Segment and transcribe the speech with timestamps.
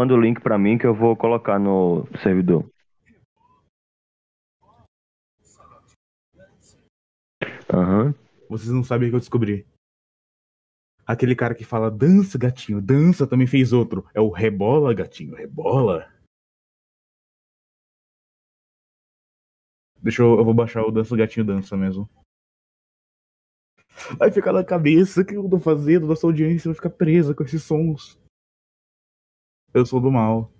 [0.00, 2.64] manda o link pra mim que eu vou colocar no servidor.
[7.70, 8.14] Aham.
[8.48, 9.66] Vocês não sabem o que eu descobri.
[11.06, 14.08] Aquele cara que fala dança, gatinho, dança, também fez outro.
[14.14, 16.10] É o rebola, gatinho, rebola.
[20.02, 22.08] Deixa eu, eu vou baixar o dança, gatinho, dança mesmo.
[24.18, 27.44] Vai ficar na cabeça o que eu tô fazendo, nossa audiência vai ficar presa com
[27.44, 28.18] esses sons.
[29.72, 30.52] Eu sou do mal.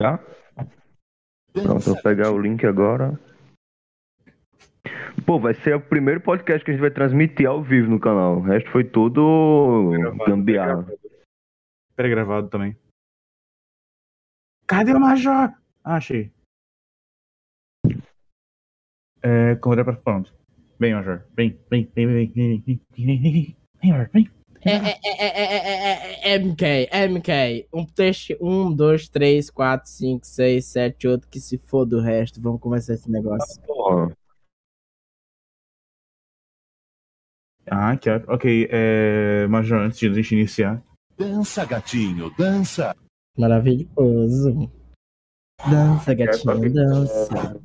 [0.00, 0.18] Já?
[1.52, 3.18] Pronto, eu vou pegar o link agora.
[5.26, 8.36] Pô, vai ser o primeiro podcast que a gente vai transmitir ao vivo no canal.
[8.38, 9.90] O resto foi tudo
[10.26, 10.86] gambiarra.
[11.94, 12.76] Pré-gravado também.
[14.66, 15.52] Cadê o Major?
[15.84, 16.32] Ah, achei.
[19.20, 20.32] É, quando é pra pronto.
[20.78, 21.26] Vem, Major.
[21.34, 24.37] Vem, vem, vem, vem, vem, vem, vem, vem, vem, vem, Major, vem.
[24.64, 27.68] É, é, é, é, é, é, é, MK, MK.
[27.72, 32.40] Um teste, um, dois, três, quatro, cinco, seis, sete, oito, que se for do resto.
[32.40, 33.60] Vamos começar esse negócio.
[33.62, 34.12] Porra.
[37.70, 38.68] Ah, que ok.
[38.70, 40.82] É, Major, antes de a gente iniciar.
[41.16, 42.96] Dança, gatinho, dança.
[43.36, 44.70] Maravilhoso.
[45.70, 47.60] Dança, gatinho, dança.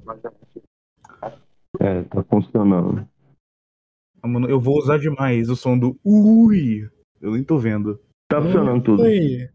[1.80, 3.08] É, tá funcionando.
[4.24, 6.90] Ah, mano, eu vou usar demais o som do ui.
[7.20, 8.02] Eu nem tô vendo.
[8.32, 9.04] Tá funcionando tudo.
[9.04, 9.50] Ui.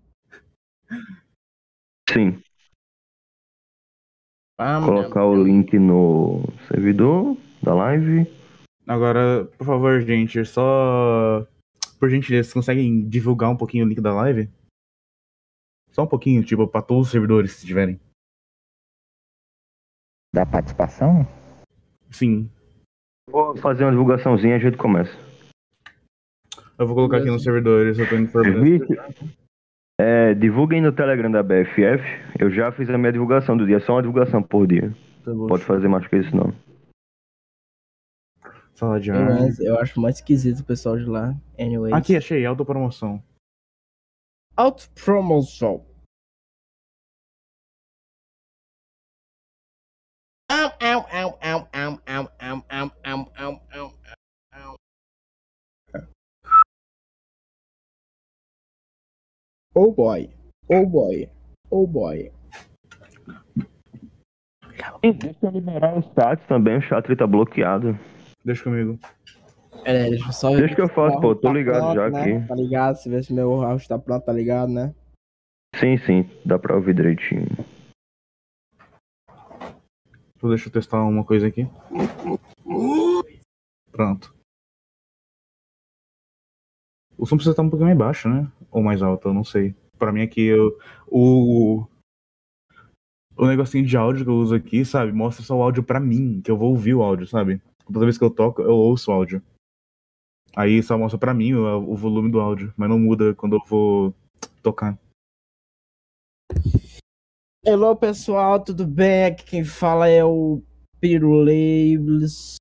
[2.11, 2.43] Sim.
[4.61, 8.27] Vamos, Colocar o link no servidor da live.
[8.87, 11.47] Agora, por favor, gente, só.
[11.99, 14.51] Por gentileza, vocês conseguem divulgar um pouquinho o link da live?
[15.91, 17.99] Só um pouquinho, tipo, pra todos os servidores, se tiverem.
[20.35, 21.27] Da participação?
[22.11, 22.51] Sim.
[23.31, 25.13] Vou fazer uma divulgaçãozinha e a gente começa.
[26.79, 28.87] Eu vou colocar aqui nos servidores, eu tô Serviço.
[30.01, 32.03] É, divulguem no Telegram da BFF.
[32.39, 34.93] Eu já fiz a minha divulgação do dia, só uma divulgação por dia.
[35.49, 36.55] Pode fazer mais que isso não.
[38.75, 39.31] Sala de Eu, ar.
[39.43, 41.35] acho- eu acho mais esquisito o pessoal de lá.
[41.59, 41.93] Anyway.
[41.93, 43.21] Aqui, achei, autopromoção.
[44.57, 44.89] Auto
[59.81, 60.29] Oh boy.
[60.69, 61.31] Oh boy.
[61.71, 62.33] Oh boy.
[65.01, 67.97] Deixa eu liberar o chat também, o chat ele tá bloqueado.
[68.45, 68.99] Deixa comigo.
[69.85, 72.21] É, deixa eu só Deixa que eu faço, pô, tô Tá ligado pronto, já né?
[72.21, 72.49] aqui.
[72.49, 72.97] Tá ligado?
[72.97, 74.93] Se vê se meu house tá pronto, tá ligado, né?
[75.77, 77.47] Sim, sim, dá pra ouvir direitinho.
[80.37, 81.69] Então, deixa eu testar uma coisa aqui.
[87.19, 88.51] O som precisa estar um pouquinho mais baixo, né?
[88.71, 89.75] Ou mais alto, eu não sei.
[89.99, 91.85] Pra mim aqui, eu, o.
[93.37, 95.13] O negocinho de áudio que eu uso aqui, sabe?
[95.13, 97.61] Mostra só o áudio pra mim, que eu vou ouvir o áudio, sabe?
[97.85, 99.43] Toda vez que eu toco, eu ouço o áudio.
[100.57, 103.65] Aí só mostra pra mim o, o volume do áudio, mas não muda quando eu
[103.67, 104.15] vou
[104.63, 104.99] tocar.
[107.65, 109.27] Hello pessoal, tudo bem?
[109.27, 110.63] Aqui quem fala é o
[111.01, 112.57] Pirulabels.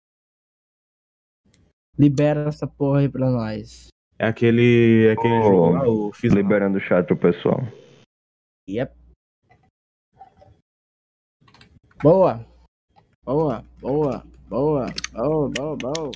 [1.97, 3.87] Libera essa porra aí pra nós.
[4.19, 5.07] É aquele.
[5.07, 7.61] É aquele Oh, jogo lá, o Liberando o chat pro pessoal.
[8.69, 8.93] Yep.
[12.01, 12.45] Boa.
[13.23, 16.11] Boa, boa, boa, boa, boa, boa.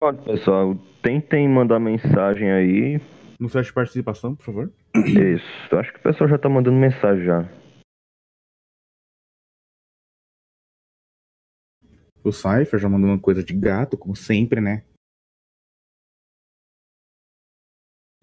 [0.00, 3.00] Pode, pessoal, tentem mandar mensagem aí.
[3.40, 4.72] No site de participação, por favor.
[4.94, 7.48] Isso, acho que o pessoal já tá mandando mensagem já.
[12.24, 14.84] O Cypher já mandou uma coisa de gato, como sempre, né?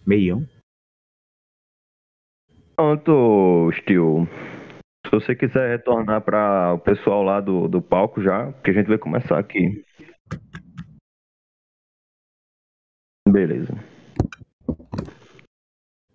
[0.09, 0.43] Meião.
[2.75, 4.27] Pronto, Steel.
[5.05, 8.87] Se você quiser retornar para o pessoal lá do, do palco já, que a gente
[8.87, 9.85] vai começar aqui.
[13.27, 13.71] Beleza.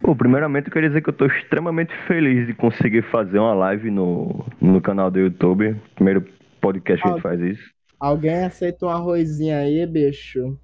[0.01, 3.93] Pô, primeiramente eu queria dizer que eu tô extremamente feliz de conseguir fazer uma live
[3.93, 5.81] no, no canal do YouTube.
[5.95, 6.27] Primeiro
[6.61, 7.71] podcast que a gente faz isso.
[8.01, 10.59] Alguém aceita um arrozinho aí, bicho?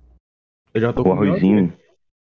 [0.75, 1.73] Eu já tô O com arrozinho.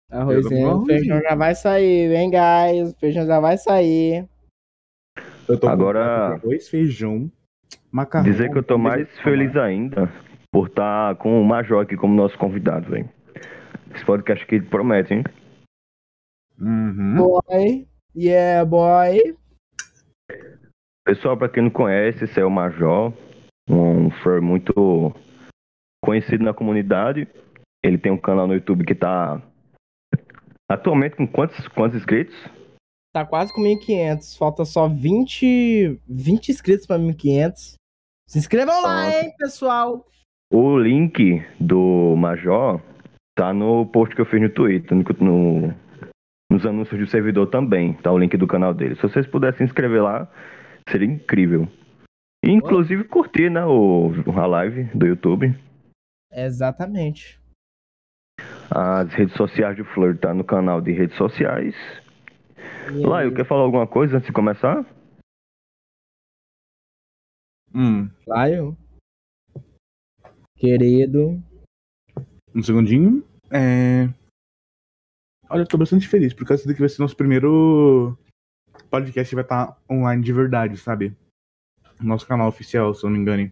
[0.10, 2.94] Arrozinho, o feijão já vai sair, hein, guys?
[2.94, 4.28] O feijão já vai sair.
[5.50, 7.30] Eu tô Agora- com arroz, feijão,
[7.92, 8.30] macarrão.
[8.30, 10.10] Dizer que eu tô mais feliz ainda
[10.52, 13.10] por estar com o Major aqui como nosso convidado, velho.
[13.94, 15.24] Esse podcast aqui promete, hein?
[16.60, 17.16] Uhum.
[17.16, 17.88] Boy.
[18.16, 19.36] Yeah, boy.
[21.06, 23.14] Pessoal, pra quem não conhece, esse é o Major,
[23.70, 25.14] um fur muito
[26.04, 27.28] conhecido na comunidade.
[27.84, 29.42] Ele tem um canal no YouTube que tá
[30.70, 32.36] Atualmente com quantos, quantos inscritos?
[33.14, 34.38] Tá quase com 1.500.
[34.38, 37.76] Falta só 20, 20 inscritos pra 1.500.
[38.28, 39.24] Se inscrevam lá, Nossa.
[39.24, 40.06] hein, pessoal.
[40.52, 42.82] O link do Major
[43.38, 45.76] tá no post que eu fiz no Twitter, no, no-
[46.52, 48.96] nos anúncios do servidor também, tá o link do canal dele.
[48.96, 50.30] Se vocês pudessem se inscrever lá,
[50.90, 51.68] seria incrível.
[52.44, 55.54] E, inclusive curtir, né, o, a live do YouTube.
[56.32, 57.40] Exatamente.
[58.70, 61.76] As redes sociais do Fleur tá no canal de redes sociais.
[62.92, 64.86] Lá, aí, eu quer falar alguma coisa antes de começar?
[67.74, 68.78] Hum, Laio?
[70.56, 71.42] Querido.
[72.56, 73.24] um segundinho.
[73.52, 74.10] É...
[75.50, 78.18] Olha, eu tô bastante feliz, porque esse daqui vai ser nosso primeiro
[78.90, 81.16] podcast que vai estar online de verdade, sabe?
[82.02, 83.52] Nosso canal oficial, se eu não me engano.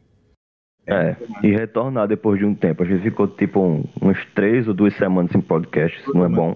[0.88, 2.84] É, e retornar depois de um tempo.
[2.84, 6.30] A gente ficou tipo um- uns três ou duas semanas sem podcast, isso não é
[6.30, 6.54] bom.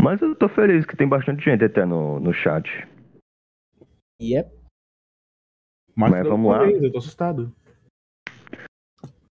[0.00, 2.68] Mas eu tô feliz que tem bastante gente até no, no chat.
[4.22, 4.50] Yep.
[5.96, 6.64] Mas, Mas da vamos lá.
[6.64, 7.52] vez, Eu tô assustado.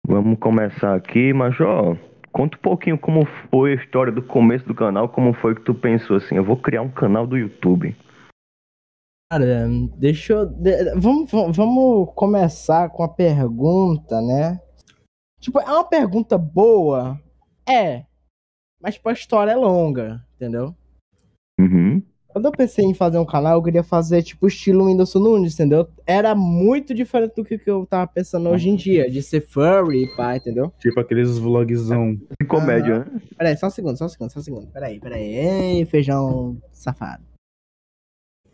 [0.06, 1.98] Vamos começar aqui, Major.
[2.32, 5.74] Conta um pouquinho como foi a história do começo do canal, como foi que tu
[5.74, 7.96] pensou assim, eu vou criar um canal do YouTube.
[9.30, 10.46] Cara, deixa eu.
[10.46, 14.60] de- vamos, vamos- começar com a pergunta, né?
[15.40, 17.20] Tipo, é uma pergunta boa?
[17.68, 18.06] É.
[18.82, 20.74] Mas, tipo, a história é longa, entendeu?
[21.60, 22.02] Uhum.
[22.28, 25.90] Quando eu pensei em fazer um canal, eu queria fazer, tipo, estilo Whindersson Nunes, entendeu?
[26.06, 30.16] Era muito diferente do que eu tava pensando hoje em dia, de ser furry e
[30.16, 30.72] pá, entendeu?
[30.80, 32.14] Tipo aqueles vlogzão.
[32.40, 33.22] De comédia, né?
[33.36, 34.68] Peraí, só um segundo, só um segundo, só um segundo.
[34.68, 35.24] Peraí, peraí.
[35.36, 37.24] Ei, feijão safado.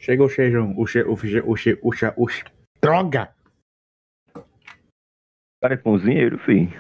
[0.03, 0.73] Chega o Chejão.
[0.77, 1.01] O Che.
[1.01, 1.39] O Che.
[1.39, 1.79] O Che.
[1.81, 2.13] O Che.
[2.17, 2.43] O Che.
[2.81, 3.33] Droga!
[5.61, 6.73] Cara, é cozinheiro, filho.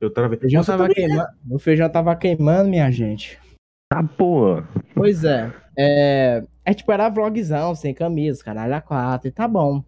[0.00, 1.28] Eu tava O feijão tava queimando.
[1.48, 3.40] O feijão tava queimando, minha gente.
[3.88, 4.66] Tá, porra.
[4.92, 5.52] Pois é.
[5.78, 9.84] É, é tipo, era vlogzão, sem camisa, caralho, a quatro, e tá bom.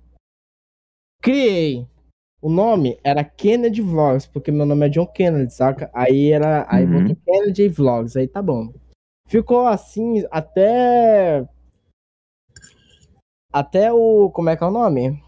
[1.21, 1.89] Criei.
[2.41, 5.91] O nome era Kennedy Vlogs, porque meu nome é John Kennedy, saca?
[5.93, 6.65] Aí era.
[6.69, 7.09] Aí Uhum.
[7.09, 8.73] botou Kennedy Vlogs, aí tá bom.
[9.27, 11.45] Ficou assim até.
[13.55, 14.33] Até o.
[14.33, 15.23] Como é que é o nome?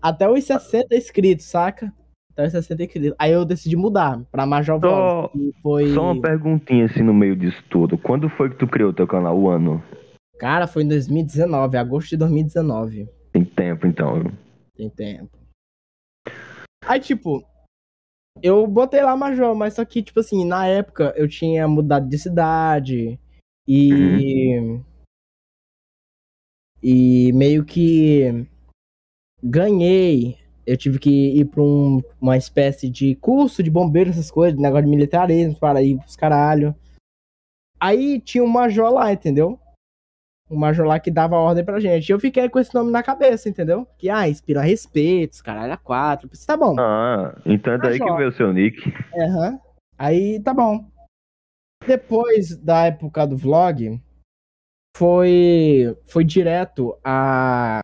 [0.00, 1.92] Até os 60 inscritos, saca?
[2.30, 3.16] Até os 60 inscritos.
[3.18, 5.92] Aí eu decidi mudar pra Major Só, Foi.
[5.92, 7.98] só uma perguntinha assim no meio disso tudo.
[7.98, 9.36] Quando foi que tu criou teu canal?
[9.36, 9.82] O ano?
[10.38, 13.08] Cara, foi em 2019, agosto de 2019.
[13.32, 14.32] Tem tempo então.
[14.76, 15.36] Tem tempo.
[16.84, 17.44] Aí, tipo,
[18.40, 22.16] eu botei lá Major, mas só que, tipo assim, na época eu tinha mudado de
[22.16, 23.18] cidade
[23.66, 24.78] e.
[26.88, 28.46] E meio que
[29.42, 30.38] ganhei.
[30.64, 31.10] Eu tive que
[31.40, 35.82] ir pra um- uma espécie de curso de bombeiro, essas coisas, negócio de militarismo, para
[35.82, 36.74] ir pros caralho.
[37.80, 39.58] Aí tinha um major lá, entendeu?
[40.48, 42.08] O major lá que dava ordem pra gente.
[42.08, 43.84] E eu fiquei com esse nome na cabeça, entendeu?
[43.98, 46.26] Que, ah, inspira respeito, caralho, a quatro.
[46.26, 46.76] Eu pensei, tá bom.
[46.78, 48.16] Ah, então é daí que Major.
[48.16, 48.80] veio o seu nick.
[49.16, 49.60] Aham.
[49.98, 50.88] Aí tá bom.
[51.86, 54.00] Depois da época do vlog,
[54.96, 57.80] foi foi direto a,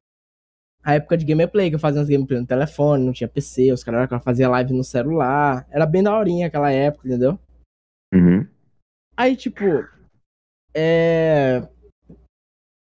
[0.82, 3.84] a época de gameplay, que eu fazia as gameplay no telefone, não tinha PC, os
[3.84, 5.66] caras fazia live no celular.
[5.70, 7.38] Era bem daorinha aquela época, entendeu?
[8.14, 8.46] Uhum.
[9.16, 9.64] Aí, tipo,
[10.74, 11.68] é...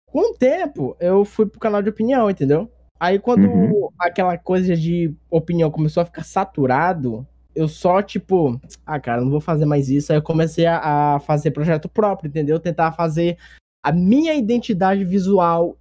[0.06, 2.70] Com o tempo, eu fui pro canal de opinião, entendeu?
[3.00, 3.88] Aí quando Uhum.
[3.98, 9.40] aquela coisa de opinião começou a ficar saturado, eu só, tipo, ah, cara, não vou
[9.40, 10.12] fazer mais isso.
[10.12, 12.60] Aí eu comecei a, a fazer projeto próprio, entendeu?
[12.60, 13.36] Tentar fazer
[13.84, 15.76] a minha identidade visual,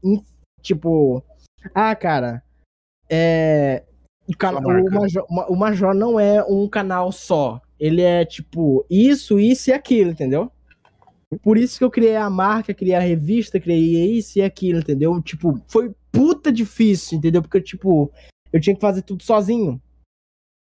[0.61, 1.23] tipo,
[1.73, 2.43] ah, cara,
[3.09, 3.83] é.
[4.27, 4.89] O, marca.
[4.89, 7.61] o, Major, o Major não é um canal só.
[7.79, 10.51] Ele é, tipo, isso, isso e aquilo, entendeu?
[11.41, 15.21] Por isso que eu criei a marca, criei a revista, criei isso e aquilo, entendeu?
[15.21, 17.41] Tipo, foi puta difícil, entendeu?
[17.41, 18.11] Porque, tipo,
[18.51, 19.81] eu tinha que fazer tudo sozinho.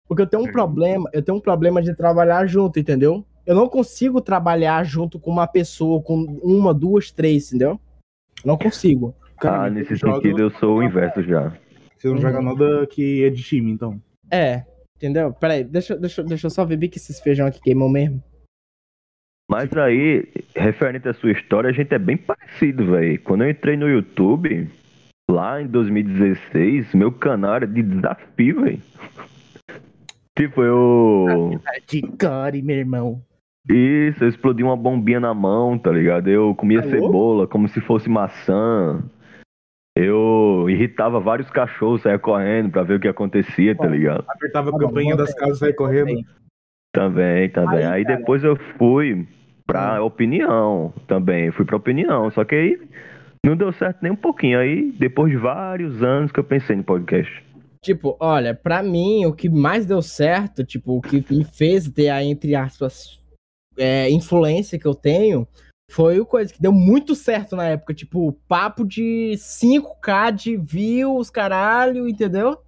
[0.07, 0.51] Porque eu tenho um Uhum.
[0.51, 3.25] problema, eu tenho um problema de trabalhar junto, entendeu?
[3.45, 7.79] Eu não consigo trabalhar junto com uma pessoa, com uma, duas, três, entendeu?
[8.45, 9.15] Não consigo.
[9.39, 11.49] Cara, ah, nesse joga- sentido eu sou o inverso já.
[11.97, 12.21] Você não Uhum.
[12.21, 14.01] joga nada que é de time, então.
[14.31, 14.63] É,
[14.95, 15.33] entendeu?
[15.33, 18.23] Peraí, deixa, deixa, deixa eu só ver que esses feijão aqui queimam mesmo.
[19.49, 23.19] Mas aí, referente à sua história, a gente é bem parecido, velho.
[23.23, 24.69] Quando eu entrei no YouTube,
[25.29, 28.81] lá em 2016, meu canal era de desafio, velho.
[30.37, 31.59] Tipo, eu.
[31.85, 33.21] De core, meu irmão.
[33.69, 36.27] Isso, eu explodi uma bombinha na mão, tá ligado?
[36.27, 36.89] Eu comia Alô?
[36.89, 39.03] cebola como se fosse maçã.
[39.95, 44.23] Eu irritava vários cachorros, saia correndo pra ver o que acontecia, tá ligado?
[44.27, 46.21] Apertava Tá a bom, campanha das casas e saia correndo.
[46.93, 47.79] Também, também.
[47.79, 49.27] Aí, Aí, depois eu fui
[49.67, 50.03] pra Ah.
[50.03, 51.51] opinião também.
[51.51, 52.31] Fui pra opinião.
[52.31, 52.79] Só que aí
[53.45, 54.57] não deu certo nem um pouquinho.
[54.57, 57.43] Aí, depois de vários anos que eu pensei no podcast.
[57.83, 62.09] Tipo, olha, pra mim, o que mais deu certo, tipo, o que me fez ter
[62.09, 63.19] a, entre aspas,
[63.79, 65.47] é, influência que eu tenho,
[65.89, 67.93] foi o coisa que deu muito certo na época.
[67.93, 72.61] Tipo, papo de 5k de views, caralho, entendeu?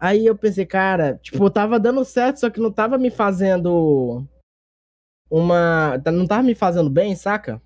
[0.00, 4.24] Aí eu pensei, cara, tipo, tava dando certo, só que não tava me fazendo
[5.30, 5.98] uma.
[6.12, 7.60] Não tava me fazendo bem, saca?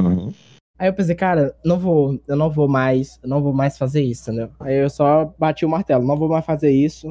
[0.00, 0.32] Uhum.
[0.78, 4.30] Aí eu pensei, cara, não vou, eu não vou mais, não vou mais fazer isso,
[4.30, 4.54] entendeu?
[4.60, 7.08] Aí eu só bati o martelo, não vou mais fazer isso.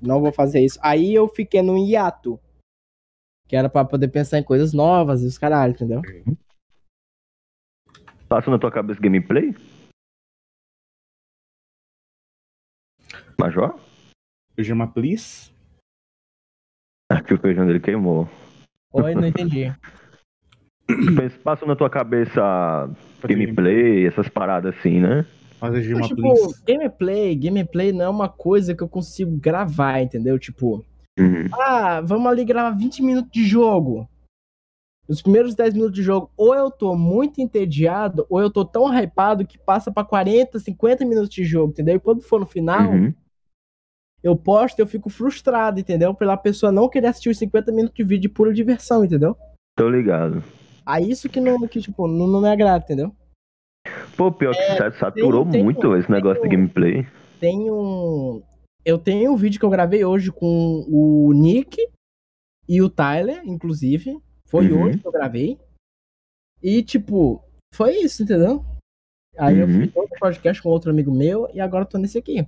[0.00, 0.78] Não vou fazer isso.
[0.82, 2.40] Aí eu fiquei num hiato.
[3.50, 6.00] Que era pra poder pensar em coisas novas e os caralho, entendeu?
[8.28, 9.52] Passa na tua cabeça gameplay?
[13.36, 13.76] Major?
[14.56, 15.50] Gema, please.
[17.10, 18.28] Aqui o feijão dele queimou.
[18.92, 19.64] Oi, não entendi.
[21.42, 22.88] Passa na tua cabeça
[23.24, 25.26] gameplay, essas paradas assim, né?
[25.58, 26.62] Fazer Gema, tipo, please.
[26.64, 30.38] gameplay, gameplay não é uma coisa que eu consigo gravar, entendeu?
[30.38, 30.86] Tipo,
[31.18, 31.46] Uhum.
[31.52, 34.08] ah, vamos ali gravar 20 minutos de jogo.
[35.08, 38.86] Nos primeiros 10 minutos de jogo, ou eu tô muito entediado, ou eu tô tão
[38.96, 41.96] hypado que passa pra 40, 50 minutos de jogo, entendeu?
[41.96, 43.12] E quando for no final, Uhum.
[44.22, 46.14] eu posto e eu fico frustrado, entendeu?
[46.14, 49.36] Pela pessoa não querer assistir os 50 minutos de vídeo de pura diversão, entendeu?
[49.76, 50.44] Tô ligado.
[50.86, 53.12] Aí isso que não, que, tipo, não, não me agrada, entendeu?
[54.16, 57.06] Pô, pior que sa- saturou tem- tem muito um- esse negócio de tem gameplay.
[57.40, 58.42] Tem um.
[58.84, 61.76] Eu tenho um vídeo que eu gravei hoje com o Nick
[62.68, 64.18] e o Tyler, inclusive.
[64.46, 64.82] Foi Uhum.
[64.84, 65.58] hoje que eu gravei.
[66.62, 67.42] E, tipo,
[67.74, 68.64] foi isso, entendeu?
[69.38, 69.80] Aí eu Uhum.
[69.82, 72.46] fiz outro podcast com outro amigo meu e agora eu tô nesse aqui.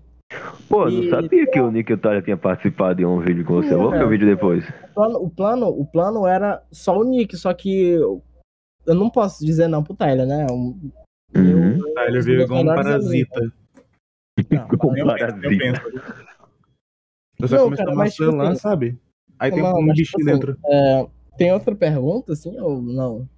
[0.69, 3.45] Pô, E- não sabia que o Nick e o Tyler tinham participado de um vídeo
[3.45, 3.75] com você.
[3.75, 4.65] Eu Vou ver o vídeo depois.
[4.69, 8.23] O plano, o plano, o plano era só o Nick, só que eu,
[8.87, 10.47] eu não posso dizer não pro Tyler, né?
[10.51, 10.75] O-
[11.37, 11.77] Uhum.
[11.79, 13.41] eu- Tyler veio igual um parasita.
[14.51, 15.49] Não, Com Eu penso, eu parasita.
[15.49, 16.22] penso.
[17.43, 18.99] Eu só começo cara, a mas, tipo lá, assim, sabe?
[19.39, 20.59] Aí tem Não, um mas, tipo assim, dentro.
[20.65, 21.07] é,
[21.37, 23.29] tem outra pergunta, assim, ou não?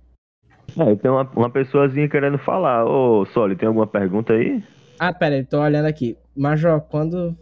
[0.76, 2.84] É, tem uma, uma pessoazinha querendo falar.
[2.84, 4.62] Ô, Soli, tem alguma pergunta aí?
[4.98, 6.16] Ah, pera aí, tô olhando aqui.
[6.36, 7.34] Major, quando,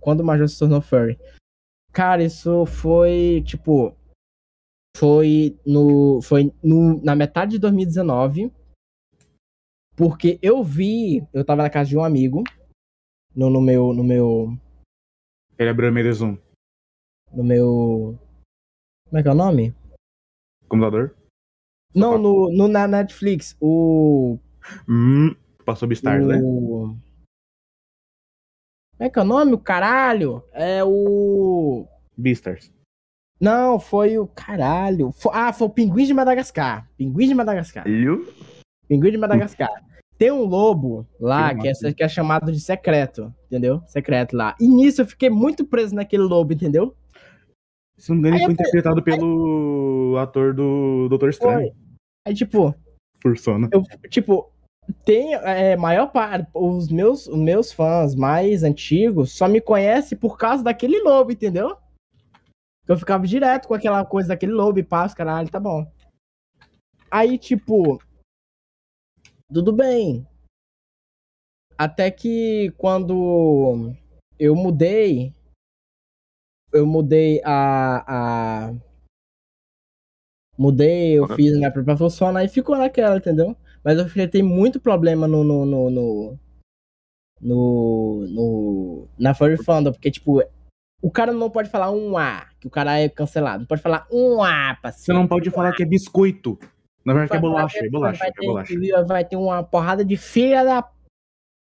[0.00, 1.18] quando o Major se tornou furry?
[1.92, 3.94] Cara, isso foi, tipo...
[4.96, 8.52] Foi no, foi no, na metade de 2019.
[9.96, 11.26] Porque eu vi...
[11.32, 12.42] Eu tava na casa de um amigo.
[13.34, 13.92] No, no meu...
[13.92, 14.58] No meu...
[15.58, 16.36] Ele abriu a Merezum.
[17.32, 18.18] No meu...
[19.08, 19.74] Como é que é o nome?
[20.68, 21.14] Computador.
[21.94, 23.56] Não, no, no, na Netflix.
[23.60, 24.38] O...
[24.88, 25.34] Hum,
[25.64, 26.40] passou Beastars, né?
[26.42, 26.96] o...
[28.96, 29.52] Como é que é o nome?
[29.52, 30.42] O caralho?
[30.52, 31.86] É o...
[32.16, 32.72] Beastars.
[33.40, 35.12] Não, foi o caralho.
[35.12, 36.88] Fo- ah, foi o Pinguim de Madagascar.
[36.96, 37.84] Pinguim de Madagascar.
[37.84, 38.26] Viu?
[38.88, 39.70] Pinguim de Madagascar.
[40.16, 43.82] Tem um lobo lá Que é, que é chamado de secreto, entendeu?
[43.86, 44.54] Secreto lá.
[44.60, 46.94] E nisso eu fiquei muito preso naquele lobo, entendeu?
[47.96, 51.72] Se não me engano, Aí ele foi interpretado pelo ator do Doutor Estranho.
[52.26, 52.74] Aí, tipo,
[53.20, 53.68] Por sono.
[53.72, 54.50] eu, tipo,
[55.04, 60.36] tem é, maior parte, os meus, os meus fãs mais antigos só me conhecem por
[60.36, 61.76] causa daquele lobo, entendeu?
[62.86, 65.86] Eu ficava direto com aquela coisa daquele lobo e pá, os caralho, tá bom.
[67.10, 67.98] Aí, tipo,
[69.54, 70.26] tudo bem.
[71.78, 73.94] Até que quando
[74.38, 75.32] eu mudei,
[76.72, 78.74] eu mudei a, a
[80.58, 81.34] mudei, eu Uhum.
[81.36, 83.56] fiz minha própria função, aí ficou naquela, entendeu?
[83.84, 86.38] Mas eu enfrentei muito problema no no, no, no,
[87.40, 90.42] no, no- na Furry Fandom, porque, tipo,
[91.02, 93.60] o cara não pode falar um A, que o cara é cancelado.
[93.60, 95.20] Não pode falar um A, Você parceiro.
[95.20, 96.58] não pode falar que é biscoito.
[97.04, 99.04] Na verdade, que é bolacha, é bolacha, vai é ter- bolacha.
[99.04, 100.90] Vai ter uma porrada de filha da...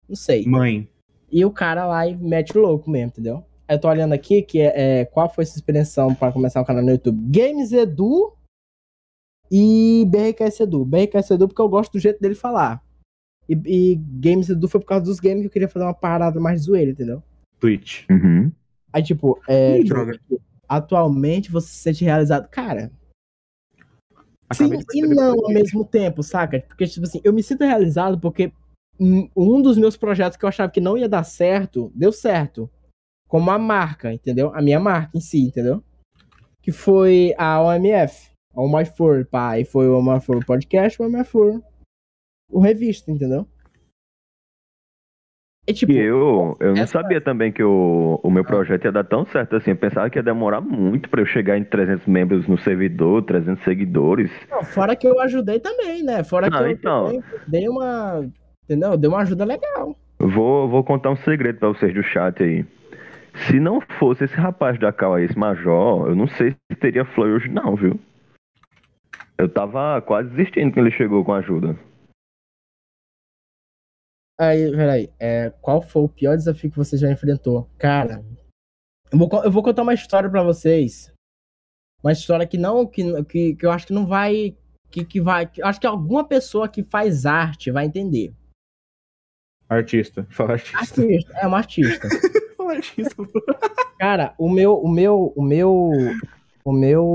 [0.07, 0.45] Não sei.
[0.45, 0.87] Mãe.
[1.31, 3.43] E o cara lá e mete o louco mesmo, entendeu?
[3.67, 6.83] Eu tô olhando aqui que é, é, qual foi essa expressão pra começar um canal
[6.83, 7.19] no YouTube?
[7.29, 8.33] Games Edu
[9.51, 10.85] e BRKS Edu.
[10.85, 12.83] BRKS Edu porque eu gosto do jeito dele falar.
[13.49, 16.39] E, e Games Edu foi por causa dos games que eu queria fazer uma parada
[16.39, 17.21] mais zoeira, entendeu?
[17.59, 18.05] Twitch.
[18.09, 18.51] Uhum.
[18.93, 22.47] Aí, tipo, é, Ih, tipo, atualmente você se sente realizado.
[22.49, 22.91] Cara,
[24.49, 26.59] Acabei de e não ao mesmo tempo, saca?
[26.59, 28.51] Porque, tipo assim, eu me sinto realizado porque
[28.99, 32.69] um dos meus projetos que eu achava que não ia dar certo, deu certo.
[33.27, 34.51] Como a marca, entendeu?
[34.53, 35.83] A minha marca em si, entendeu?
[36.61, 38.31] Que foi a OMF.
[38.53, 39.51] All My For, pá.
[39.51, 41.61] Aí foi o All My For Podcast, o All My For
[42.51, 43.47] o revista, entendeu?
[45.67, 49.03] É tipo, E eu, eu não sabia também que o, o meu projeto ia dar
[49.03, 49.71] tão certo assim.
[49.71, 53.63] Eu pensava que ia demorar muito pra eu chegar em 300 membros no servidor, 300
[53.63, 54.29] seguidores.
[54.51, 56.23] não, fora que eu ajudei também, né?
[56.23, 57.05] Fora Não, que eu então.
[57.05, 58.29] também dei uma.
[58.63, 58.95] Entendeu?
[58.95, 59.95] Dei uma ajuda legal.
[60.19, 62.63] Vou, vou contar um segredo pra vocês do chat aí.
[63.47, 67.03] Se não fosse esse rapaz da Cal aí, esse Major, eu não sei se teria
[67.05, 67.99] flow hoje não, viu?
[69.37, 71.75] Eu tava quase desistindo quando ele chegou com ajuda.
[74.37, 77.69] Aí, peraí, é, qual foi o pior desafio que você já enfrentou?
[77.77, 78.23] Cara,
[79.11, 81.13] eu vou, eu vou contar uma história pra vocês.
[82.03, 84.55] Uma história que não, que, que, que eu acho que não vai,
[84.91, 88.33] que, que vai, que acho que alguma pessoa que faz arte vai entender.
[89.69, 90.27] Artista.
[90.29, 91.01] Fala artista.
[91.01, 92.07] Artista, é uma artista.
[92.57, 93.15] Fala artista.
[93.97, 95.91] Cara, o meu, o meu, o meu,
[96.63, 97.05] o meu,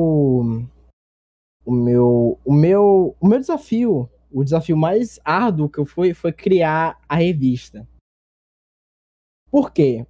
[1.65, 6.33] o meu, o meu, o meu desafio, o desafio mais árduo que eu fui foi
[6.33, 7.87] criar a revista.
[9.51, 10.07] Por quê?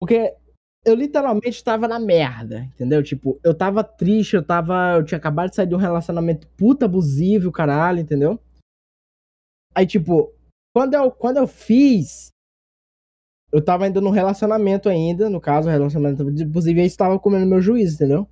[0.00, 0.36] Porque
[0.84, 3.02] eu literalmente estava na merda, entendeu?
[3.02, 6.86] Tipo, eu tava triste, eu tava, eu tinha acabado de sair de um relacionamento puta
[6.86, 8.40] abusivo, caralho, entendeu?
[9.74, 10.32] Aí, tipo,
[10.74, 12.30] quando eu, quando eu fiz
[13.52, 17.96] eu tava ainda no relacionamento ainda, no caso, relacionamento abusivo, e isso comendo meu juízo,
[17.96, 18.28] entendeu?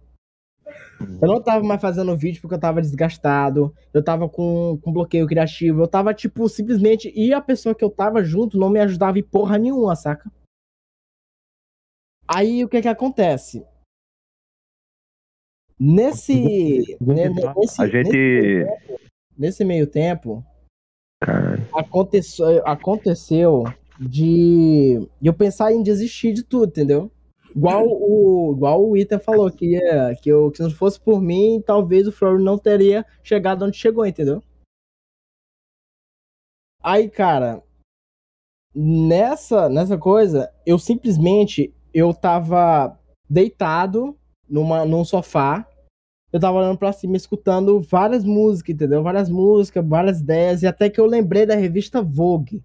[1.00, 5.26] Eu não tava mais fazendo vídeo porque eu tava desgastado, eu tava com, com bloqueio
[5.26, 7.12] criativo, eu tava, tipo, simplesmente.
[7.14, 10.31] E a pessoa que eu tava junto não me ajudava em porra nenhuma, saca?
[12.26, 13.64] Aí o que que acontece?
[15.78, 16.97] Nesse.
[17.00, 18.67] ne- ne- nesse, A nesse, gente.
[19.37, 20.45] nesse meio tempo,
[21.23, 23.64] Cara, aconteceu, aconteceu
[24.00, 27.11] de, de eu pensar em desistir de tudo, entendeu?
[27.55, 31.21] Igual o, igual o Ethan falou, que, ia, que, eu, que se não fosse por
[31.21, 34.43] mim, talvez o Flor não teria chegado onde chegou, entendeu?
[36.83, 37.62] Aí, cara,
[38.75, 44.17] nessa, nessa coisa, eu simplesmente, eu tava deitado
[44.49, 45.69] numa, num sofá,
[46.33, 49.02] eu tava olhando pra cima, escutando várias músicas, entendeu?
[49.02, 52.62] Várias músicas, várias ideias, e até que eu lembrei da revista Vogue.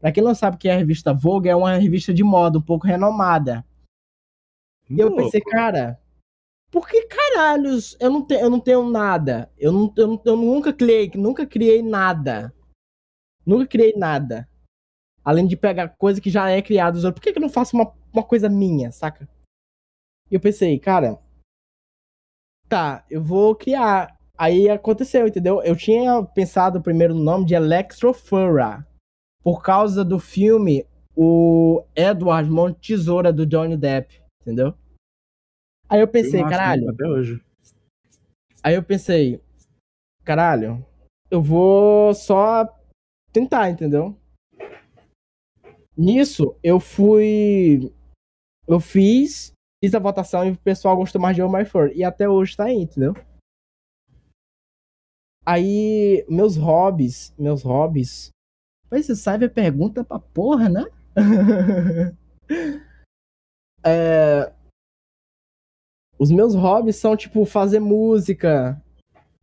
[0.00, 2.58] Pra quem não sabe o que é a revista Vogue, é uma revista de moda
[2.58, 3.64] um pouco renomada.
[4.88, 6.00] E eu pensei, cara,
[6.70, 9.50] por que caralhos eu não, te, eu não tenho nada?
[9.58, 12.54] Eu, não, eu, não- eu nunca criei, nunca criei nada.
[13.46, 14.48] Nunca criei nada.
[15.24, 17.12] Além de pegar coisa que já é criada.
[17.12, 19.28] Por que, que eu não faço uma, uma coisa minha, saca?
[20.30, 21.18] E eu pensei, cara,
[22.68, 24.16] tá, eu vou criar.
[24.36, 25.62] Aí aconteceu, entendeu?
[25.62, 28.86] Eu tinha pensado primeiro no nome de Electrofura.
[29.42, 34.74] Por causa do filme O Edward Mão de Tesoura do Johnny Depp, entendeu?
[35.88, 36.56] Aí eu pensei, Filmaço, né?
[36.56, 36.90] caralho.
[36.90, 37.44] Até hoje.
[38.62, 39.40] Aí eu pensei,
[40.22, 40.84] caralho,
[41.30, 42.68] eu vou só
[43.32, 44.16] tentar, entendeu?
[45.96, 47.92] Nisso, eu fui.
[48.66, 49.52] Eu fiz,
[49.82, 51.90] fiz a votação e o pessoal gostou mais de Oh My For.
[51.94, 53.14] E até hoje tá aí, entendeu?
[55.46, 58.30] Aí, meus hobbies, meus hobbies.
[58.90, 60.84] Mas você sabe a pergunta pra porra, né?
[63.84, 64.52] é,
[66.18, 68.80] os meus hobbies são, tipo, fazer música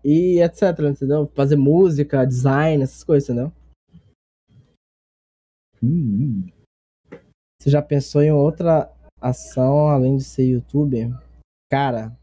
[0.04, 1.30] e etc, entendeu?
[1.36, 3.52] Fazer música, design, essas coisas, entendeu?
[5.84, 7.18] Hum, hum.
[7.60, 11.12] Você já pensou em outra ação além de ser youtuber?
[11.70, 12.18] Cara.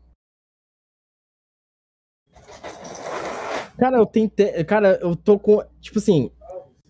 [3.78, 4.64] Cara, eu tentei.
[4.64, 5.62] Cara, eu tô com.
[5.81, 6.31] Tipo assim.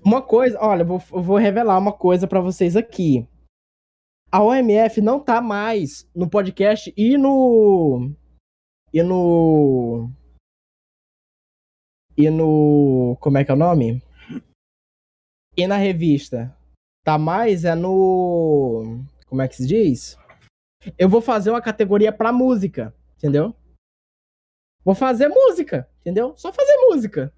[0.03, 0.59] Uma coisa.
[0.61, 3.27] Olha, eu vou, eu vou revelar uma coisa pra vocês aqui.
[4.31, 8.13] A OMF não tá mais no podcast e no.
[8.93, 10.11] E no.
[12.15, 13.17] E no.
[13.21, 14.03] Como é que é o nome?
[15.57, 16.55] E na revista.
[17.05, 19.03] Tá mais é no.
[19.27, 20.19] Como é que se diz?
[20.99, 23.57] Eu vou fazer uma categoria pra música, entendeu?
[24.85, 26.37] Vou fazer música, entendeu?
[26.37, 27.33] Só fazer música.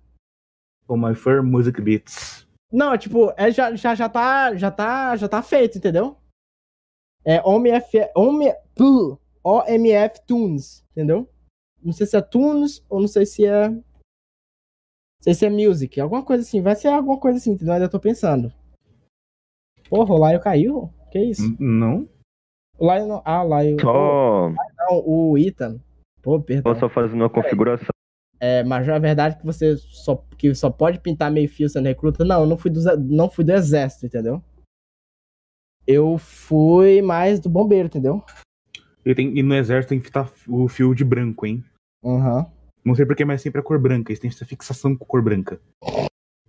[0.88, 2.48] Oh My Fur Music Beats.
[2.72, 6.19] Não, tipo, é, já, já, já, tá, já, tá, já tá feito, entendeu?
[7.24, 8.40] É OMF, OM,
[8.74, 11.28] puh, OMF Tunes, entendeu?
[11.82, 13.68] Não sei se é Tunes ou não sei se é.
[13.68, 13.82] Não
[15.22, 16.62] sei se é Music, alguma coisa assim.
[16.62, 17.74] Vai ser alguma coisa assim, entendeu?
[17.74, 18.52] Ainda tô pensando.
[19.88, 20.90] Porra, o Laio caiu?
[21.10, 21.56] Que isso?
[21.58, 22.08] Não?
[22.78, 23.22] O Laio não.
[23.24, 23.80] Ah, o Laio.
[23.80, 25.80] só, Não, o Ethan.
[26.22, 26.74] Pô, perdão.
[26.78, 27.88] só fazendo uma configuração.
[28.38, 32.24] É, mas é verdade que você só, que só pode pintar meio fio sendo recruta.
[32.24, 34.42] Não, eu não fui do, não fui do exército, entendeu?
[35.86, 38.22] Eu fui mais do bombeiro, entendeu?
[39.04, 41.64] E, tem, e no exército tem que fitar o fio de branco, hein?
[42.04, 42.50] Aham.
[42.84, 44.10] Não sei porquê, mas sempre a cor branca.
[44.10, 45.60] Eles têm essa fixação com cor branca.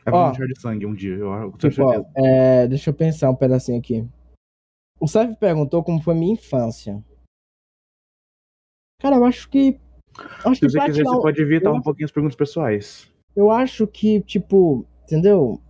[0.06, 0.28] É Ó.
[0.28, 4.08] manchar de sangue um dia, eu, Tipo, ó, é, deixa eu pensar um pedacinho aqui.
[5.00, 7.04] O Sérgio perguntou como foi minha infância.
[9.02, 9.80] Cara, eu acho que.
[10.46, 13.12] Acho Se que você quiser, você um- pode evitar eu um pouquinho as perguntas pessoais.
[13.36, 15.62] Eu acho que, tipo, entendeu?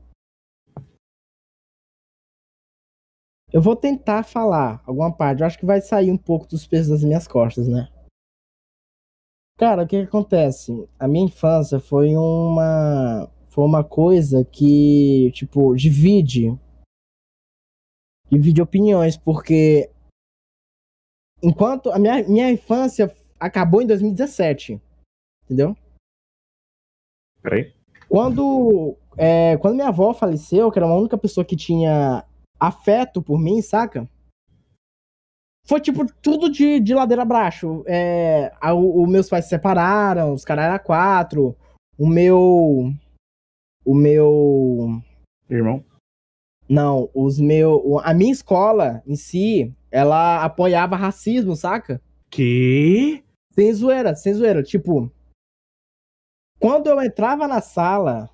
[3.54, 5.42] Eu vou tentar falar alguma parte.
[5.42, 7.90] Eu acho que vai sair um pouco dos pesos das minhas costas, né?
[9.58, 10.88] Cara, o que, que acontece?
[10.98, 13.30] A minha infância foi uma.
[13.50, 16.58] Foi uma coisa que, tipo, divide.
[18.32, 19.92] Divide opiniões, porque.
[21.44, 21.92] Enquanto.
[21.92, 24.82] A minha, minha infância acabou em 2017.
[25.44, 25.76] Entendeu?
[27.42, 27.74] Peraí.
[28.08, 32.26] Quando, é, quando minha avó faleceu, que era a única pessoa que tinha
[32.62, 34.08] afeto por mim, saca?
[35.66, 37.84] Foi tipo tudo de, de ladeira abaixo.
[37.88, 41.56] É, a- o, o meus pais se separaram, os caras eram quatro.
[41.98, 42.94] O meu.
[43.86, 45.02] O meu.
[45.50, 45.84] Irmão.
[46.70, 48.00] Não, os meu.
[48.00, 52.02] A minha escola em si, ela apoiava racismo, saca?
[52.30, 53.24] Que?
[53.54, 54.64] Sem zoeira, sem zoeira.
[54.64, 55.12] Tipo,
[56.60, 58.30] quando eu entrava na sala,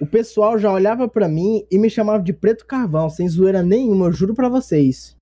[0.00, 4.06] o pessoal já olhava pra mim e me chamava de preto carvão, sem zoeira nenhuma,
[4.06, 5.16] eu juro pra vocês.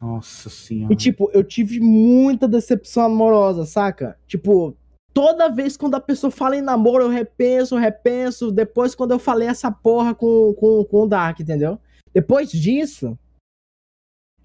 [0.00, 0.92] Nossa senhora.
[0.92, 4.18] E tipo, eu tive muita decepção amorosa, saca?
[4.26, 4.76] Tipo,
[5.12, 8.50] toda vez quando a pessoa fala em namoro, eu repenso, repenso.
[8.50, 11.78] Depois, quando eu falei essa porra com, com, com o Dark, entendeu?
[12.12, 13.18] Depois disso,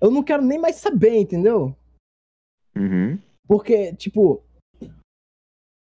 [0.02, 1.76] eu não quero nem mais saber, entendeu?
[2.76, 3.20] Uhum.
[3.48, 4.44] Porque, tipo.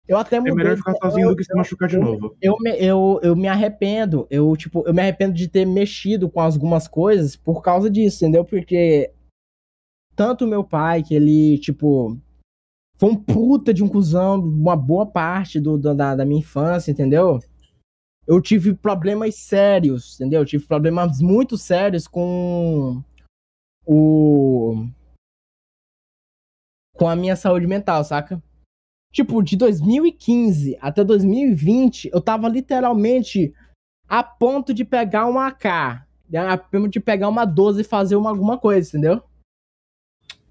[0.08, 0.54] Eu até É mudei.
[0.56, 2.36] melhor ficar sozinho do que se machucar de eu- novo.
[2.42, 4.28] Eu me, eu, eu me arrependo.
[4.30, 8.46] Eu, tipo, eu me arrependo de ter mexido com algumas coisas por causa disso, entendeu?
[8.46, 9.12] Porque
[10.16, 12.18] tanto meu pai, que ele, tipo,
[12.98, 16.92] foi um puta de um cuzão uma boa parte do, do- da, da minha infância,
[16.92, 17.40] entendeu?
[18.28, 20.42] Eu tive problemas sérios, entendeu?
[20.42, 23.04] Eu tive problemas muito sérios com
[23.86, 24.88] o.
[26.96, 28.42] com a minha saúde mental, saca?
[29.16, 33.54] Tipo, de 2015 até 2020, eu tava literalmente
[34.10, 36.40] a ponto de pegar uma AK, né?
[36.50, 39.24] a ponto de pegar uma 12 e fazer uma, alguma coisa, entendeu?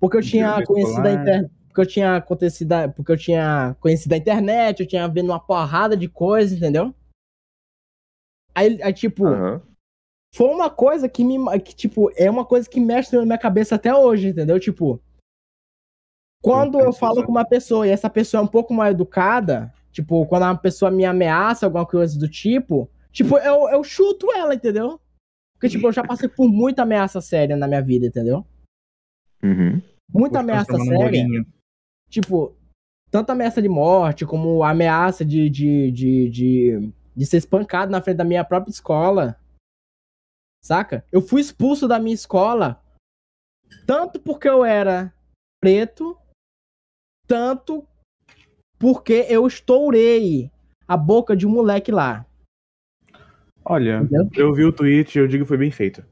[0.01, 1.53] Porque eu tinha conhecido a internet.
[1.67, 5.41] Porque eu tinha acontecido, a- porque eu tinha conhecido a internet, eu tinha vendo uma
[5.41, 6.95] porrada de coisa, entendeu?
[8.55, 9.61] Aí, aí tipo, Aham.
[10.35, 11.37] foi uma coisa que me.
[11.61, 14.59] Que, tipo, é uma coisa que mexe na minha cabeça até hoje, entendeu?
[14.59, 15.03] Tipo.
[16.45, 20.27] Quando eu falo com uma pessoa e essa pessoa é um pouco mais educada, tipo,
[20.27, 25.01] quando uma pessoa me ameaça, alguma coisa do tipo, tipo, eu, eu chuto ela, entendeu?
[25.55, 28.45] Porque, tipo, eu já passei por muita ameaça séria na minha vida, entendeu?
[29.43, 29.81] Uhum.
[30.13, 31.27] Muita ameaça séria.
[32.11, 32.55] Tipo,
[33.11, 38.19] tanto ameaça de morte, como ameaça de, de, de, de, de ser espancado na frente
[38.19, 39.41] da minha própria escola.
[40.63, 41.07] Saca?
[41.11, 42.83] Eu fui expulso da minha escola
[43.87, 45.13] tanto porque eu era
[45.61, 46.17] preto,
[47.27, 47.87] tanto
[48.79, 50.51] porque eu estourei
[50.87, 52.27] a boca de um moleque lá.
[53.65, 54.29] Olha, Entendeu?
[54.37, 56.05] eu vi o tweet e eu digo que foi bem feito.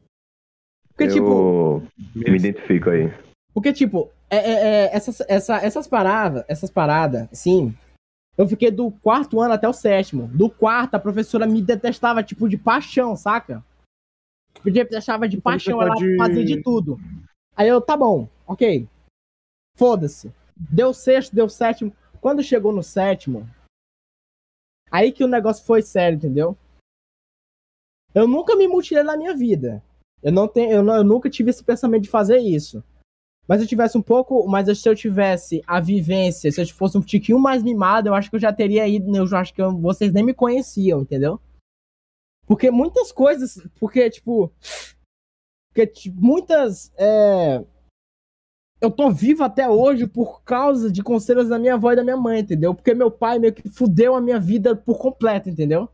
[0.88, 1.82] Porque, tipo,
[2.16, 3.12] eu me identifico aí.
[3.52, 4.52] Porque, tipo, é, é-
[4.86, 7.74] é, essas, essa- essas paradas, essas paradas, sim.
[8.38, 10.26] Eu fiquei do quarto ano até o sétimo.
[10.28, 13.62] Do quarto, a professora me detestava, tipo, de paixão, saca?
[14.64, 16.98] Me detestava de Por paixão, ela pode- fazia de tudo.
[17.54, 18.88] Aí eu, tá bom, ok.
[19.76, 20.32] Foda-se.
[20.56, 21.94] Deu sexto, deu sétimo.
[22.20, 23.48] Quando chegou no sétimo,
[24.90, 26.56] aí que o negócio foi sério, entendeu?
[28.14, 29.82] Eu nunca me mutilei na minha vida.
[30.22, 32.84] Eu não tenho, eu, não- eu nunca tive esse pensamento de fazer isso.
[33.48, 36.96] Mas se eu tivesse um pouco, mas se eu tivesse a vivência, se eu fosse
[36.96, 39.76] um tiquinho mais mimado, eu acho que eu já teria ido, eu acho que eu-
[39.76, 41.40] vocês nem me conheciam, entendeu?
[42.46, 44.52] Porque muitas coisas, porque tipo,
[45.68, 47.64] porque tipo, muitas, é,
[48.82, 52.16] eu tô vivo até hoje por causa de conselhos da minha avó e da minha
[52.16, 52.74] mãe, entendeu?
[52.74, 55.88] Porque meu pai meio que fudeu a minha vida por completo, entendeu?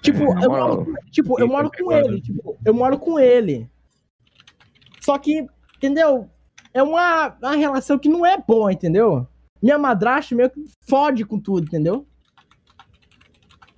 [0.00, 3.70] Tipo, Na eu moro, tipo, eu moro com ele, tipo, eu moro com ele.
[5.02, 6.30] Só que, entendeu?
[6.72, 9.28] É uma, uma relação que não é boa, entendeu?
[9.62, 12.06] Minha madrasta meio que fode com tudo, entendeu?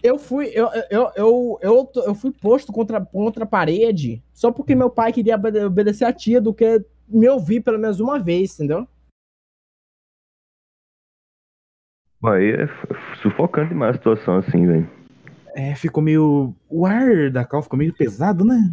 [0.04, 4.74] Eu fui, eu, eu, eu, eu, eu fui posto contra, contra a parede só porque
[4.74, 8.52] meu pai queria obede- obedecer a tia do que me ouvir pelo menos uma vez,
[8.52, 8.86] entendeu?
[12.22, 12.66] Aí é
[13.22, 14.90] sufocante demais a situação assim, velho.
[15.54, 16.54] É, ficou meio.
[16.68, 18.70] O ar da cal ficou meio pesado, né?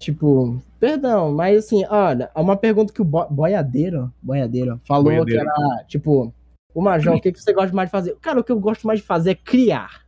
[0.00, 5.44] Tipo, perdão, mas assim, olha, é uma pergunta que o Bo- Boiadeiro, Boiadeiro falou Boiadeiro.
[5.44, 6.34] que era, tipo,
[6.74, 8.16] O Major, o que, que você gosta mais de fazer?
[8.20, 10.03] Cara, o que eu gosto mais de fazer é criar.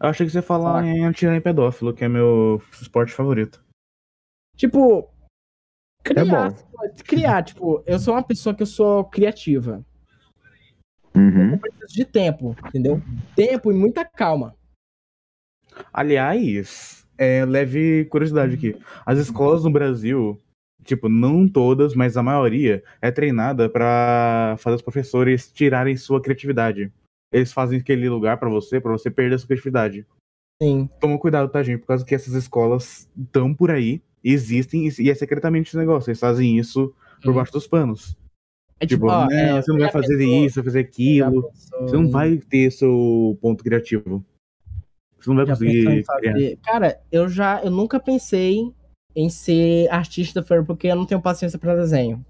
[0.00, 3.62] Eu achei que você ia falar em atirar em pedófilo, que é meu esporte favorito.
[4.56, 5.10] Tipo,
[6.02, 6.50] criar.
[6.50, 6.56] bom.
[7.04, 9.84] criar, tipo, eu sou uma pessoa que eu sou criativa.
[11.14, 11.52] Uhum.
[11.52, 13.00] Eu preciso de tempo, entendeu?
[13.34, 14.54] Tempo e muita calma.
[15.92, 18.76] Aliás, é, leve curiosidade aqui.
[19.06, 20.40] As escolas no Brasil,
[20.84, 26.92] tipo, não todas, mas a maioria, é treinada pra fazer os professores tirarem sua criatividade.
[27.34, 30.06] Eles fazem aquele lugar pra você, pra você perder a sua criatividade.
[30.62, 30.88] Sim.
[31.00, 31.80] Toma cuidado, tá, gente?
[31.80, 36.10] Por causa que essas escolas estão por aí, existem, e é secretamente esse negócio.
[36.10, 37.34] Eles fazem isso por Hum.
[37.34, 38.16] baixo dos panos.
[38.78, 41.42] É Tipo, ó, não, é, você não vai fazer pensou- isso, vai fazer aquilo.
[41.42, 44.24] pensou Você não vai ter seu ponto criativo.
[45.18, 46.58] Você não vai já conseguir fazer-.
[46.62, 48.72] Cara, eu já, eu nunca pensei
[49.16, 52.24] em ser artista porque eu não tenho paciência pra desenho.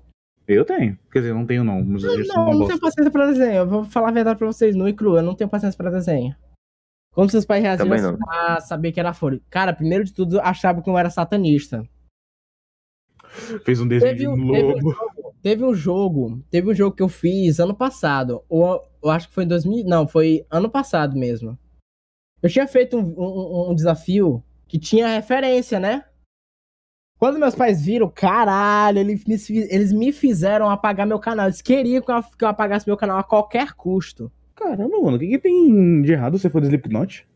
[0.46, 0.98] Eu tenho.
[1.10, 1.82] Quer dizer, eu não tenho, não.
[1.82, 3.54] Mas Não, não, eu não tenho paciência pra desenho.
[3.54, 5.16] Eu vou falar a verdade pra vocês, nu e cru.
[5.16, 6.34] Eu não tenho paciência pra desenho.
[7.14, 9.40] Como seus pais reagiram a saber que era folha?
[9.48, 11.88] Cara, primeiro de tudo, eu achava que eu era satanista.
[13.64, 14.90] Fez um desenho Teve de um, um teve, um lobo.
[14.92, 18.42] jogo, teve um jogo, teve um jogo que eu fiz ano passado.
[18.48, 21.58] Ou eu acho que foi em 2000, não, foi ano passado mesmo.
[22.42, 26.04] Eu tinha feito um, um- um desafio que tinha referência, né?
[27.18, 31.46] Quando meus pais viram, caralho, eles me, fi- eles me fizeram apagar meu canal.
[31.46, 34.30] Eles queriam que eu, que eu apagasse meu canal a qualquer custo.
[34.54, 37.26] Caramba, mano, o que, que tem de errado se for de Slipknot?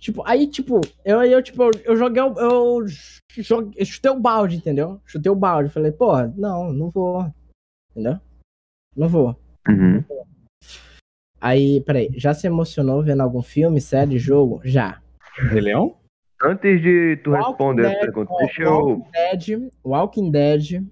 [0.00, 2.86] Tipo, aí, tipo, eu, eu, tipo, eu, eu joguei, o- eu,
[3.38, 5.00] joguei, eu chutei o balde, entendeu?
[5.06, 5.70] Chutei o balde.
[5.70, 7.32] Falei, porra, não, não vou.
[7.90, 8.18] Entendeu?
[8.94, 9.36] Não vou.
[9.68, 10.04] Uhum.
[11.40, 14.60] Aí, peraí, já se emocionou vendo algum filme, série, jogo?
[14.64, 15.00] Já.
[15.50, 15.96] Rei Leão?
[16.42, 18.70] Antes de tu Walking responder a Dead, pergunta, ó, deixa eu.
[18.72, 20.86] Walking Dead, Walking Dead,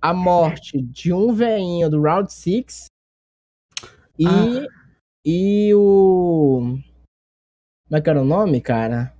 [0.00, 2.86] a morte de um veinho do Round 6
[4.18, 4.66] e, Ah.
[5.24, 6.78] e o...
[7.88, 9.14] Como é que era o nome, cara?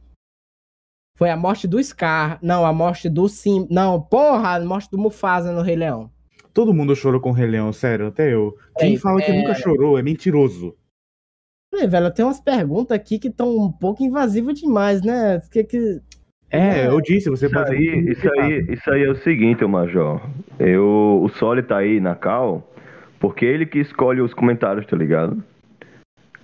[1.17, 2.39] Foi a morte do Scar.
[2.43, 3.67] Não, a morte do Sim...
[3.71, 6.11] Não, porra, a morte do Mufasa no Rei Leão.
[6.53, 8.57] Todo mundo chorou com o Rei Leão, sério, até eu.
[8.79, 9.39] Quem É, fala que é.
[9.39, 10.75] nunca chorou é mentiroso.
[11.77, 15.41] Peraí, velho, tem umas perguntas aqui que estão um pouco invasivas demais, né?
[15.53, 16.01] Que, que...
[16.51, 17.71] É, eu disse, você Isso pode.
[17.73, 20.23] aí, isso aí, isso aí é o seguinte, ô Major.
[20.59, 22.67] Eu, o Soli tá aí na cal,
[23.21, 25.45] porque ele que escolhe os comentários, tá ligado?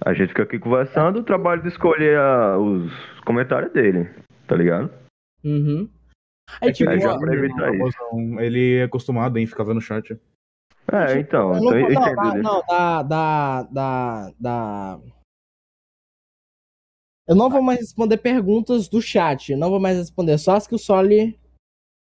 [0.05, 2.93] A gente fica aqui conversando, o trabalho de escolher a- os
[3.25, 4.11] comentários dele,
[4.47, 4.91] tá ligado?
[5.43, 5.89] Uhum.
[6.61, 7.93] Aí, É tipo, Aí já ó, pra evitar isso.
[7.99, 10.15] Famosão, Ele é acostumado em ficar vendo chat.
[10.93, 12.43] É, então, Eu então não, isso.
[12.43, 14.99] não, da, da, da, da-
[17.33, 19.53] Eu não vou mais responder perguntas do chat.
[19.53, 20.37] eu Não vou mais responder.
[20.39, 21.39] Só as que o Soli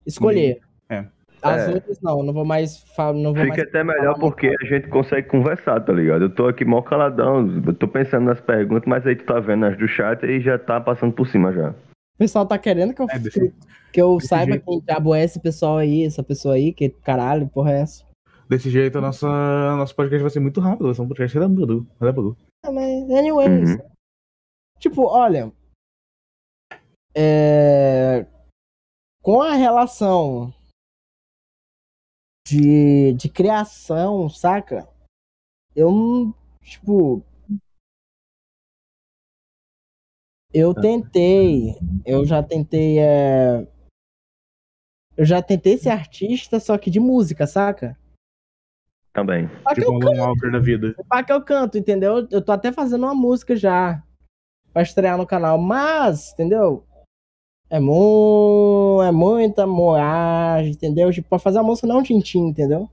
[0.06, 0.60] escolher.
[0.88, 1.04] É.
[1.42, 1.74] As É.
[1.74, 2.22] outras não.
[2.22, 2.78] Não vou mais.
[2.94, 6.22] fa- Não vou Fica mais até melhor porque a gente consegue conversar, tá ligado?
[6.22, 9.66] Eu tô aqui mó caladão, eu tô pensando nas perguntas, mas aí tu tá vendo
[9.66, 11.70] as do chat e já tá passando por cima já.
[11.70, 13.52] O pessoal tá querendo que eu, É, desse-
[13.92, 14.64] que eu desse saiba jeito.
[14.64, 18.04] quem diabo é esse pessoal aí, essa pessoa aí, que caralho, porra é essa?
[18.48, 19.28] Desse jeito, a nossa,
[19.76, 20.86] nosso podcast vai ser muito rápido.
[20.86, 21.86] Vai ser um podcast relâmpago.
[22.00, 22.36] relâmpago.
[22.64, 23.70] Ah, mas, anyways.
[23.72, 23.78] Uhum.
[24.78, 25.52] Tipo, olha.
[27.14, 28.26] É...
[29.22, 30.54] Com a relação
[32.46, 34.88] de, de criação, saca?
[35.74, 36.34] Eu não.
[36.62, 37.22] Tipo.
[40.52, 41.74] Eu tentei.
[42.06, 42.98] Eu já tentei.
[42.98, 43.66] É...
[45.16, 47.98] Eu já tentei ser artista, só que de música, saca?
[49.12, 49.48] Também.
[49.64, 50.94] Só que Tipo eu Alan Walker da vida.
[51.08, 52.28] Pá que eu canto, entendeu?
[52.30, 54.02] Eu tô até fazendo uma música já
[54.72, 56.84] pra estrear no canal, mas, entendeu?
[57.70, 61.12] É, mu é muita moagem, entendeu?
[61.12, 62.88] Tipo, pra fazer a música não tintim, entendeu?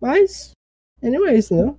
[0.00, 0.52] Mas,
[1.02, 1.78] anyways, entendeu?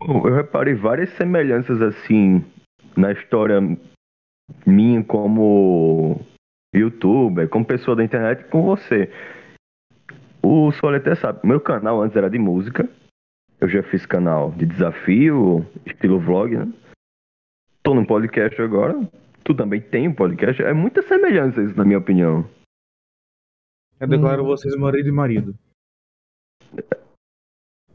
[0.00, 2.44] Eu reparei várias semelhanças assim
[2.96, 3.58] na história
[4.66, 6.20] minha como
[6.74, 9.10] youtuber, como pessoa da internet com você.
[10.42, 12.88] O até sabe, meu canal antes era de música.
[13.60, 16.72] Eu já fiz canal de desafio, estilo vlog, né?
[17.82, 18.94] Tô no podcast agora.
[19.44, 20.62] Tu também tem um podcast.
[20.62, 22.48] É muita semelhança isso, na minha opinião.
[23.98, 24.46] Eu declaro Hum.
[24.46, 25.58] vocês marido e marido.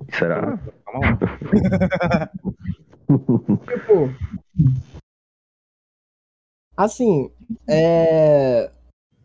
[0.09, 0.57] Será?
[0.85, 2.29] Calma lá.
[3.67, 4.09] Tipo,
[6.75, 7.31] assim,
[7.69, 8.71] é...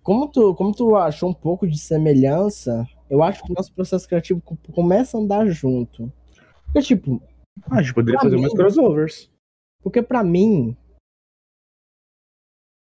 [0.02, 4.06] Como tu, como tu achou um pouco de semelhança, eu acho que o nosso processo
[4.08, 6.12] criativo co- começa a andar junto.
[6.72, 7.20] Porque, tipo,
[7.70, 9.30] Ah, a gente poderia fazer mim- mais crossovers.
[9.82, 10.76] Porque pra mim,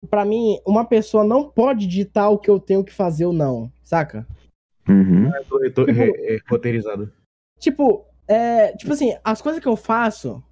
[0.09, 3.71] pra mim, uma pessoa não pode ditar o que eu tenho que fazer ou não,
[3.83, 4.25] saca?
[4.87, 5.33] Uhum.
[5.35, 7.11] É do reto- é- é roteirizado.
[7.59, 10.43] Tipo, é, tipo assim, as coisas que eu faço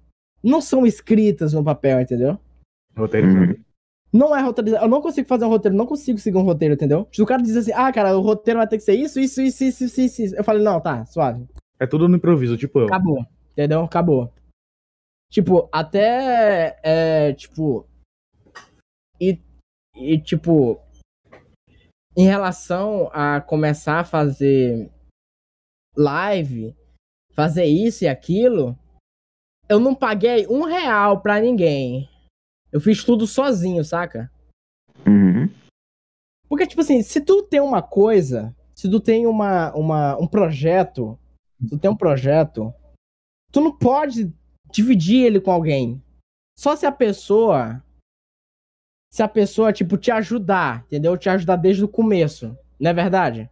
[0.42, 2.38] não são escritas no papel, entendeu?
[2.96, 3.52] Roteirizado.
[3.52, 3.64] Uhum.
[4.12, 4.84] Não é roteirizado.
[4.84, 7.08] Eu não consigo fazer um roteiro, não consigo seguir um roteiro, entendeu?
[7.12, 9.40] Se o cara diz assim, ah, cara, o roteiro vai ter que ser isso, isso,
[9.42, 10.22] isso, isso, isso, isso.
[10.22, 10.36] isso.
[10.36, 11.46] Eu falei, não, tá, suave.
[11.78, 12.86] É tudo no improviso, tipo eu.
[12.86, 13.24] Acabou.
[13.52, 13.82] Entendeu?
[13.82, 14.32] Acabou.
[15.30, 16.78] Tipo, até.
[16.82, 17.86] É, tipo.
[19.20, 19.40] E,
[19.94, 20.80] e, tipo.
[22.16, 24.90] Em relação a começar a fazer
[25.94, 26.74] live,
[27.32, 28.78] fazer isso e aquilo,
[29.68, 32.08] eu não paguei um real pra ninguém.
[32.72, 34.30] Eu fiz tudo sozinho, saca?
[35.06, 35.48] Uhum.
[36.48, 41.18] Porque, tipo assim, se tu tem uma coisa, se tu tem uma, uma, um projeto,
[41.68, 42.72] tu tem um projeto,
[43.52, 44.32] tu não pode
[44.72, 46.02] dividir ele com alguém.
[46.58, 47.82] Só se a pessoa.
[49.12, 51.16] Se a pessoa, tipo, te ajudar, entendeu?
[51.16, 52.56] Te ajudar desde o começo.
[52.78, 53.50] Não é verdade?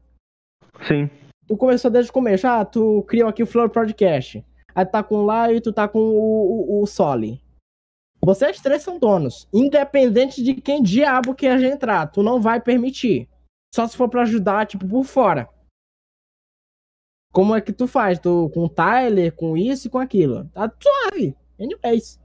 [0.87, 1.09] Sim.
[1.47, 2.47] Tu começou desde o começo.
[2.47, 4.45] Ah, tu criou aqui o Flow Podcast.
[4.75, 7.43] Aí tu tá com o Lá e tu tá com o, o, o Soli.
[8.21, 9.47] Vocês três são donos.
[9.53, 13.29] Independente de quem diabo quer entrar, tu não vai permitir.
[13.75, 15.49] Só se for pra ajudar, tipo, por fora.
[17.35, 18.20] Como é que tu faz?
[18.20, 20.49] Tu com o Tyler, com isso e com aquilo.
[20.51, 21.37] Tá suave.
[21.59, 22.20] Anyways.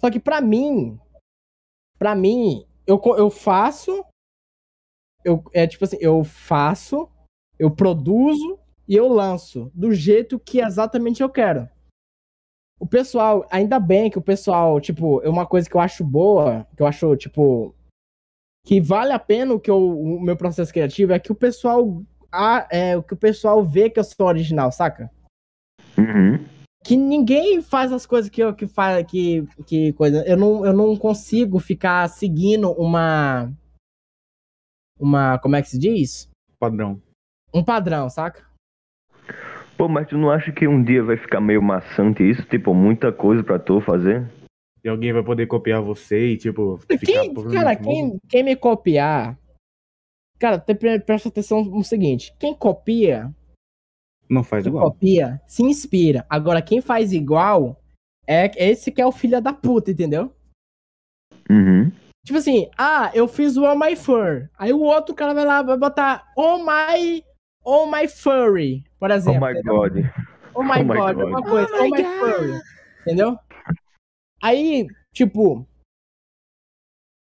[0.00, 0.98] Só que pra mim,
[1.96, 4.04] pra mim, eu, eu faço.
[5.24, 7.08] Eu, é tipo assim, eu faço,
[7.56, 11.68] eu produzo e eu lanço do jeito que exatamente eu quero.
[12.80, 16.66] O pessoal, ainda bem que o pessoal, tipo, é uma coisa que eu acho boa,
[16.76, 17.74] que eu acho, tipo,
[18.66, 22.02] que vale a pena o que eu, o meu processo criativo é que o pessoal,
[22.34, 25.10] ah, é, o que o pessoal vê que eu sou original, saca?
[25.96, 26.44] Uhum.
[26.84, 30.72] que ninguém faz as coisas que eu que faz que que coisa eu não, eu
[30.72, 33.48] não consigo ficar seguindo uma
[34.98, 37.00] uma como é que se diz Padrão.
[37.54, 38.44] um padrão saca
[39.76, 42.42] Pô, mas tu não acha que um dia vai ficar meio maçante isso?
[42.42, 44.24] Tipo, muita coisa pra tu fazer?
[44.84, 47.82] E alguém vai poder copiar você e, tipo, quem, ficar cara provavelmente famoso.
[47.82, 49.36] quem, quem me copiar
[50.44, 53.34] cara presta atenção no seguinte quem copia
[54.28, 54.90] Não faz quem igual.
[54.92, 57.80] copia se inspira agora quem faz igual
[58.26, 60.34] é esse que é o filho da puta entendeu
[61.50, 61.90] Uhum.
[62.24, 64.48] Tipo assim, ah, eu fiz o Oh My Fur.
[64.58, 67.22] Aí o outro cara vai lá, vai botar Oh My,
[67.62, 69.40] oh my Furry, por Oh exemplo.
[69.42, 69.74] my entendeu?
[69.76, 69.92] god.
[70.54, 71.20] Oh my, Oh my God, God.
[71.20, 71.68] alguma coisa.
[71.74, 72.60] Oh, my Furry.
[73.02, 73.38] Entendeu?
[74.42, 75.66] Aí, tipo,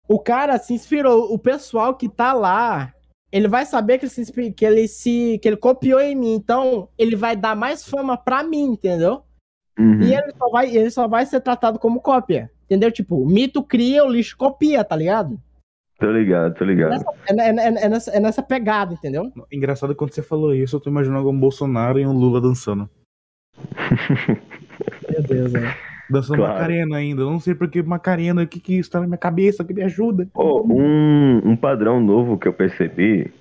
[0.10, 2.94] o cara se inspirou, o pessoal que tá lá,
[3.32, 6.90] ele vai saber que ele se, que ele se que ele copiou em mim, então
[6.98, 9.24] ele vai dar mais fama pra mim, entendeu?
[9.78, 10.02] Uhum.
[10.02, 12.52] E ele só vai, ele só vai ser tratado como cópia.
[12.66, 12.92] Entendeu?
[12.92, 15.40] Tipo, mito cria, o lixo copia, tá ligado?
[16.00, 16.92] Tô ligado, tô ligado.
[16.92, 19.32] Nessa- é, é- é- é nessa, é nessa pegada, entendeu?
[19.52, 22.90] Engraçado quando você falou isso, eu tô imaginando um Bolsonaro e um Lula dançando.
[25.10, 25.89] Meu Deus, é.
[26.10, 26.54] Dançando Claro.
[26.54, 27.22] Macarena ainda.
[27.22, 30.28] Eu não sei porque Macarena, o que que está na minha cabeça, que me ajuda.
[30.34, 33.32] Pô, um, um padrão novo que eu percebi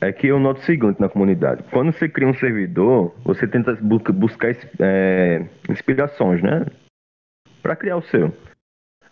[0.00, 1.62] é que eu noto o seguinte na comunidade.
[1.70, 6.66] Quando você cria um servidor, você tenta bu- buscar é, inspirações, né?
[7.62, 8.32] Pra criar o seu.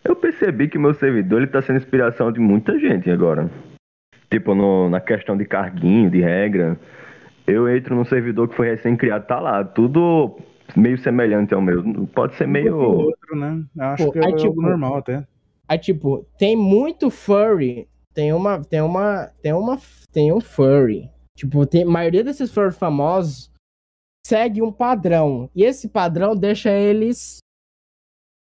[0.04, 3.50] Eu percebi que meu servidor ele tá sendo inspiração de muita gente agora.
[4.30, 6.78] Tipo, no- na questão de carguinho, de regra.
[7.46, 9.62] Eu entro num servidor que foi recém-criado, tá lá.
[9.64, 10.36] Tudo
[10.76, 11.82] meio semelhante ao meu.
[12.08, 12.76] Pode ser meio.
[12.78, 13.64] outro, né?
[13.78, 15.26] Acho Pô, que é aí, tipo, normal até.
[15.68, 17.88] Aí, tipo, tem muito furry.
[18.14, 18.62] Tem uma.
[18.62, 19.26] Tem uma.
[19.42, 19.78] Tem uma.
[20.12, 21.10] Tem um furry.
[21.36, 23.50] Tipo, tem, a maioria desses furry famosos
[24.26, 25.50] segue um padrão.
[25.54, 27.38] E esse padrão deixa eles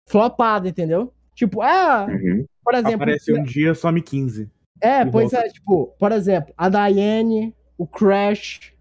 [0.07, 1.13] flopados, entendeu?
[1.35, 2.45] Tipo, ah, Uhum.
[2.63, 2.95] por exemplo.
[2.95, 4.49] Aparece um dia, some 15.
[4.81, 5.45] É, pois volta.
[5.47, 8.73] é, tipo, por exemplo, a Diane, o Crash.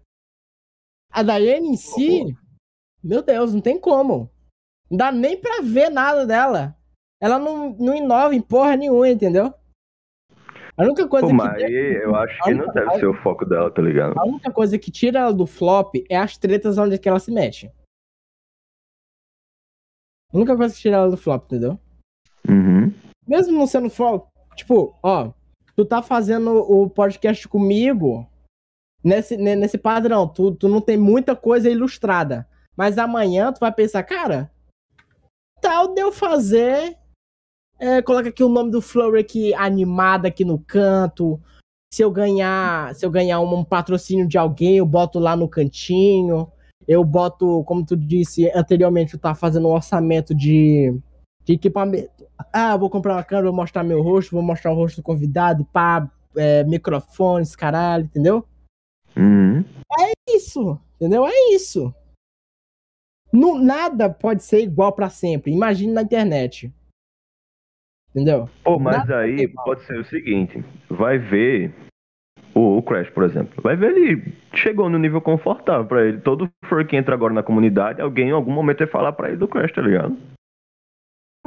[1.11, 2.35] A Diane em si,
[3.03, 4.29] meu Deus, não tem como.
[4.89, 6.75] Não dá nem pra ver nada dela.
[7.21, 9.53] Ela não, não inova em porra nenhuma, entendeu?
[10.77, 13.69] A única coisa Pô, que mas eu acho que não deve ser o foco dela,
[13.69, 14.17] tá ligado?
[14.17, 17.31] a única coisa que tira ela do flop é as tretas onde que ela se
[17.31, 17.69] mete.
[20.31, 21.77] A única coisa que tira ela do flop, entendeu?
[22.47, 22.93] Uhum.
[23.27, 25.31] Mesmo não sendo flop, tipo, ó,
[25.75, 28.25] tu tá fazendo o podcast comigo
[29.03, 32.47] nesse, ne- nesse padrão, tu, tu não tem muita coisa ilustrada.
[32.79, 34.49] Mas amanhã tu vai pensar, cara,
[35.59, 36.95] tal de eu fazer.
[37.77, 41.37] É, coloca aqui o nome do Flurry aqui animado aqui no canto.
[41.93, 45.49] Se eu ganhar, se eu ganhar um, um patrocínio de alguém, eu boto lá no
[45.49, 46.49] cantinho.
[46.87, 50.97] Eu boto, como tu disse anteriormente, tu tá fazendo um orçamento de,
[51.43, 52.25] de equipamento.
[52.53, 55.65] Ah, vou comprar uma câmera, vou mostrar meu rosto, vou mostrar o rosto do convidado,
[55.65, 58.45] pá, é, microfones, caralho, entendeu?
[59.17, 59.65] Uhum.
[60.29, 61.27] isso, entendeu?
[61.27, 61.93] É isso.
[63.31, 65.51] Não, nada pode ser igual pra sempre.
[65.51, 66.73] Imagine na internet.
[68.09, 68.49] Entendeu?
[68.63, 71.71] Pô, mas Nada aí pode ser o seguinte, vai ver
[72.55, 73.61] o, o Crash, por exemplo.
[73.61, 76.19] Vai ver ele chegou no nível confortável pra ele.
[76.19, 79.37] Todo fur que entra agora na comunidade, alguém em algum momento vai falar pra ele
[79.37, 80.17] do Crash, tá ligado?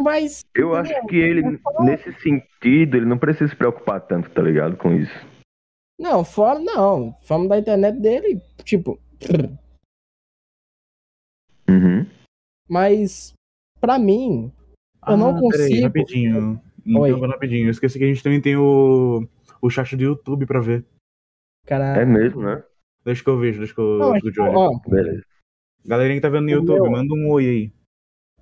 [0.01, 4.76] Mas Eu acho que ele, nesse sentido, ele não precisa se preocupar tanto, tá ligado,
[4.76, 5.14] com isso.
[5.99, 7.14] não, fora não.
[7.24, 8.99] Fama da internet dele, tipo.
[11.69, 12.07] Uhum.
[12.69, 13.33] Mas
[13.81, 14.53] pra mim,
[15.09, 15.83] Eu não Ah, peraí, consigo.
[15.87, 16.63] rapidinho.
[16.87, 17.09] Oi.
[17.11, 17.67] Interrompendo rapidinho.
[17.67, 19.27] Eu esqueci que a gente também tem o,
[19.61, 20.85] o chat do YouTube pra ver.
[21.67, 22.01] cara.
[22.01, 22.63] É mesmo, né?
[23.05, 24.13] Deixa que eu vejo, deixa que eu Não,
[24.55, 25.25] ó, Beleza.
[25.85, 27.73] Galerinha que tá vendo no o YouTube, meu- manda um oi aí.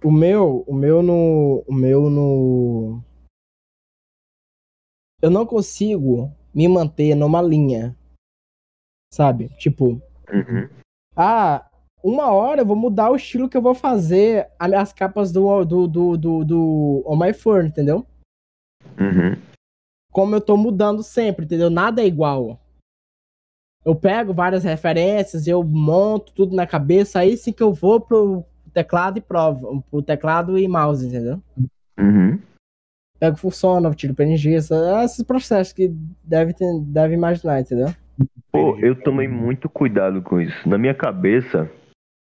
[0.05, 3.03] o meu, o meu no, o meu no,
[5.23, 7.97] eu não consigo me manter numa linha,
[9.12, 9.49] sabe?
[9.57, 9.93] Tipo,
[10.33, 10.68] Uhum.
[11.16, 11.70] ah,
[12.03, 15.86] uma hora eu vou mudar o estilo que eu vou fazer as capas do do
[15.86, 17.30] do do, do On My
[17.66, 18.07] entendeu?
[18.98, 19.36] Uhum.
[20.12, 21.70] Como eu tô mudando sempre, entendeu?
[21.70, 22.61] Nada é igual.
[23.84, 28.44] Eu pego várias referências, eu monto tudo na cabeça, aí sim que eu vou pro
[28.74, 31.42] teclado e prova, pro teclado e mouse, entendeu?
[31.98, 32.38] Uhum.
[33.18, 37.94] Pego funciona, tiro PNG, esses processos que deve, ter, deve imaginar, entendeu?
[38.53, 40.68] Pô, eu tomei muito cuidado com isso.
[40.68, 41.70] Na minha cabeça,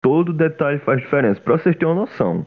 [0.03, 1.40] todo detalhe faz diferença.
[1.40, 2.46] Pra vocês terem uma noção,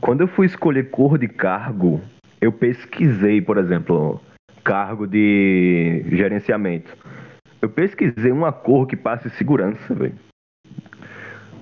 [0.00, 2.00] quando eu fui escolher cor de cargo,
[2.40, 4.20] eu pesquisei, por exemplo,
[4.64, 6.96] cargo de gerenciamento.
[7.60, 10.14] Eu pesquisei uma cor que passe segurança, velho.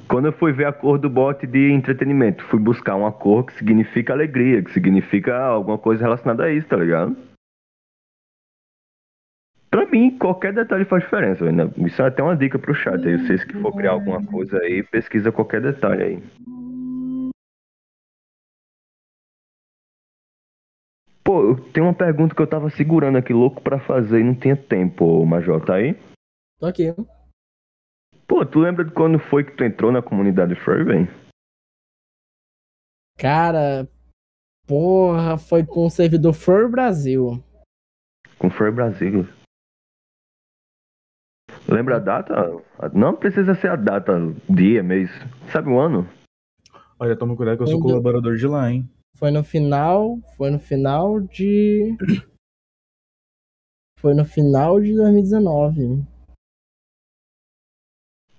[0.08, 3.52] Quando eu fui ver a cor do bot de entretenimento, fui buscar uma cor que
[3.54, 7.14] significa alegria, que significa alguma coisa relacionada a isso, tá ligado?
[9.70, 11.64] Pra mim, qualquer detalhe faz diferença, né?
[11.86, 13.18] Isso é até uma dica pro chat aí.
[13.18, 16.22] Vocês que for criar alguma coisa aí, pesquisa qualquer detalhe aí.
[21.22, 24.56] Pô, tenho uma pergunta que eu tava segurando aqui, louco pra fazer e não tinha
[24.56, 25.94] tempo, Major, tá aí?
[26.58, 26.94] Tô aqui.
[28.26, 31.08] Pô, tu lembra de quando foi que tu entrou na comunidade Furry, velho?
[33.18, 33.86] Cara,
[34.66, 37.44] porra, foi com o servidor For Brasil.
[38.38, 39.26] Com Furry Brasil.
[41.68, 42.34] Lembra a data?
[42.94, 44.14] Não precisa ser a data,
[44.48, 45.10] dia, mês.
[45.52, 46.08] Sabe o ano?
[46.98, 48.88] Olha, toma cuidado que eu sou Quando- colaborador de lá, hein?
[49.16, 51.96] Foi no final, foi no final de
[53.98, 56.04] Foi no final de 2019.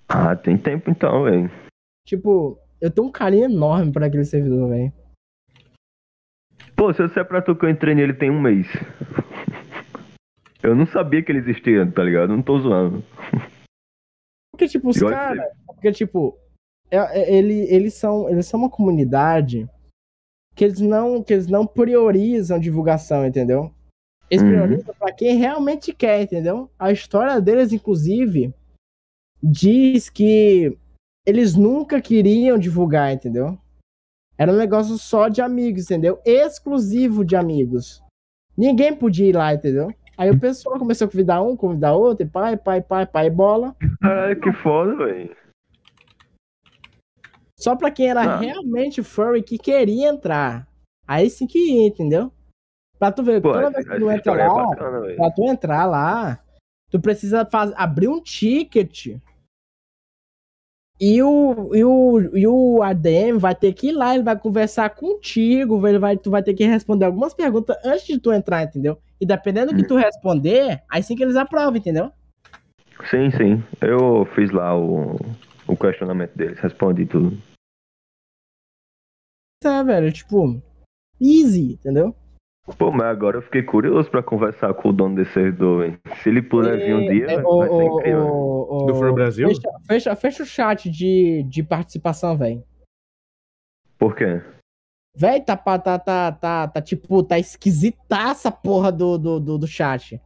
[0.08, 1.50] Ah, tem tempo então, velho.
[2.06, 4.92] Tipo, eu tenho um carinho enorme pra aquele servidor, velho.
[6.74, 8.66] Pô, se eu disser pra tu que eu entrei nele tem um mês.
[10.62, 12.28] Eu não sabia que ele existia, tá ligado?
[12.30, 13.02] Não tô zoando.
[14.52, 15.46] Porque, tipo, os caras.
[15.66, 16.36] Porque, tipo,
[16.90, 19.68] é- é- ele, eles, são, eles são uma comunidade
[20.54, 23.72] que eles não, que eles não priorizam divulgação, entendeu?
[24.28, 24.50] Eles Uhum.
[24.50, 26.70] priorizam pra quem realmente quer, entendeu?
[26.78, 28.52] A história deles, inclusive,
[29.42, 30.76] diz que
[31.26, 33.58] eles nunca queriam divulgar, entendeu?
[34.36, 36.20] Era um negócio só de amigos, entendeu?
[36.24, 38.02] Exclusivo de amigos.
[38.56, 39.92] Ninguém podia ir lá, entendeu?
[40.20, 43.74] Aí o pessoal começou a convidar um, convidar outro, e pai, pai, pai, pai, bola.
[44.02, 45.34] Caralho, que foda, velho.
[47.58, 48.36] Só pra quem era Ah.
[48.36, 50.68] realmente furry que queria entrar.
[51.08, 52.30] Aí sim que ia, entendeu?
[52.98, 55.44] Pra tu ver, Pô, toda vez que tu entra história é lá, bacana, pra tu
[55.44, 56.44] entrar lá,
[56.90, 59.16] tu precisa faz, abrir um ticket.
[61.00, 64.90] E o, e, o, e o ADM vai ter que ir lá, ele vai conversar
[64.90, 69.00] contigo, ele vai, tu vai ter que responder algumas perguntas antes de tu entrar, entendeu?
[69.20, 69.88] E dependendo do que Hum.
[69.88, 72.10] tu responder, aí sim que eles aprovam, entendeu?
[73.10, 73.62] Sim, sim.
[73.80, 75.16] Eu fiz lá o,
[75.66, 77.36] o questionamento deles, respondi tudo.
[79.62, 80.62] É, velho, tipo,
[81.20, 82.14] easy, entendeu?
[82.78, 86.00] Pô, mas agora eu fiquei curioso pra conversar com o dono desse servidor, velho.
[86.22, 88.26] Se ele puder vir um dia, É, vai ô, ser incrível.
[88.26, 89.48] ô, ô, Do For Brasil?
[89.48, 92.62] Fecha, fecha, fecha o chat de, de participação, velho.
[93.98, 94.40] Por quê?
[95.14, 99.66] Véi, tá, tá, tá, tá, tá, tipo, tá esquisitaça a porra do, do, do, do
[99.66, 100.20] chat.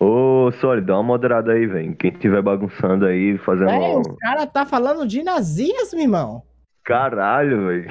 [0.00, 1.94] Ô, Soli, dá uma moderada aí, velho.
[1.96, 3.66] Quem tiver bagunçando aí, fazendo.
[3.68, 6.42] Véi, um- os caras tá falando de nazismo, irmão.
[6.82, 7.86] Caralho, velho.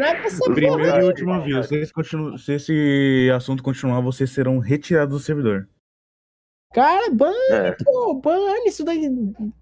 [0.00, 1.00] É Primeiro porra.
[1.02, 1.66] e última vez.
[1.66, 5.68] Se, esse continu- se esse assunto continuar, vocês serão retirados do servidor.
[6.72, 7.72] Cara, ban, É.
[7.84, 9.08] pô, ban, isso daí,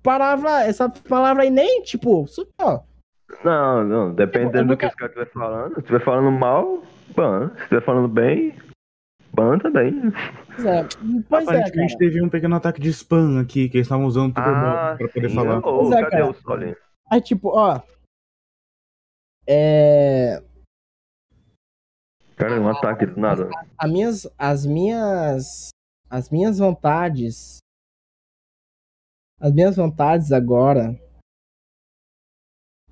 [0.02, 2.80] palavra, essa palavra aí nem, tipo, isso, ó,
[3.44, 4.14] Não, não.
[4.14, 5.74] Dependendo do nunca- que os caras estiver falando.
[5.74, 6.82] Se estiver falando mal,
[7.16, 7.48] bom.
[7.56, 8.54] Se estiver falando bem,
[9.30, 9.94] spam também.
[10.54, 10.82] Pois é,
[11.28, 11.98] pois é, Aparentemente cara.
[11.98, 15.28] teve um pequeno ataque de spam aqui, que eles estavam usando o Tuberbot pra poder
[15.30, 15.34] sim.
[15.34, 15.60] falar.
[15.62, 16.30] Pois é, cadê cara.
[16.30, 16.76] o Soli?
[17.10, 17.80] Aí, tipo, ó.
[19.46, 20.42] É.
[22.36, 23.48] Cara, um ataque do nada.
[23.78, 25.68] As minhas, as minhas.
[26.10, 27.58] As minhas vontades.
[29.40, 30.94] As minhas vontades agora.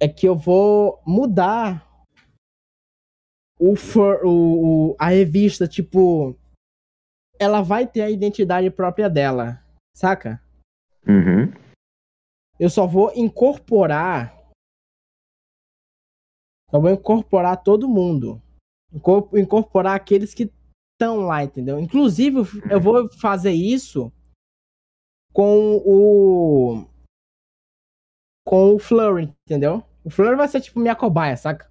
[0.01, 1.87] É que eu vou mudar.
[3.59, 6.35] O, for, o, o- a revista, tipo.
[7.39, 9.63] Ela vai ter a identidade própria dela.
[9.95, 10.43] Saca?
[11.07, 11.53] Uhum.
[12.59, 14.35] Eu só vou incorporar.
[16.71, 18.41] Só vou incorporar todo mundo.
[18.93, 20.51] Incor- Incorporar aqueles que
[20.95, 21.79] estão lá, entendeu?
[21.79, 22.39] Inclusive,
[22.71, 24.13] eu vou fazer isso
[25.33, 26.87] com o.
[28.47, 29.85] Com o Flurry, entendeu?
[30.05, 31.69] O Flurry vai ser tipo minha cobaia, saca?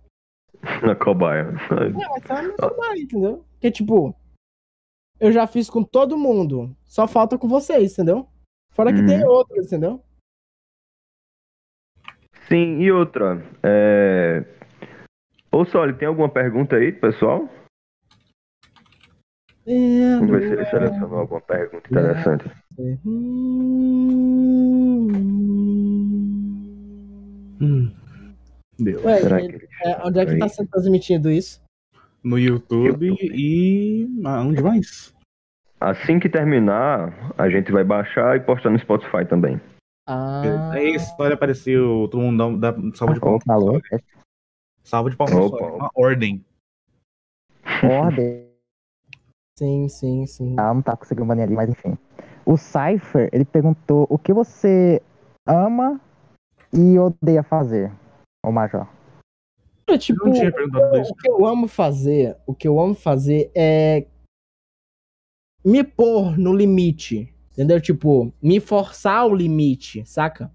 [0.86, 1.42] Na cobaia.
[1.72, 3.46] É, vai ser minha cobaia, entendeu?
[3.54, 4.16] Porque, tipo,
[5.20, 6.76] eu já fiz com todo mundo.
[6.86, 8.28] Só falta com vocês, entendeu?
[8.74, 9.06] Fora que Uhum.
[9.08, 10.04] tem outros, entendeu?
[12.48, 13.44] Sim, e outra.
[13.64, 14.44] É...
[15.52, 17.48] Ô, Soli, tem alguma pergunta aí, pessoal?
[19.68, 22.46] É, Vamos ver se ele selecionou alguma pergunta interessante.
[27.62, 27.92] Hum.
[28.80, 29.04] Deu.
[29.04, 30.40] Ué, ele é, onde é que aí?
[30.40, 31.62] tá sendo transmitido isso?
[32.24, 34.08] No YouTube e.
[34.26, 35.14] Ah, onde mais?
[35.80, 39.60] Assim que terminar, a gente vai baixar e postar no Spotify também.
[40.08, 42.08] Ah, É isso, olha, apareceu.
[42.12, 43.44] Todo mundo dá, dá salva de palmas.
[43.46, 43.82] Falou.
[44.84, 45.36] Salva de palmas.
[45.36, 45.66] Opa.
[45.66, 46.44] Uma ordem.
[47.84, 48.50] Ordem.
[49.58, 50.56] sim, sim, sim.
[50.58, 51.98] Ah, não tá conseguindo banir ali, mas enfim.
[52.46, 55.02] O Cypher, ele perguntou o que você
[55.46, 56.02] ama
[56.74, 57.92] e odeia fazer,
[58.46, 58.88] ô Major.
[59.88, 61.12] É, tipo, Eu não tinha perguntado isso.
[61.12, 64.08] o que eu amo fazer, o que eu amo fazer é
[65.66, 67.82] me pôr no limite, entendeu?
[67.82, 70.54] Tipo, me forçar ao limite, saca?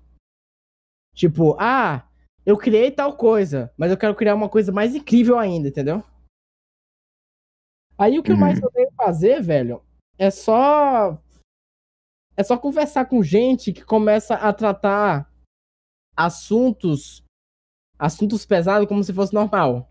[1.14, 2.08] Tipo, ah,
[2.46, 6.02] eu criei tal coisa, mas eu quero criar uma coisa mais incrível ainda, entendeu?
[7.98, 8.40] Aí o que eu Uhum.
[8.40, 9.82] mais odeio fazer, velho,
[10.18, 11.20] é só
[12.36, 15.30] é só conversar com gente que começa a tratar
[16.16, 17.23] assuntos
[17.98, 19.88] assuntos pesados como se fosse normal.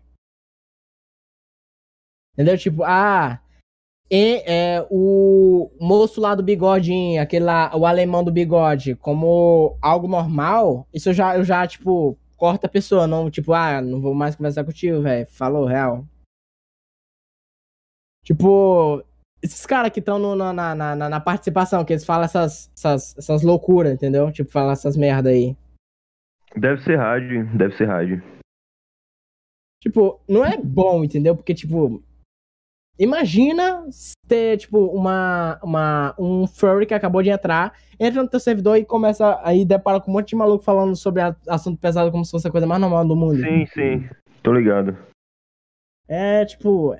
[2.34, 2.58] Entendeu?
[2.58, 3.40] Tipo, ah,
[4.10, 10.06] e, é, o moço lá do bigodinho, aquele lá, o alemão do bigode, como algo
[10.06, 14.14] normal, isso eu já, eu já, tipo, corta a pessoa, não, tipo, ah, não vou
[14.14, 15.26] mais conversar contigo, velho.
[15.26, 16.06] Falou, real.
[18.24, 19.02] Tipo,
[19.42, 23.42] esses caras que estão na, na, na, na participação, que eles falam essas, essas, essas
[23.42, 24.30] loucuras, entendeu?
[24.32, 25.56] Tipo, falam essas merda aí.
[26.56, 28.22] Deve ser rádio, deve ser rádio.
[29.82, 31.36] Tipo, não é bom, entendeu?
[31.36, 32.02] Porque, tipo,
[32.98, 33.84] imagina
[34.26, 38.84] ter, tipo, uma, uma, um furry que acabou de entrar, entra no teu servidor e
[38.84, 42.30] começa aí depara com um monte de maluco falando sobre a- assunto pesado como se
[42.30, 43.36] fosse a coisa mais normal do mundo.
[43.40, 44.08] Sim, sim.
[44.42, 44.96] Tô ligado.
[46.08, 46.94] É, tipo,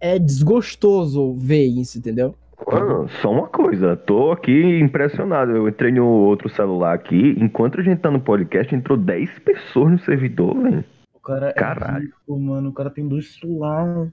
[0.00, 2.34] é desgostoso ver isso, entendeu?
[2.70, 5.52] Mano, só uma coisa, tô aqui impressionado.
[5.52, 9.92] Eu entrei no outro celular aqui, enquanto a gente tá no podcast, entrou 10 pessoas
[9.92, 10.84] no servidor, velho.
[11.12, 12.04] O cara é Caralho.
[12.04, 12.70] rico, mano.
[12.70, 14.12] O cara tem dois celulares.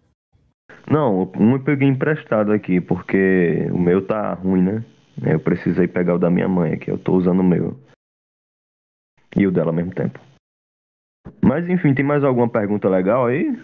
[0.90, 4.86] Não, um eu peguei emprestado aqui, porque o meu tá ruim, né?
[5.26, 7.78] Eu precisei pegar o da minha mãe aqui, eu tô usando o meu.
[9.36, 10.20] E o dela ao mesmo tempo.
[11.42, 13.58] Mas enfim, tem mais alguma pergunta legal aí?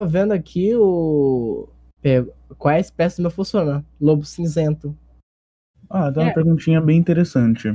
[0.00, 1.68] Tô vendo aqui o.
[2.04, 2.22] é,
[2.56, 3.84] Qual é a espécie do meu funcionário?
[4.00, 4.96] Lobo cinzento.
[5.90, 6.34] Ah, tem uma É.
[6.34, 7.68] perguntinha bem interessante.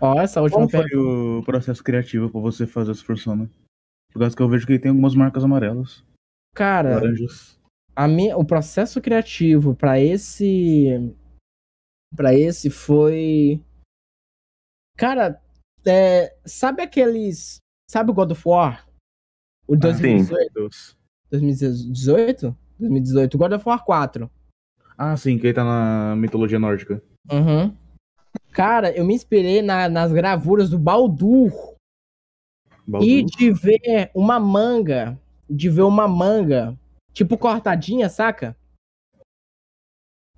[0.00, 1.40] Ó, essa última Qual foi pergunta.
[1.40, 3.48] o processo criativo pra você fazer essa persona?
[4.12, 6.02] Por causa que eu vejo que ele tem algumas marcas amarelas,
[6.54, 7.58] Cara, laranjas.
[7.94, 10.88] a minha, o processo criativo pra esse
[12.14, 13.62] para esse foi
[14.96, 15.40] cara
[15.86, 17.58] é, sabe aqueles
[17.90, 18.86] sabe o God of War
[19.68, 20.96] o Ah, 2018 Deus.
[21.30, 24.30] 2018 2018 God of War 4
[24.98, 27.02] Ah, sim, que ele tá na mitologia nórdica.
[27.30, 27.74] uhum.
[28.52, 31.50] cara eu me inspirei na- nas gravuras do Baldur
[32.86, 33.06] Baldur.
[33.08, 35.18] e de ver uma manga
[35.48, 36.78] de ver uma manga
[37.12, 38.56] tipo cortadinha saca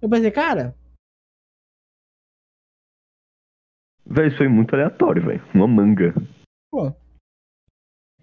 [0.03, 0.75] eu pensei cara
[4.11, 5.43] Véi, isso foi muito aleatório, velho.
[5.55, 6.15] Uma manga.
[6.71, 6.91] pô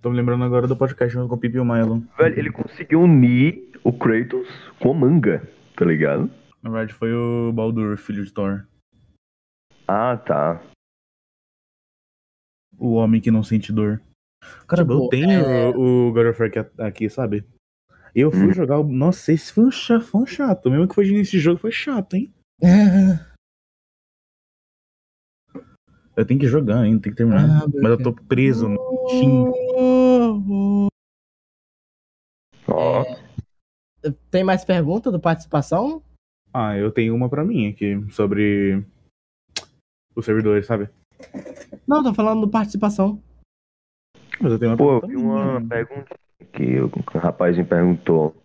[0.06, 2.03] Tô me lembrando agora do podcast com o Pipi e o Milo.
[2.16, 4.47] Velho, ele conseguiu unir o Kratos
[4.80, 5.41] com a manga,
[5.76, 6.30] tá ligado?
[6.62, 8.68] Na verdade, foi o Baldur, filho de Thor.
[9.88, 10.62] Ah, tá.
[12.78, 13.99] O homem que não sente dor.
[14.68, 15.43] Cara, Tipo, eu tenho
[15.76, 16.51] o, o God of War
[16.88, 17.43] aqui, sabe?
[18.14, 18.53] Eu fui Hum.
[18.53, 18.78] jogar.
[18.82, 20.70] o- Nossa, esse foi um, cha- foi um chato.
[20.70, 22.32] Mesmo que foi nesse jogo, foi chato, hein?
[26.16, 27.64] Eu tenho que jogar ainda, tem que terminar.
[27.64, 28.78] Ah, Mas eu tô preso no
[29.10, 29.51] Steam.
[32.76, 33.05] Ó,
[34.30, 36.03] Tem mais pergunta do participação?
[36.53, 38.86] Ah, eu tenho uma pra mim aqui sobre
[40.13, 40.89] os servidores, sabe?
[41.88, 43.21] Não, tô falando do participação.
[44.41, 46.15] Mas eu tenho uma pô, pergunta vi uma pergunta
[46.51, 48.36] que o rapaz me perguntou.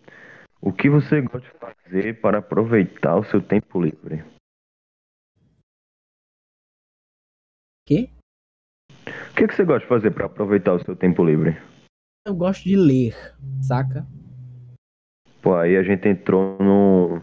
[0.61, 4.23] O que você gosta de fazer para aproveitar o seu tempo livre?
[7.85, 8.09] Quê?
[8.89, 11.57] O que, que você gosta de fazer para aproveitar o seu tempo livre?
[12.25, 13.15] Eu gosto de ler,
[13.61, 14.05] saca?
[15.41, 17.21] Pô, aí a gente entrou no,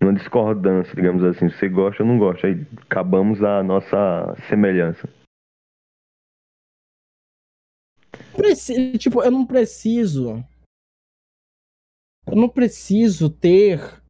[0.00, 1.48] numa discordância, digamos assim.
[1.48, 2.46] Você gosta ou não gosta?
[2.46, 5.08] Aí acabamos a nossa semelhança.
[8.36, 10.44] Preci- tipo, eu não preciso.
[12.26, 14.02] Eu não preciso ter.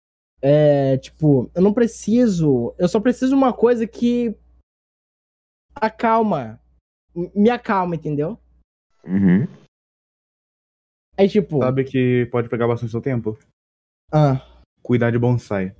[0.43, 2.75] É, tipo, eu não preciso.
[2.79, 4.35] Eu só preciso de uma coisa que.
[5.75, 6.61] Acalma.
[7.35, 8.39] Me acalma, entendeu?
[9.05, 9.47] Uhum.
[11.21, 11.59] Aí, tipo.
[11.59, 13.39] Sabe que pode pegar bastante seu tempo?
[14.11, 14.41] Ah,
[14.83, 15.75] Cuidar de bonsai.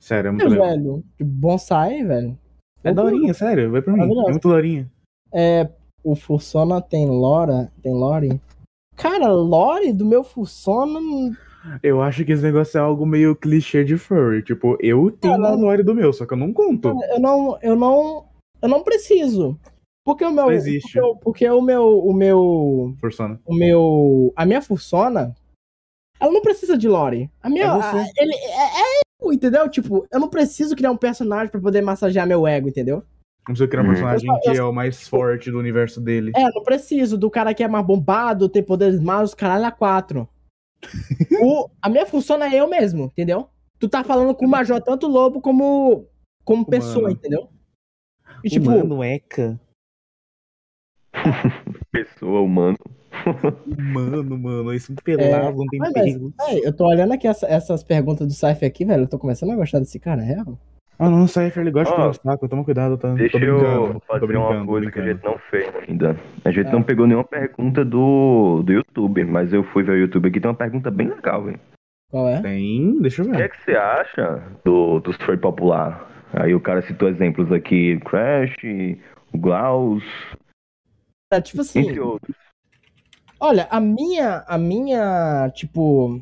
[0.00, 0.66] Sério, é muito é, legal.
[0.66, 1.04] velho.
[1.18, 2.38] De bonsai, velho.
[2.82, 4.00] É daorinha, sério, vai pra mim.
[4.00, 4.90] É muito daorinha.
[5.30, 5.68] É,
[6.02, 7.70] o Fursona tem Lora.
[7.82, 8.40] Tem Lore?
[8.96, 10.98] Cara, Lore do meu Fursona.
[11.82, 14.42] Eu acho que esse negócio é algo meio clichê de furry.
[14.42, 16.88] Tipo, eu tenho Cara, a lore do meu, só que eu não conto.
[16.88, 17.58] Eu não.
[17.62, 18.24] Eu não.
[18.60, 19.60] Eu não preciso.
[20.04, 20.44] Porque o meu.
[20.46, 20.92] Não existe.
[20.92, 21.98] Porque, o- porque o meu.
[22.00, 22.94] O meu.
[23.00, 23.40] Fursona.
[23.44, 24.32] o meu.
[24.36, 25.34] A minha Fursona,
[26.20, 27.30] ela não precisa de lore.
[27.42, 27.66] A minha.
[27.66, 27.96] É você.
[27.96, 29.68] a- ele é, é eu, entendeu?
[29.68, 33.04] Tipo, eu não preciso criar um personagem pra poder massagear meu ego, entendeu?
[33.56, 33.90] Se eu criar um Uhum.
[33.92, 36.32] personagem eu que é o mais forte do universo dele.
[36.34, 40.28] É, não preciso do cara que é mais bombado, tem poderes mais, caralho, a quatro.
[41.42, 43.48] o, a minha Fursona é eu mesmo, entendeu?
[43.78, 46.06] Tu tá falando com o Major tanto lobo como.
[46.44, 47.14] como pessoa, Humano.
[47.14, 47.48] entendeu?
[48.44, 49.60] E tipo, Humano, Eca.
[51.92, 52.76] Pessoa, humano.
[53.78, 54.72] Humano, mano.
[54.74, 56.32] Isso é pelado, não tem mas, mas.
[56.40, 59.02] Ai, eu tô olhando aqui essa- essas perguntas do Cypher aqui, velho.
[59.04, 60.58] Eu tô começando a gostar desse cara, é real.
[60.98, 62.48] Ah, não, Cypher, ele gosta Ó, de saco.
[62.48, 63.12] Toma cuidado, tá?
[63.14, 63.64] Deixa tô brincando.
[63.64, 66.16] eu tô fazer brincando, uma coisa que a gente não fez ainda.
[66.44, 66.72] A gente Ah.
[66.72, 70.50] não pegou nenhuma pergunta do, do YouTube, mas eu fui ver o YouTube aqui, tem
[70.50, 71.58] uma pergunta bem legal, velho.
[72.10, 72.40] Qual é?
[72.42, 73.48] Tem, deixa eu O que é ver.
[73.50, 76.08] que você acha do, dos foi popular?
[76.34, 78.54] Aí o cara citou exemplos aqui, Crash,
[79.32, 80.04] o Glaus,
[81.32, 82.36] É, tipo assim, entre outros.
[83.40, 86.20] olha, a minha, a minha, tipo,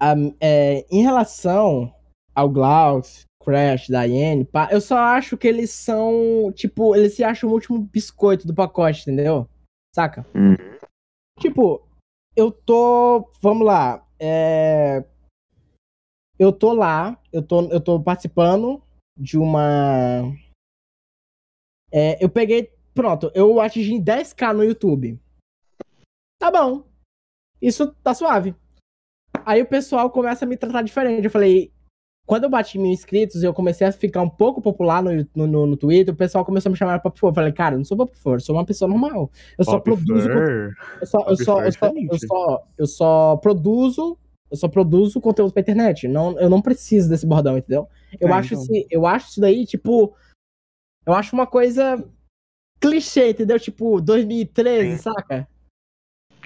[0.00, 1.94] a- é, em relação
[2.34, 7.50] ao Glaus, Crash, Diane, pá, eu só acho que eles são, tipo, eles se acham
[7.50, 9.46] o último biscoito do pacote, entendeu?
[9.94, 10.26] Saca?
[10.34, 10.56] Uhum.
[11.38, 11.86] Tipo,
[12.34, 13.30] eu tô.
[13.42, 14.04] Vamos lá.
[14.20, 15.04] é,
[16.38, 18.82] eu tô lá, eu tô, eu tô participando
[19.16, 20.22] de uma.
[21.92, 22.70] é, eu peguei.
[22.98, 25.20] Pronto, eu atingi 10k no YouTube.
[26.36, 26.82] Tá bom.
[27.62, 28.56] Isso tá suave.
[29.46, 31.24] Aí o pessoal começa a me tratar diferente.
[31.24, 31.72] Eu falei.
[32.26, 35.66] Quando eu bati mil inscritos, eu comecei a ficar um pouco popular no, no, no,
[35.66, 37.84] no Twitter, o pessoal começou a me chamar de Pop Eu falei, cara, eu não
[37.84, 39.30] sou Pop eu sou uma pessoa normal.
[39.56, 43.36] Eu só Pop produzo eu só, eu só, é eu só, eu só, eu só
[43.36, 44.18] produzo,
[44.50, 46.08] eu só produzo conteúdo pra internet.
[46.08, 47.88] Não, eu não preciso desse bordão, entendeu?
[48.20, 48.64] Eu É, acho então.
[48.64, 50.14] esse, eu acho isso daí, tipo,
[51.06, 52.04] eu acho uma coisa
[52.80, 53.58] clichê, entendeu?
[53.58, 55.02] Tipo, 2013, Sim.
[55.02, 55.48] saca?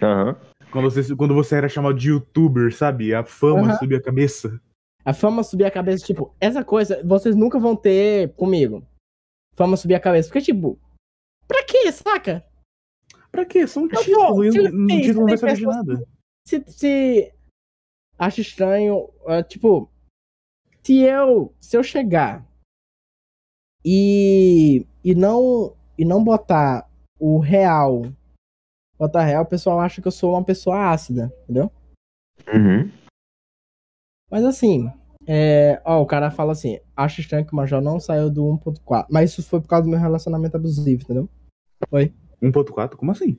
[0.02, 0.36] Aham.
[0.70, 3.14] Quando você, quando você era chamado de youtuber, sabe?
[3.14, 3.78] A fama Aham.
[3.78, 4.60] subia a cabeça.
[5.04, 8.86] A fama subir a cabeça, tipo, essa coisa vocês nunca vão ter comigo.
[9.54, 10.78] Fama subir a cabeça, porque tipo,
[11.46, 12.44] pra quê, saca?
[13.30, 13.66] Pra quê?
[13.66, 14.42] Só um Eu título.
[14.42, 16.04] um não vai servir de nada.
[16.46, 17.34] se, se
[18.18, 19.90] acho estranho, é, tipo,
[20.82, 22.46] se eu se eu chegar
[23.84, 26.88] e e não e não botar
[27.18, 28.02] o real,
[28.98, 31.70] botar real, o pessoal acha que eu sou uma pessoa ácida, entendeu?
[32.52, 32.90] Uhum.
[34.30, 34.90] Mas assim,
[35.26, 39.06] é, ó, o cara fala assim, acho estranho que o Major não saiu do 1.4,
[39.10, 41.28] mas isso foi por causa do meu relacionamento abusivo, entendeu?
[41.92, 42.96] 1.4?
[42.96, 43.38] Como assim?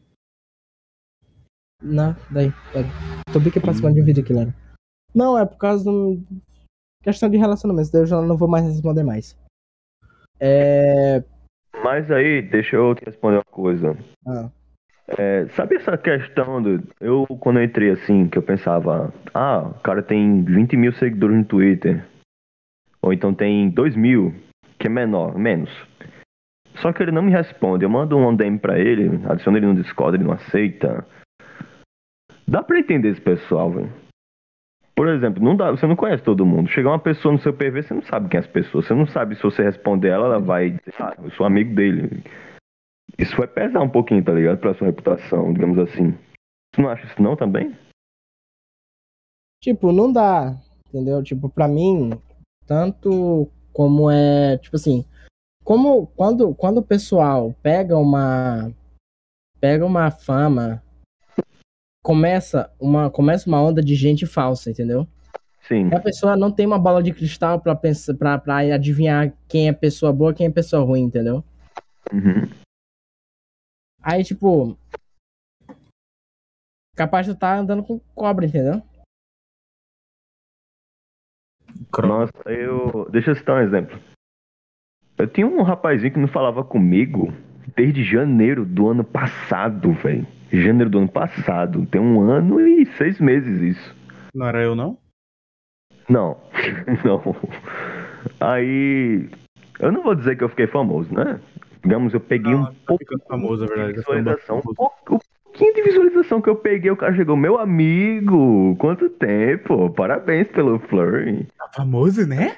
[1.81, 2.85] Não, daí, daí.
[3.31, 4.55] Tô bem que participando de um vídeo aqui, Lara.
[5.13, 6.23] Não, é por causa do.
[7.01, 9.37] Questão de relacionamento, daí eu já não vou mais responder mais.
[10.39, 11.21] É.
[11.81, 13.97] Mas aí, deixa eu te responder uma coisa.
[14.27, 14.49] Ah,
[15.17, 16.81] É, sabe essa questão do.
[16.99, 21.35] Eu, quando eu entrei assim, que eu pensava, ah, o cara tem 20 mil seguidores
[21.35, 22.05] no Twitter.
[23.01, 24.33] Ou então tem 2 mil,
[24.79, 25.69] que é menor, menos.
[26.75, 27.83] Só que ele não me responde.
[27.83, 31.05] Eu mando um DM pra ele, adiciono ele no Discord, ele não aceita.
[32.47, 33.91] Dá pra entender esse pessoal, velho.
[35.03, 36.69] Por exemplo, não dá, você não conhece todo mundo.
[36.69, 38.81] Chegar uma pessoa no seu PV, você não sabe quem é essa pessoa.
[38.81, 42.23] Você não sabe se você responder ela, ela vai dizer, ah, eu sou amigo dele.
[43.19, 44.59] Isso vai pesar um pouquinho, tá ligado?
[44.59, 46.11] Pra sua reputação, digamos assim.
[46.73, 47.77] Você não acha isso não também?
[49.61, 50.55] Tipo, não dá,
[50.87, 51.21] entendeu?
[51.21, 52.11] Tipo, pra mim,
[52.65, 55.03] tanto como é, tipo assim,
[55.65, 58.71] como quando, quando o pessoal pega uma
[59.59, 60.81] pega uma fama,
[62.03, 65.07] começa uma começa uma onda de gente falsa, entendeu?
[65.61, 65.87] Sim.
[65.87, 69.69] E a pessoa não tem uma bola de cristal pra pensar para para adivinhar quem
[69.69, 71.41] é pessoa boa, quem é pessoa ruim, entendeu?
[72.11, 72.49] Uhum.
[74.01, 74.77] Aí, tipo,
[76.93, 78.83] capaz de tu tá andando com cobra, entendeu?
[82.01, 83.09] Nossa, eu.
[83.09, 83.97] Deixa eu citar um exemplo.
[85.17, 87.33] Eu tinha um rapazinho que não falava comigo
[87.75, 90.27] desde janeiro do ano passado, velho.
[90.61, 91.85] Janeiro do ano passado.
[91.87, 93.95] Tem um ano e seis meses isso.
[94.33, 94.97] Não era eu, não?
[96.09, 96.37] Não,
[97.03, 97.35] não.
[98.39, 99.29] Aí.
[99.79, 101.39] Eu não vou dizer que eu fiquei famoso, né?
[101.83, 103.93] Digamos, eu peguei Não, um tá pouco famoso, de verdade.
[103.93, 104.57] tá visualização.
[104.59, 107.35] Um pouco- pouquinho de visualização que eu peguei, o cara chegou.
[107.35, 109.89] Meu amigo, quanto tempo?
[109.91, 111.47] Parabéns pelo Flurry.
[111.57, 112.55] Tá famoso, né?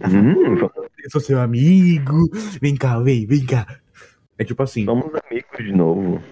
[0.00, 2.28] Hum, Eu sou seu amigo.
[2.60, 3.66] Vem cá, vem, vem cá.
[4.38, 6.22] É tipo assim, somos amigos de novo.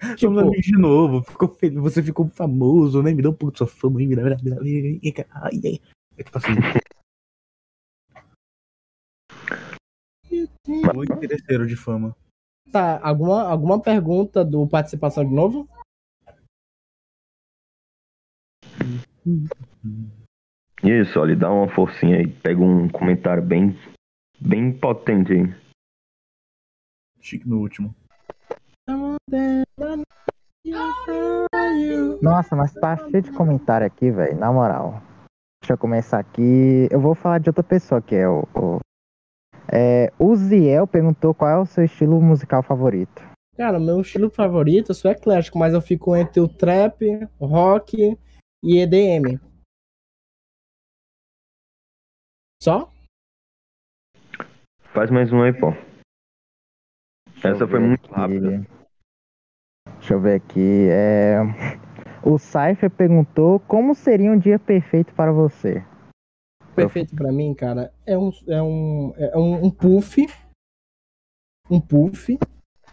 [0.00, 1.22] Somos Tipo- amigos de novo.
[1.22, 3.12] Ficou Você ficou famoso, né?
[3.12, 4.06] Me dá um pouco de sua fama aí.
[4.06, 5.24] me dá- me dá- me dá- vem cá.
[5.30, 5.80] Ai, ai.
[6.16, 6.48] É tipo assim.
[10.94, 12.14] Muito interesseiro de fama.
[12.70, 15.68] Tá, alguma, alguma pergunta do participação de novo?
[20.82, 22.26] Isso, olha, dá uma forcinha aí.
[22.28, 23.76] Pega um comentário bem,
[24.40, 25.42] bem potente aí.
[27.20, 27.94] Chique no último.
[32.22, 34.38] Nossa, mas tá cheio de comentário aqui, velho.
[34.38, 35.02] Na moral.
[35.62, 36.88] Deixa eu começar aqui.
[36.90, 38.42] Eu vou falar de outra pessoa que é o.
[38.54, 38.80] O,
[39.72, 43.22] é, o Ziel perguntou qual é o seu estilo musical favorito.
[43.56, 47.04] Cara, meu estilo favorito, eu sou eclético, mas eu fico entre o trap,
[47.38, 48.18] o rock
[48.64, 49.38] e EDM.
[52.62, 52.90] Só?
[54.92, 55.72] Faz mais um aí, pô.
[57.32, 58.14] Deixa Essa foi muito aqui.
[58.14, 58.79] rápida.
[60.00, 60.88] Deixa eu ver aqui.
[60.90, 61.38] É...
[62.22, 65.84] O Cypher perguntou como seria um dia perfeito para você.
[66.74, 70.26] Perfeito pra mim, cara, é um, é um, é um, um puff,
[71.70, 72.38] um puff,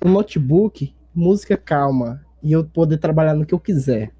[0.03, 4.11] um notebook, música calma e eu poder trabalhar no que eu quiser.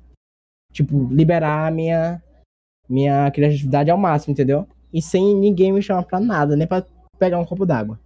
[0.71, 2.21] Tipo, liberar minha,
[2.87, 4.67] minha criatividade ao máximo, entendeu?
[4.93, 6.85] E sem ninguém me chamar pra nada, nem pra
[7.19, 7.99] pegar um copo d'água.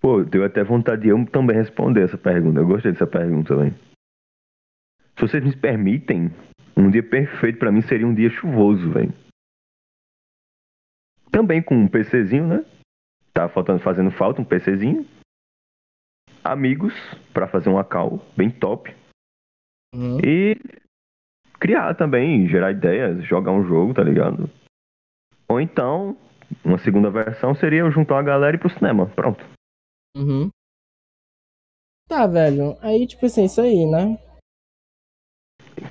[0.00, 2.58] Pô, deu até vontade de eu também responder essa pergunta.
[2.58, 3.74] Eu gostei dessa pergunta, velho.
[5.16, 6.30] Se vocês me permitem,
[6.74, 9.12] um dia perfeito pra mim seria um dia chuvoso, velho.
[11.30, 12.64] Também com um PCzinho, né?
[13.34, 15.06] Tá faltando, fazendo falta um PCzinho.
[16.42, 16.94] Amigos
[17.34, 18.94] pra fazer uma call bem top.
[19.94, 20.18] Uhum.
[20.24, 20.56] E
[21.60, 24.48] criar também, gerar ideias, jogar um jogo, tá ligado?
[25.46, 26.16] Ou então,
[26.64, 29.06] uma segunda versão seria eu juntar uma galera e ir pro cinema.
[29.06, 29.44] Pronto.
[30.16, 30.50] Uhum.
[32.08, 32.76] Tá, velho.
[32.80, 34.18] Aí, tipo assim, isso aí, né?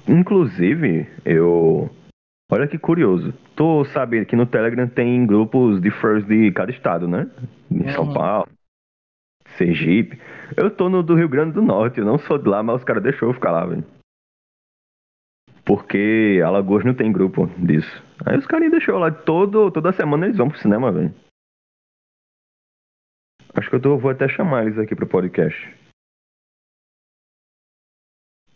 [0.07, 1.89] Inclusive, eu.
[2.51, 3.33] Olha que curioso.
[3.55, 7.29] Tu sabe que no Telegram tem grupos de furs de cada estado, né?
[7.69, 8.13] De São Uhum.
[8.13, 8.49] Paulo,
[9.57, 10.19] Sergipe.
[10.57, 12.83] Eu tô no do Rio Grande do Norte, eu não sou de lá, mas os
[12.83, 13.83] caras deixou eu ficar lá, velho.
[15.63, 18.03] Porque Alagoas não tem grupo disso.
[18.25, 21.13] Aí os caras deixou lá todo, toda semana eles vão pro cinema, velho.
[23.59, 25.57] Acho que eu tô- vou até chamar eles aqui pro podcast.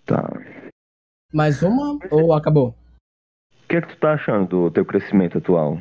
[0.06, 0.30] Tá.
[1.34, 2.74] Mais uma ou acabou?
[3.64, 5.78] O que é que tu tá achando do teu crescimento atual?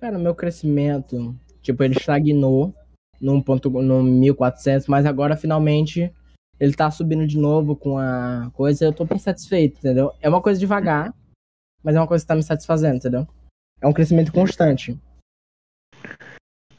[0.00, 2.72] Cara, meu crescimento, tipo, ele estagnou
[3.20, 6.12] num ponto, no 1400, mas agora finalmente
[6.60, 10.12] ele tá subindo de novo com a coisa, eu tô bem satisfeito, entendeu?
[10.22, 11.12] É uma coisa devagar,
[11.82, 13.26] mas é uma coisa que tá me satisfazendo, entendeu?
[13.80, 14.96] É um crescimento constante.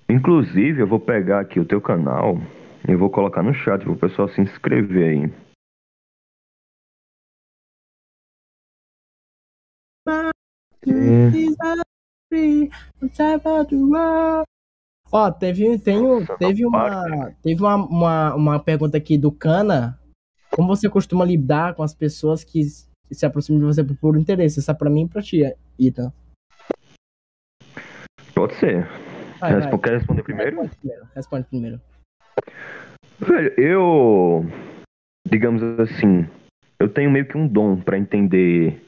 [0.09, 2.37] Inclusive, eu vou pegar aqui o teu canal
[2.87, 5.33] e vou colocar no chat pro pessoal se inscrever aí.
[15.11, 19.99] Ó, teve, tem, Nossa, teve, uma, teve uma, uma, uma pergunta aqui do Cana.
[20.51, 24.59] Como você costuma lidar com as pessoas que se aproximam de você por puro interesse?
[24.59, 25.41] Essa é pra mim e pra ti,
[25.77, 26.13] Ita.
[28.33, 28.87] Pode ser.
[29.39, 29.77] Vai, vai.
[29.79, 30.61] Quer responder primeiro?
[30.61, 31.07] Responde primeiro.
[31.15, 31.81] Responde primeiro.
[33.19, 34.45] Velho, eu.
[35.27, 36.27] Digamos assim.
[36.79, 38.79] Eu tenho meio que um dom pra entender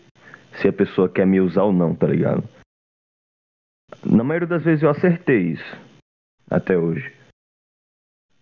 [0.54, 2.43] se a pessoa quer me usar ou não, tá ligado?
[4.06, 5.78] Na maioria das vezes eu acertei isso.
[6.50, 7.12] Até hoje.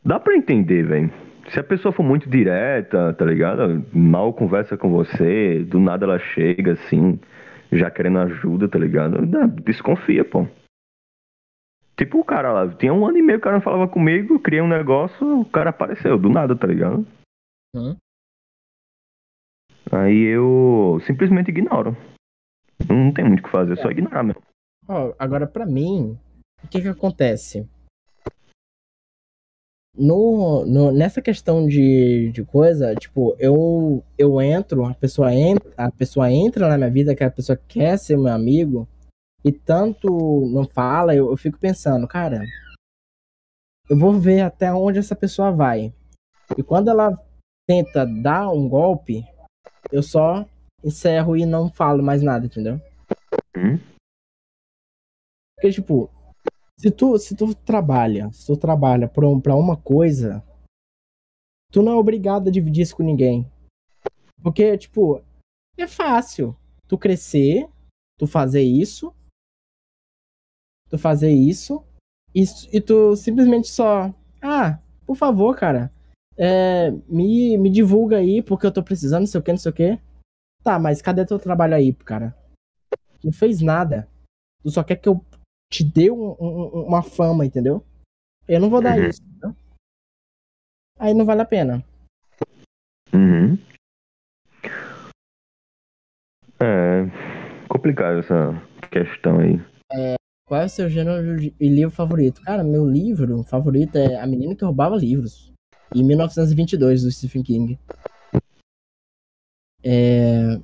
[0.03, 1.11] Dá pra entender, velho.
[1.49, 3.85] Se a pessoa for muito direta, tá ligado?
[3.93, 7.17] Mal conversa com você, do nada ela chega assim,
[7.71, 9.25] já querendo ajuda, tá ligado?
[9.25, 10.45] Dá- Desconfia, pô.
[11.97, 14.35] Tipo o cara lá, tinha um ano e meio que o cara não falava comigo,
[14.35, 17.05] eu criei um negócio, o cara apareceu, do nada, tá ligado?
[17.75, 17.95] Uhum.
[19.91, 21.97] Aí eu simplesmente ignoro.
[22.87, 24.41] Não tem muito o que fazer, é só ignorar mesmo.
[24.87, 26.17] Ó, agora pra mim,
[26.63, 27.67] o que que acontece?
[29.95, 35.89] No, no- nessa questão de, de coisa, tipo, eu, eu entro, a pessoa entra, a
[35.91, 38.87] pessoa entra na minha vida, que a pessoa quer ser meu amigo,
[39.43, 40.07] e tanto
[40.47, 42.41] não fala, eu, eu fico pensando, cara,
[43.89, 45.93] eu vou ver até onde essa pessoa vai.
[46.57, 47.13] E quando ela
[47.67, 49.23] tenta dar um golpe,
[49.91, 50.45] eu só
[50.83, 52.79] encerro e não falo mais nada, entendeu?
[53.55, 53.79] Hum?
[55.55, 56.09] Porque, tipo,
[56.79, 60.43] se tu, se tu trabalha, se tu trabalha pra, pra uma coisa,
[61.71, 63.49] tu não é obrigado a dividir isso com ninguém.
[64.43, 65.23] Porque, tipo,
[65.77, 66.55] é fácil
[66.87, 67.67] tu crescer,
[68.19, 69.13] tu fazer isso,
[70.89, 71.83] tu fazer isso,
[72.33, 75.91] e, e tu simplesmente só, ah, por favor, cara,
[76.37, 79.71] é, me, me divulga aí porque eu tô precisando, não sei o que, não sei
[79.71, 79.99] o que.
[80.63, 82.35] Tá, mas cadê teu trabalho aí, cara?
[83.21, 84.07] Tu não fez nada.
[84.63, 85.23] Tu só quer que eu
[85.71, 87.83] te dê um- um- uma fama, entendeu?
[88.47, 89.07] Eu não vou dar Uhum.
[89.07, 89.21] isso.
[89.23, 89.55] entendeu?
[90.99, 91.83] Aí não vale a pena.
[93.13, 93.57] Uhum.
[96.59, 97.03] É
[97.69, 98.51] complicado essa
[98.91, 99.59] questão aí.
[100.47, 102.41] Qual é o seu gênero e livro favorito?
[102.41, 105.51] Cara, meu livro favorito é A Menina que Roubava Livros,
[105.93, 107.77] em 1922, do Stephen King.
[109.83, 110.57] É...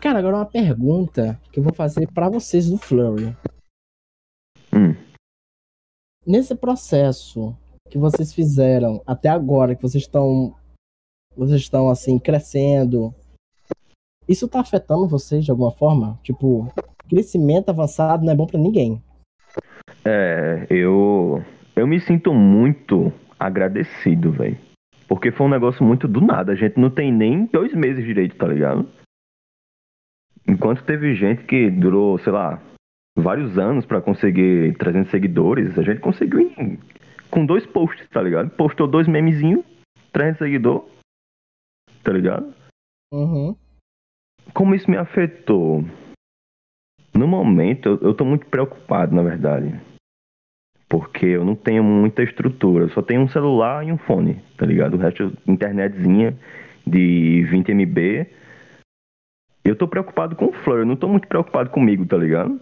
[0.00, 3.36] Cara, agora uma pergunta que eu vou fazer pra vocês do Flurry.
[4.72, 4.94] Hum.
[6.24, 7.56] Nesse processo
[7.90, 10.56] que vocês fizeram até agora, que vocês estão
[11.36, 13.12] vocês estão assim crescendo,
[14.28, 16.18] isso tá afetando vocês de alguma forma?
[16.22, 16.72] Tipo,
[17.08, 19.02] crescimento avançado não é bom pra ninguém.
[20.04, 21.42] É, eu
[21.74, 24.56] eu me sinto muito agradecido, velho.
[25.06, 26.52] Porque foi um negócio muito do nada.
[26.52, 28.86] A gente não tem nem dois meses direito, tá ligado?
[30.46, 32.60] Enquanto teve gente que durou, sei lá,
[33.16, 36.78] vários anos pra conseguir 300 seguidores, a gente conseguiu em-
[37.30, 38.50] com dois posts, tá ligado?
[38.50, 39.64] Postou dois memezinhos,
[40.12, 40.86] 300 seguidores,
[42.02, 42.54] tá ligado?
[43.12, 43.54] Uhum.
[44.52, 45.84] Como isso me afetou?
[47.14, 49.80] No momento, eu, eu tô muito preocupado, na verdade.
[50.88, 52.84] Porque eu não tenho muita estrutura.
[52.84, 54.94] Eu só tenho um celular e um fone, tá ligado?
[54.94, 56.38] O resto, internetzinha
[56.86, 58.26] de 20 MB.
[59.64, 62.58] Eu tô preocupado com o Fleur, eu não tô muito preocupado comigo, tá ligado?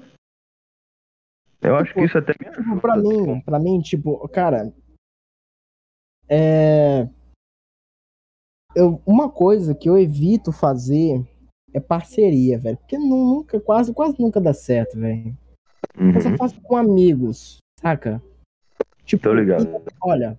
[1.62, 4.72] Eu acho que isso até me Tipo, pra mim, pra mim, tipo, cara,
[6.28, 7.08] é.
[8.74, 11.24] Eu, uma coisa que eu evito fazer
[11.76, 12.76] é parceria, velho.
[12.78, 15.36] Porque nu- nunca, quase, quase nunca dá certo, velho.
[15.98, 18.22] Eu só Uhum, faço com amigos, saca?
[19.04, 19.66] Tipo, tô ligado.
[20.02, 20.38] olha,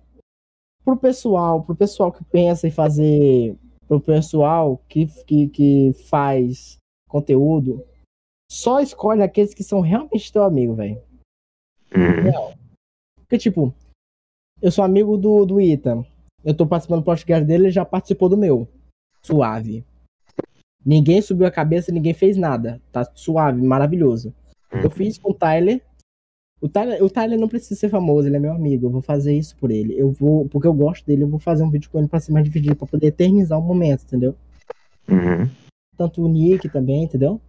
[0.84, 6.76] pro pessoal, pro pessoal que pensa em fazer, pro pessoal que, que, que faz
[7.08, 7.84] conteúdo,
[8.50, 11.00] só escolhe aqueles que são realmente teu amigo, velho.
[11.94, 12.52] Uhum,
[13.20, 13.74] Porque, tipo,
[14.60, 16.04] eu sou amigo do, do Ita.
[16.44, 18.68] Eu tô participando do podcast dele, ele já participou do meu.
[19.22, 19.84] Suave.
[20.84, 22.80] Ninguém subiu a cabeça, ninguém fez nada.
[22.92, 24.34] Tá suave, maravilhoso.
[24.72, 25.80] Eu fiz com o Tyler.
[26.60, 28.86] O Tyler, o Tyler não precisa ser famoso, ele é meu amigo.
[28.86, 29.98] Eu vou fazer isso por ele.
[29.98, 32.32] Eu vou, porque eu gosto dele, eu vou fazer um vídeo com ele pra ser
[32.32, 34.34] mais dividido, pra poder eternizar o momento, entendeu?
[35.08, 35.48] uhum.
[35.96, 37.40] Tanto o Nick também, entendeu?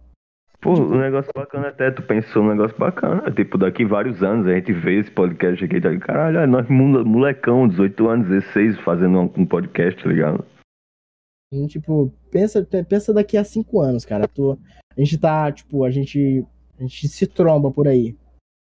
[0.60, 3.30] Pô, um negócio bacana até, tu pensou um negócio bacana.
[3.30, 6.06] Tipo, daqui vários anos a gente vê esse podcast aqui, tá ligado?
[6.06, 10.44] Caralho, nós mole- molecão, 18 anos, 16, fazendo um, um podcast, tá ligado?
[11.52, 14.24] E, tipo, pensa, pensa daqui a cinco anos, cara.
[14.96, 16.46] A gente tá, tipo, a gente,
[16.78, 18.16] a gente se tromba por aí.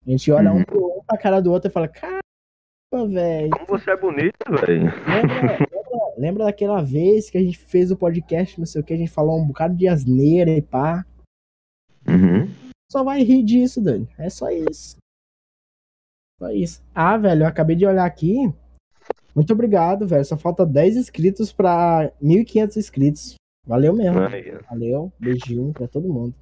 [0.05, 0.59] A gente olha Uhum.
[0.59, 2.19] um, pro, um pra cara do outro e fala, caramba,
[3.09, 3.51] velho.
[3.51, 4.85] Como você é bonito, velho.
[4.85, 8.93] Lembra, lembra, lembra daquela vez que a gente fez o podcast, não sei o que,
[8.93, 11.05] a gente falou um bocado de asneira e pá.
[12.07, 12.51] Uhum.
[12.91, 14.09] Só vai rir disso, Dani.
[14.17, 14.97] É só isso.
[16.39, 16.83] Só isso.
[16.93, 18.51] Ah, velho, eu acabei de olhar aqui.
[19.35, 20.23] Muito obrigado, velho.
[20.25, 23.35] Só falta 10 inscritos pra 1.500 inscritos.
[23.65, 24.19] Valeu mesmo.
[24.19, 25.11] Aí, Valeu.
[25.19, 26.35] Beijinho pra todo mundo.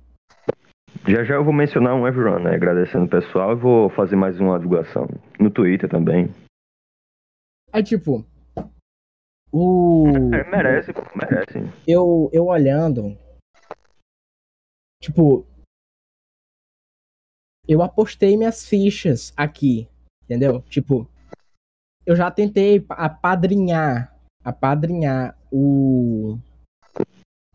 [1.07, 2.55] Já já eu vou mencionar um everyone, né?
[2.55, 5.07] Agradecendo o pessoal e vou fazer mais uma divulgação.
[5.39, 6.29] No Twitter também.
[7.71, 8.25] Aí, tipo,
[9.51, 10.05] o.
[10.33, 11.59] É, merece, pô, merece.
[11.87, 13.17] eu, eu olhando,
[15.01, 15.45] tipo,
[17.67, 19.87] eu apostei minhas fichas aqui,
[20.23, 20.61] entendeu?
[20.63, 21.07] Tipo,
[22.11, 26.37] eu já tentei pa- apadrinhar, apadrinhar o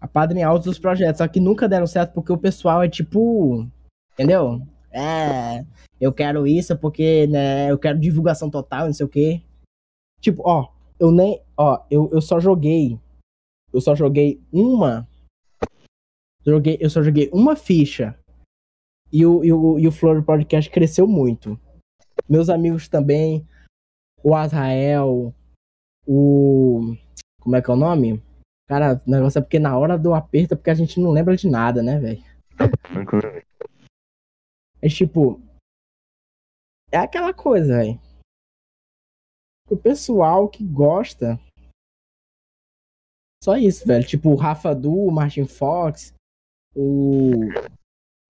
[0.00, 3.66] apadrinhar os dos projetos, só que nunca deram certo porque o pessoal é tipo,
[4.12, 4.62] entendeu?
[4.92, 5.64] É,
[6.00, 9.42] eu quero isso porque, né, eu quero divulgação total, não sei o quê.
[10.20, 12.98] Tipo, ó, eu nem, ó, eu, eu só joguei
[13.76, 15.06] eu só joguei uma.
[16.46, 18.18] Joguei, eu só joguei uma ficha.
[19.12, 21.60] E o, e o, e o Flor Podcast cresceu muito.
[22.26, 23.46] Meus amigos também.
[24.26, 25.32] O Azrael.
[26.04, 26.96] O.
[27.40, 28.20] Como é que é o nome?
[28.68, 31.36] Cara, o negócio é porque na hora do aperto é porque a gente não lembra
[31.36, 32.20] de nada, né, velho?
[34.82, 35.40] É tipo.
[36.90, 38.00] É aquela coisa, velho.
[39.70, 41.38] O pessoal que gosta.
[43.44, 44.04] Só isso, velho.
[44.04, 46.12] Tipo, o Rafa Du, o Martin Fox,
[46.74, 47.30] o.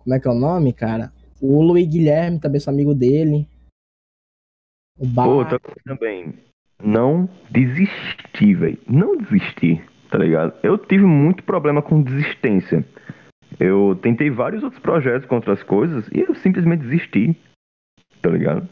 [0.03, 1.11] Como é que é o nome, cara?
[1.41, 3.49] O Luiz Guilherme, também sou amigo dele.
[4.99, 5.29] Bar.
[5.29, 6.35] Outra coisa também,
[6.83, 8.79] não desistir, velho.
[8.89, 10.55] Não desistir, tá ligado?
[10.63, 12.85] Eu tive muito problema com desistência.
[13.59, 17.37] Eu tentei vários outros projetos com outras coisas e eu simplesmente desisti,
[18.21, 18.69] tá ligado?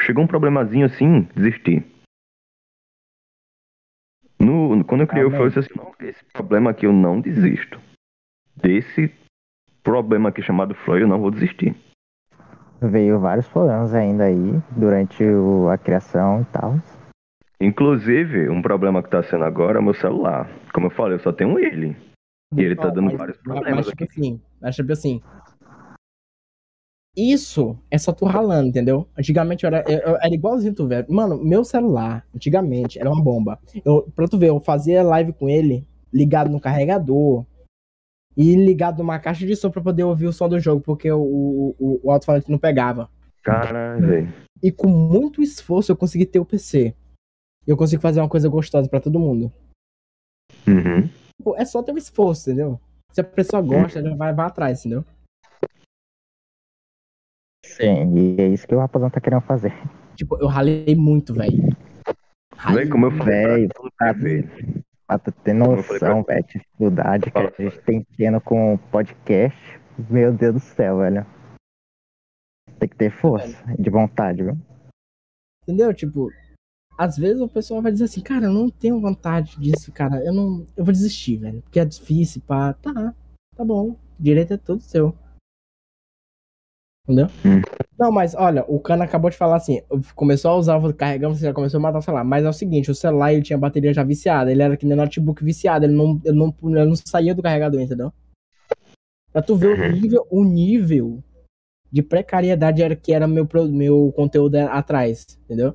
[0.00, 1.84] Chegou um problemazinho assim, desisti.
[4.38, 5.24] No, no- quando eu criei.
[5.28, 7.80] Flow, eu disse assim, não, esse problema aqui eu não desisto.
[8.56, 9.12] Desse
[9.82, 11.74] problema aqui chamado Flow, eu não vou desistir.
[12.80, 16.74] Veio vários problemas ainda aí durante o- a criação e tal.
[17.60, 20.48] Inclusive, um problema que tá sendo agora é o meu celular.
[20.72, 21.96] Como eu falei, eu só tenho ele.
[22.54, 24.20] E ele tá Ó, dando mas- vários mas, problemas tipo aqui.
[24.20, 25.20] assim, mas tipo assim.
[27.16, 29.06] Isso é só tu ralando, entendeu?
[29.16, 31.06] Antigamente eu era, eu, eu era igualzinho tu, velho.
[31.08, 33.58] Mano, meu celular, antigamente, era uma bomba.
[33.84, 37.46] Eu, pra tu ver, eu fazia live com ele ligado no carregador
[38.36, 41.20] e ligado numa caixa de som pra poder ouvir o som do jogo, porque o,
[41.20, 43.10] o, o, o alto-falante não pegava.
[43.42, 44.34] Caralho, velho.
[44.62, 46.94] E com muito esforço eu consegui ter o PC.
[47.66, 49.52] E eu consigo fazer uma coisa gostosa pra todo mundo.
[50.66, 51.08] Uhum.
[51.42, 52.80] Pô, é só ter um esforço, entendeu?
[53.12, 55.04] Se a pessoa gosta, ela vai, vai atrás, entendeu?
[57.64, 59.72] Sim, e é isso que o Raposão tá querendo fazer.
[60.16, 61.76] Tipo, eu ralei muito, velho.
[62.72, 63.68] Véi, como eu falei, Velho,
[65.06, 65.22] pra ver.
[65.22, 69.58] Pra tu ter noção, velho, a dificuldade que a gente tem tendo com podcast.
[70.10, 71.26] Meu Deus do céu, velho.
[72.78, 74.58] Tem que ter força de vontade, viu?
[75.62, 75.94] Entendeu?
[75.94, 76.30] Tipo,
[76.98, 80.24] às vezes o pessoal vai dizer assim, cara, eu não tenho vontade disso, cara.
[80.24, 80.66] Eu não.
[80.76, 81.62] Eu vou desistir, velho.
[81.62, 82.72] Porque é difícil, pá.
[82.74, 83.14] Tá,
[83.56, 83.96] tá bom.
[84.18, 85.16] Direito é todo seu.
[87.04, 87.26] Entendeu?
[87.44, 87.60] Hum.
[87.98, 89.82] Não, mas olha, o Cano acabou de falar assim,
[90.14, 92.24] começou a usar você já começou a matar o celular.
[92.24, 94.96] Mas é o seguinte, o celular ele tinha bateria já viciada, ele era que nem
[94.96, 98.12] notebook viciado, ele não, ele não, ele não saía do carregador, entendeu?
[99.30, 101.22] Pra tu ver o nível, o nível
[101.92, 105.74] de precariedade era que era meu, meu conteúdo atrás, entendeu?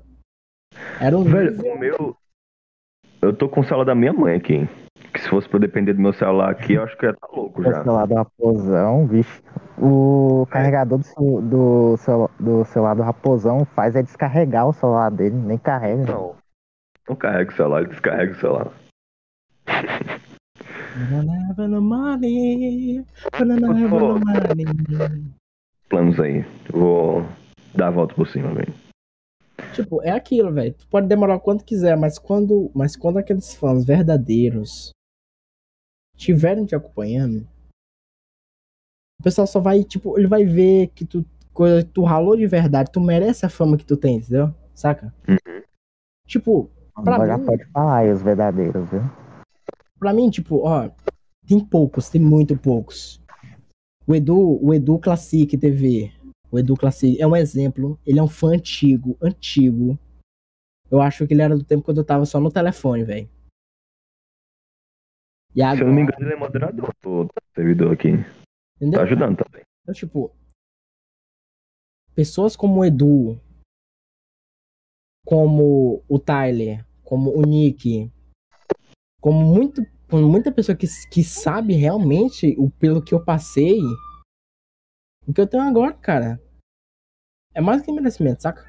[1.00, 1.74] Era um Velho, nível.
[1.74, 2.18] o meu.
[3.22, 4.68] Eu tô com o celular da minha mãe aqui.
[5.14, 7.62] Que se fosse pra depender do meu celular aqui, eu acho que ia estar louco
[7.62, 7.84] O já.
[7.84, 9.42] celular do Raposão, vixe.
[9.78, 11.96] O carregador do, do,
[12.40, 16.06] do celular do Raposão faz é descarregar o celular dele, nem carrega.
[16.06, 16.36] Não.
[17.08, 18.68] Não carrega o celular, ele descarrega o celular.
[25.90, 26.46] Planos aí.
[26.74, 27.26] Eu vou
[27.74, 28.74] dar a volta por cima, velho.
[29.74, 30.74] Tipo, é aquilo, velho.
[30.74, 34.92] Tu pode demorar o quanto quiser, mas quando, mas quando aqueles fãs verdadeiros
[36.20, 37.48] estiverem te acompanhando,
[39.20, 42.92] o pessoal só vai, tipo, ele vai ver que tu, coisa, tu ralou de verdade,
[42.92, 44.54] tu merece a fama que tu tem, entendeu?
[44.76, 45.14] Saca?
[45.28, 45.64] Uhum.
[46.28, 46.70] Tipo,
[47.04, 49.02] pra Agora mim- pode falar aí os verdadeiros, viu?
[49.98, 50.90] Pra mim, tipo, ó,
[51.48, 53.22] tem poucos, tem muito poucos.
[54.06, 56.12] O Edu, o Edu Classic TV,
[56.52, 58.00] o Edu Classic é um exemplo.
[58.06, 60.00] Ele é um fã antigo, antigo.
[60.90, 63.30] Eu acho que ele era do tempo quando eu tava só no telefone, velho.
[65.56, 68.10] E Se eu agora, não me engano, ele é moderador do servidor aqui.
[68.78, 69.00] entendeu?
[69.00, 69.64] Tá ajudando também.
[69.82, 70.32] Então, tipo,
[72.14, 73.40] pessoas como o Edu,
[75.26, 78.12] como o Tyler, como o Nick,
[79.20, 83.80] como muito, como muita pessoa que, que sabe realmente o pelo que eu passei,
[85.28, 86.42] o que eu tenho agora, cara,
[87.54, 88.64] é mais que merecimento, saca?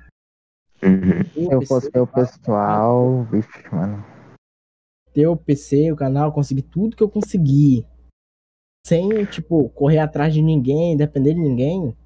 [0.82, 1.24] Uhum.
[1.24, 4.19] Se eu fosse o pessoal, vixe, mano.
[5.12, 7.86] Ter o PC, o canal, conseguir tudo que eu consegui.
[8.86, 11.96] Sem, tipo, correr atrás de ninguém, depender de ninguém.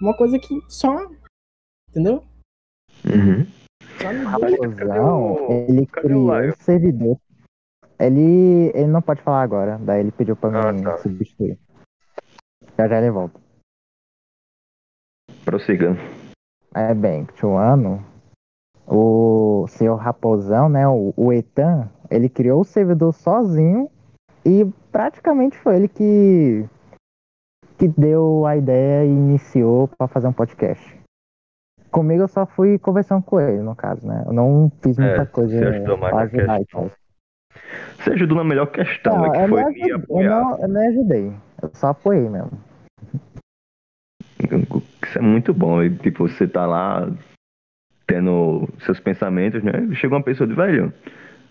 [0.00, 0.94] Uma coisa que só.
[1.90, 2.24] Entendeu?
[3.04, 3.46] Uhum.
[4.00, 4.10] Só
[5.50, 7.18] ele criou o servidor.
[7.98, 10.98] Ele, ele não pode falar agora, daí ele pediu pra Ah, mim tá.
[10.98, 11.58] substituir.
[12.76, 13.40] Já já ele volta.
[15.44, 15.96] Prossiga.
[16.74, 18.04] É bem, Chuano,
[18.88, 23.90] o senhor Raposão, né, o, o Etan, ele criou o servidor sozinho
[24.44, 26.64] e praticamente foi ele que
[27.76, 30.98] que deu a ideia e iniciou pra fazer um podcast.
[31.92, 34.24] Comigo eu só fui conversando com ele, no caso, né?
[34.26, 36.80] Eu não fiz muita É, coisa você ajudou mais na ajudar e questão.
[36.88, 36.90] tal.
[37.98, 40.88] Você ajudou na melhor questão, Não, é que foi me ajudei, eu, não, eu não
[40.88, 41.32] ajudei.
[41.62, 42.50] Eu só apoiei mesmo.
[45.06, 45.78] Isso é muito bom.
[45.98, 47.08] Tipo, você tá lá
[48.08, 49.72] tendo seus pensamentos, né?
[49.92, 50.92] Chega uma pessoa e diz, velho,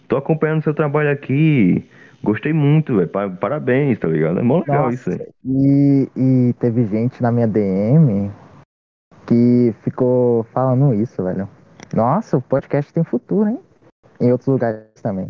[0.09, 1.87] tô acompanhando seu trabalho aqui.
[2.23, 3.07] Gostei muito, velho.
[3.07, 4.39] pa- Parabéns, tá ligado?
[4.39, 5.19] É mó legal isso aí.
[5.45, 8.31] E, e teve gente na minha DM
[9.27, 11.47] que ficou falando isso, velho.
[11.95, 13.59] Nossa, o podcast tem futuro, hein?
[14.19, 15.29] Em outros lugares também.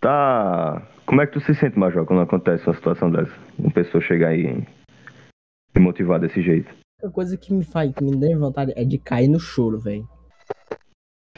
[0.00, 0.86] Tá.
[1.06, 3.32] Como é que tu se sente, Major, quando acontece uma situação dessa?
[3.58, 4.66] Uma pessoa chegar aí
[5.74, 6.72] e motivar desse jeito.
[7.00, 9.78] A única coisa que me faz, que me dá vontade é de cair no choro,
[9.78, 10.06] velho.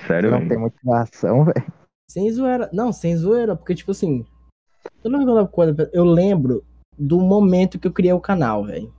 [0.05, 0.49] Sério, Não velho?
[0.51, 1.73] tem motivação, velho.
[2.11, 2.69] Sem zoeira.
[2.73, 4.27] Não, sem zoeira, porque, tipo assim.
[5.05, 5.89] Lembro coisa.
[5.93, 6.65] Eu lembro
[6.99, 8.93] do momento que eu criei o canal, velho.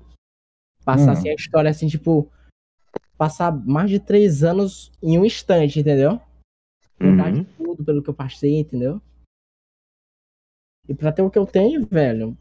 [0.85, 1.13] Passar Hum.
[1.13, 2.31] assim a história assim, tipo.
[3.17, 6.19] Passar mais de três anos em um instante, entendeu?
[6.99, 7.43] De Uhum.
[7.57, 9.01] tudo pelo que eu passei, entendeu?
[10.87, 12.37] E pra ter o que eu tenho, velho,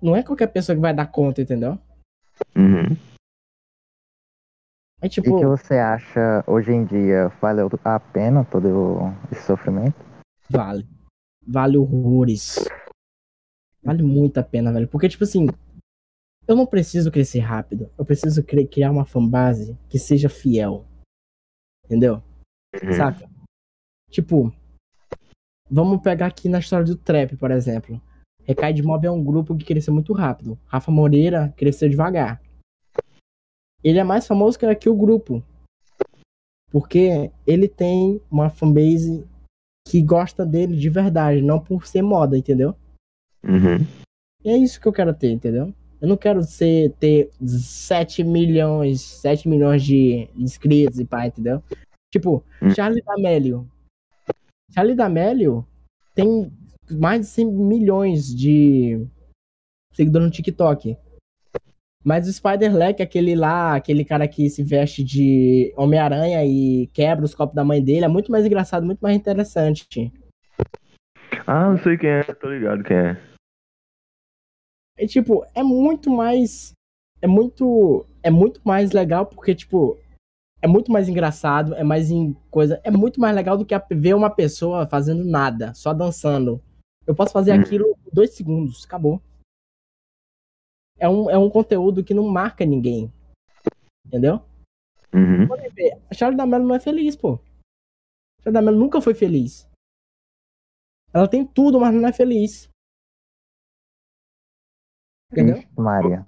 [0.00, 1.78] não é qualquer pessoa que vai dar conta, entendeu?
[2.56, 2.96] Uhum.
[5.00, 8.68] É E tipo, que você acha hoje em dia valeu a pena todo
[9.30, 9.96] esse sofrimento?
[10.48, 10.86] vale.
[11.46, 12.56] Vale horrores.
[13.82, 14.88] Vale muito a pena, velho.
[14.88, 15.46] Porque, tipo assim,
[16.48, 17.90] eu não preciso crescer rápido.
[17.98, 20.86] Eu preciso cri- criar uma fanbase que seja fiel.
[21.84, 22.22] Entendeu?
[22.82, 22.92] Uhum.
[22.94, 23.28] Saca?
[24.10, 24.50] Tipo,
[25.70, 28.00] vamos pegar aqui na história do trap, por exemplo.
[28.44, 30.58] Recai de Mob é um grupo que cresceu muito rápido.
[30.64, 32.40] Rafa Moreira cresceu devagar.
[33.84, 35.44] Ele é mais famoso que, o grupo.
[36.70, 39.24] Porque ele tem uma fanbase
[39.86, 42.74] que gosta dele de verdade, não por ser moda, entendeu?
[43.44, 43.86] Uhum.
[44.42, 45.72] E é isso que eu quero ter, entendeu?
[46.00, 51.62] Eu não quero ser, ter 7 milhões, 7 milhões de inscritos e pá, entendeu?
[52.10, 52.70] Tipo, Hum.
[52.70, 53.68] Charlie D'Amelio.
[54.72, 55.66] Charlie D'Amelio
[56.14, 56.50] tem
[56.90, 59.06] mais de 100 milhões de
[59.92, 60.96] seguidores no TikTok.
[62.04, 67.34] Mas o Spider-Leck, aquele lá, aquele cara que se veste de Homem-Aranha e quebra os
[67.34, 70.12] copos da mãe dele, é muito mais engraçado, muito mais interessante.
[71.46, 73.16] Ah, não sei quem é, tô ligado quem é.
[74.98, 76.72] É tipo, é muito mais.
[77.20, 78.06] É muito.
[78.22, 79.98] É muito mais legal porque, tipo.
[80.62, 82.80] É muito mais engraçado, é mais em coisa.
[82.84, 86.58] É muito mais legal do que ver uma pessoa fazendo nada, só dançando.
[87.06, 87.60] Eu posso fazer Hum.
[87.60, 89.20] aquilo em dois segundos, acabou.
[90.98, 93.12] É um, é um conteúdo que não marca ninguém.
[94.06, 94.36] Entendeu?
[95.12, 95.46] Uhum.
[95.46, 97.34] Pode ver, a Charlie D'Amelio não é feliz, pô.
[97.34, 99.68] A Charlie D'Amelio nunca foi feliz.
[101.12, 102.68] Ela tem tudo, mas não é feliz.
[105.30, 105.56] Entendeu?
[105.58, 106.26] Ixi, Maria.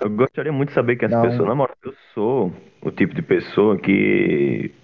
[0.00, 1.28] Eu gostaria muito de saber quem é essa Não.
[1.28, 1.48] pessoa.
[1.48, 2.50] Na moral, eu sou
[2.82, 4.74] o tipo de pessoa que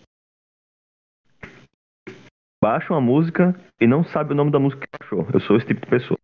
[2.63, 5.27] baixa uma música e não sabe o nome da música que baixou.
[5.33, 6.19] Eu sou esse tipo de pessoa.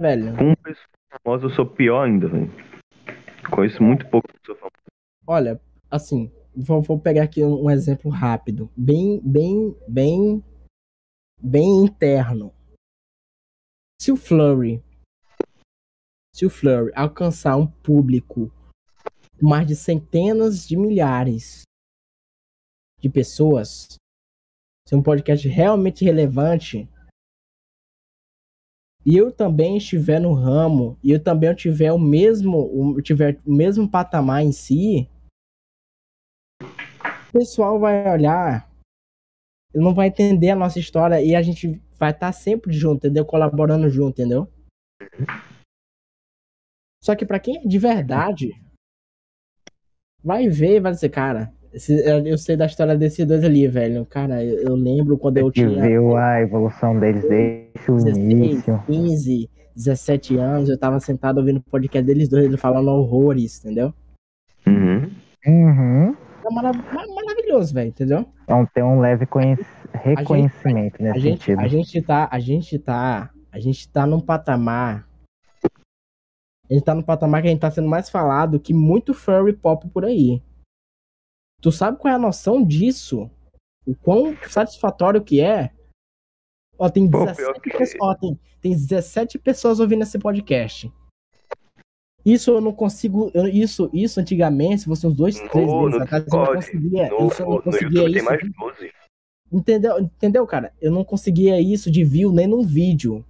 [0.00, 0.36] Velho.
[0.36, 0.86] Com pessoa
[1.22, 2.50] famosa, eu sou pior ainda, velho.
[3.50, 4.28] Conheço muito pouco.
[5.26, 5.60] Olha,
[5.90, 10.44] assim, vou, vou pegar aqui um, exemplo rápido, bem, bem, bem,
[11.40, 12.52] bem interno.
[14.00, 14.82] Se o Flurry,
[16.34, 18.52] se o Flurry alcançar um público
[19.40, 21.62] mais de centenas de milhares
[23.00, 23.96] de pessoas,
[24.86, 26.88] se um podcast realmente relevante,
[29.04, 33.52] e eu também estiver no ramo, e eu também tiver o mesmo, o- tiver o
[33.52, 35.08] mesmo patamar em si,
[37.28, 38.70] o pessoal vai olhar,
[39.74, 43.24] não vai entender a nossa história e a gente vai estar sempre junto, entendeu?
[43.24, 44.48] Colaborando junto, entendeu?
[47.02, 48.50] Só que pra quem é de verdade,
[50.22, 54.04] vai ver vai dizer, cara, esse- eu sei da história desses dois ali, velho.
[54.06, 58.16] Cara, eu, eu lembro quando eu Que tinha viu a evolução deles desde o 16,
[58.16, 58.82] início.
[58.86, 63.92] 15, 17 anos, eu tava sentado ouvindo o podcast deles dois, ele falando horrores, entendeu?
[64.66, 65.10] Uhum.
[65.46, 66.16] Uhum.
[66.46, 68.24] É marav- ma- maravilhoso, velho, entendeu?
[68.44, 71.60] Então tem um leve conhec- reconhecimento A nesse gente, sentido.
[71.60, 75.06] a gente tá, a gente tá, a gente tá num patamar.
[76.70, 79.52] A gente tá num patamar que a gente tá sendo mais falado que muito furry
[79.52, 80.40] pop por aí.
[81.64, 83.30] Tu sabe qual é a noção disso?
[83.86, 85.72] O quão satisfatório que é?
[86.78, 90.92] Ó, tem Pô, 17, pior que- pessoas, ó, tem, tem 17 pessoas ouvindo esse podcast.
[92.22, 93.30] Isso eu não consigo.
[93.32, 97.08] eu- isso, isso antigamente, se fosse uns dois, No- três meses atrás, eu não conseguia.
[97.08, 98.24] No, isso eu não conseguia isso.
[98.26, 98.92] mais de 12.
[99.50, 100.74] Entendeu, entendeu, cara?
[100.82, 103.24] Eu não conseguia isso de view nem num vídeo.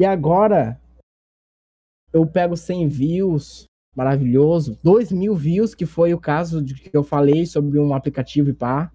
[0.00, 0.80] E agora
[2.12, 4.78] eu pego 100 views, maravilhoso.
[4.82, 8.54] 2 mil views, que foi o caso de que eu falei sobre um aplicativo e
[8.54, 8.92] pá.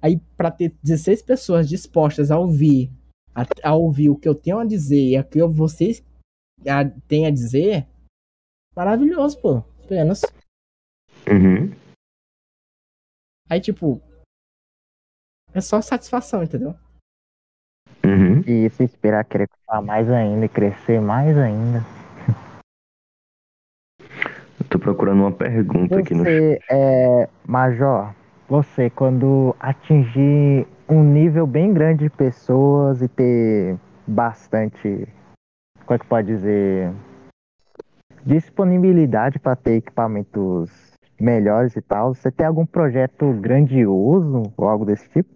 [0.00, 2.90] Aí, pra ter 16 pessoas dispostas a ouvir,
[3.34, 6.04] a, a ouvir o que eu tenho a dizer e o que eu- vocês
[6.66, 7.86] a- têm a dizer,
[8.74, 9.58] maravilhoso, pô.
[9.84, 10.22] Apenas.
[11.28, 11.70] Uhum.
[13.48, 14.00] Aí, tipo.
[15.54, 16.74] É só satisfação, entendeu?
[18.04, 18.40] Uhum.
[18.46, 21.80] E se inspirar a querer falar mais ainda e crescer mais ainda.
[24.72, 26.32] Tô procurando uma pergunta aqui no chat.
[26.32, 28.14] Você, é, Major,
[28.48, 35.06] você quando atingir um nível bem grande de pessoas e ter bastante,
[35.84, 36.90] como é que pode dizer,
[38.24, 40.70] disponibilidade para ter equipamentos
[41.20, 45.28] melhores e tal, você tem algum projeto grandioso ou algo desse tipo?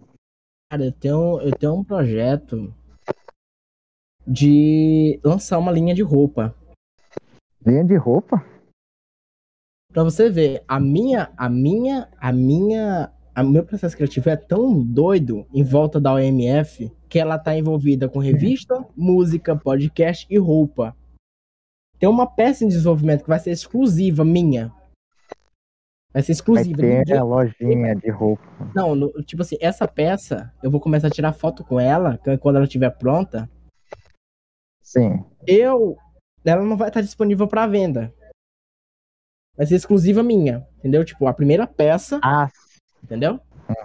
[0.71, 2.73] Cara, eu tenho, eu tenho um projeto
[4.25, 6.55] de lançar uma linha de roupa.
[7.63, 8.43] Linha de roupa?
[9.97, 14.79] Pra você ver, a minha, a minha, a minha, o meu processo criativo é tão
[14.79, 20.95] doido em volta da OMF que ela tá envolvida com revista, música, podcast e roupa.
[21.97, 24.71] Tem uma peça em desenvolvimento que vai ser exclusiva minha.
[26.13, 26.77] Vai ser Vai exclusiva.
[26.77, 28.43] ter ninguém- a lojinha de roupa.
[28.75, 32.37] Não, no- tipo assim, essa peça, eu vou começar a tirar foto com ela que-
[32.37, 33.49] quando ela estiver pronta.
[34.83, 35.25] Sim.
[35.47, 35.97] Eu.
[36.45, 38.13] Ela não vai estar disponível para venda.
[39.57, 41.03] Vai ser exclusiva minha, entendeu?
[41.03, 42.47] Tipo, a primeira peça, Ah,
[43.03, 43.39] entendeu?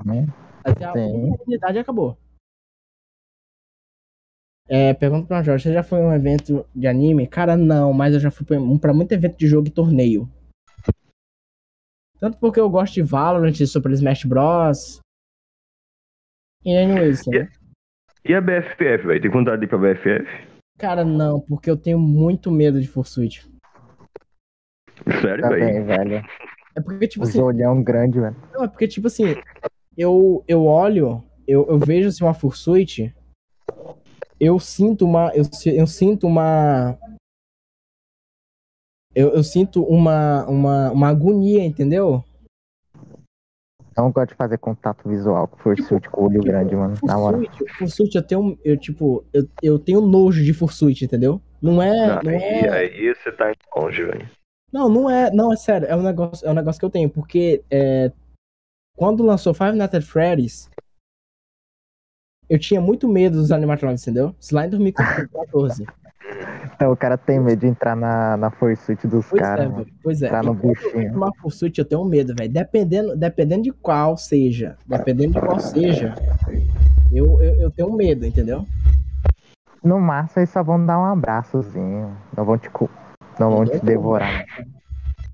[0.05, 0.27] uhum.
[0.63, 1.13] Vai ser a Sim.
[1.15, 2.17] única unidade e acabou.
[4.69, 7.27] É, pergunta pra Jorge, você já foi em um evento de anime?
[7.27, 10.31] Cara, não, mas eu já fui pra, um- muito evento de jogo e torneio.
[12.19, 15.01] Tanto porque eu gosto de Valorant, Super Smash Bros.
[16.65, 17.49] E anyways, né?
[18.25, 19.21] E a BFF, velho?
[19.21, 20.25] Tem vontade de ir pra BFF?
[20.79, 23.51] Cara, não, porque eu tenho muito medo de Fursuit.
[25.21, 25.67] Sério, velho?
[25.67, 26.25] Também, velho.
[26.75, 28.37] É porque, tipo Os assim, olhão grande, velho.
[28.53, 29.35] não, é porque, tipo assim,
[29.97, 33.15] eu, eu olho, eu, eu vejo assim uma Fursuit,
[34.41, 35.31] eu sinto uma.
[35.35, 36.99] Eu, eu sinto uma.
[39.15, 42.25] Eu, eu sinto uma, uma, uma agonia, entendeu?
[43.95, 46.97] Não gosto de fazer contato visual com fursuit com olho grande, mano.
[47.03, 47.43] Na moral.
[47.43, 48.59] Fursuit, Fursuit, eu tenho.
[48.65, 51.41] Eu, tipo, eu, eu tenho nojo de Fursuit, entendeu?
[51.61, 52.07] Não é.
[52.07, 54.29] Não, Não, aí, é, aí você tá longe, velho.
[54.73, 55.31] Não, não é.
[55.31, 55.87] Não, é sério.
[55.89, 57.11] É um negócio, é um negócio que eu tenho.
[57.11, 58.11] Porque é,
[58.97, 60.71] quando lançou Five Nights at Freddy's,
[62.49, 64.35] eu tinha muito medo dos animatronics, entendeu?
[64.41, 65.87] Isso lá em 2014.
[66.75, 69.87] Então o cara tem medo de entrar na, na fursuit dos Pois caras, é, mano.
[70.03, 70.27] Pois é.
[70.27, 72.53] Entrar no vejo Uma Fursuit, eu tenho medo, velho.
[72.53, 74.77] Dependendo, dependendo de qual seja.
[74.87, 76.15] Dependendo de qual seja.
[77.11, 78.67] Eu, eu, eu tenho medo, entendeu?
[79.83, 82.17] No máximo eles só vão dar um abraçozinho.
[82.37, 82.91] Não vão te, cu-
[83.43, 84.47] não vão te devorar.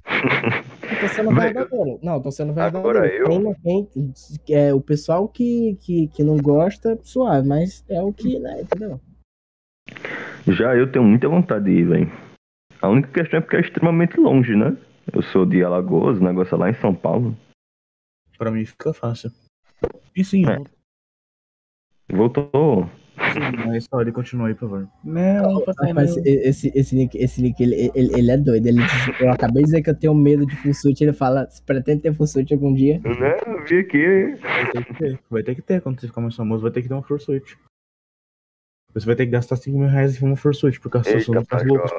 [1.00, 1.98] Tô sendo Mas- verdadeiro.
[2.02, 3.24] Não, tô sendo Agora verdadeiro.
[3.24, 8.00] eu- Quem não- quem- é, o pessoal que, que, que não gosta, suave, mas é
[8.02, 8.98] o que, né, entendeu?
[10.46, 12.10] Já eu tenho muita vontade de ir, velho.
[12.80, 14.76] A única questão é porque é extremamente longe, né?
[15.12, 17.36] Eu sou de Alagoas, o negócio é lá em São Paulo.
[18.38, 19.30] Pra mim fica fácil.
[20.16, 20.56] E sim, É.
[22.14, 22.88] Voltou.
[23.32, 24.88] Sim, só ele continua aí, por favor.
[25.04, 26.22] Não, não Rapaz, não.
[26.24, 28.66] esse, esse Nick, esse Nick ele, ele, ele é doido.
[28.66, 31.02] Ele, diz- eu acabei de dizer que eu tenho medo de Fursuit.
[31.02, 33.00] Ele fala, você pretende ter Fursuit algum dia?
[33.00, 33.36] Né?
[33.46, 34.36] Eu vi aqui.
[34.40, 35.20] Vai ter que ter.
[35.30, 35.80] Vai ter que ter.
[35.80, 37.56] Quando você ficar mais famoso, vai ter que ter uma fursuit.
[38.94, 41.56] Você vai ter que gastar 5 mil reais em uma fursuit, porque a situação Eita,
[41.56, 41.92] das loucas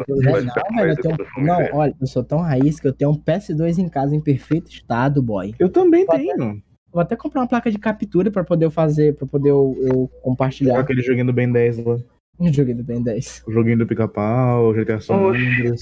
[1.37, 4.71] Não, olha, eu sou tão raiz que eu tenho um PS2 em casa em perfeito
[4.71, 5.53] estado, boy.
[5.59, 6.61] Eu também tenho.
[6.91, 10.07] Vou até comprar uma placa de captura pra poder eu fazer, pra poder eu, eu
[10.23, 11.97] compartilhar Aquele joguinho do Ben 10 lá.
[12.39, 13.43] o jogo do Ben 10.
[13.47, 15.45] O joguinho do pica-pau, GTA San Oxi.
[15.45, 15.81] Andreas.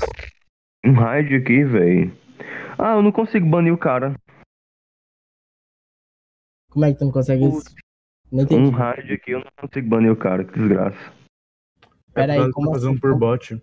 [0.86, 2.12] Um raid aqui, velho.
[2.78, 4.16] Ah, eu não consigo banir o cara.
[6.70, 7.74] Como é que tu não consegue isso?
[8.32, 8.70] Não entendi.
[8.70, 10.44] Um raid aqui, eu não consigo banir o cara.
[10.44, 11.14] Que desgraça.
[12.14, 13.00] Pera aí, é que como tá fazendo assim?
[13.00, 13.62] por bot.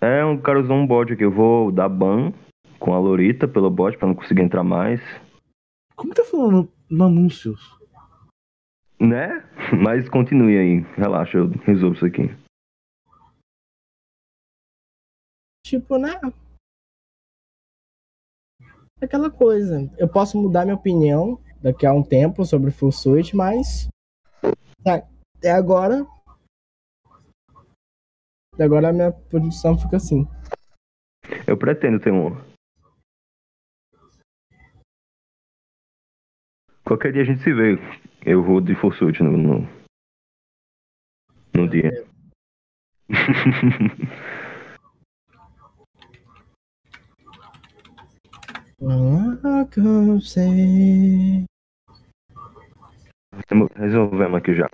[0.00, 1.24] É, um cara usou um bot aqui.
[1.24, 2.32] Eu vou dar ban
[2.78, 5.00] com a Lorita pelo bot pra não conseguir entrar mais.
[5.96, 7.78] Como que tá falando no anúncios?
[9.00, 9.40] Né?
[9.82, 10.80] Mas continue aí.
[10.96, 12.22] Relaxa, eu resolvo isso aqui.
[15.66, 16.20] Tipo, né?
[19.04, 19.90] aquela coisa.
[19.98, 23.88] Eu posso mudar minha opinião daqui a um tempo sobre o Fursuit, mas
[24.80, 26.06] até agora.
[28.52, 30.26] Até agora a minha posição fica assim.
[31.46, 32.30] Eu pretendo ter um.
[36.84, 37.78] Qualquer dia a gente se vê.
[38.24, 39.68] Eu vou de Fursuit no, no,
[41.54, 42.04] no dia.
[48.82, 51.44] Ah, cansei.
[53.48, 54.68] Tamo- Resolvemos aqui já.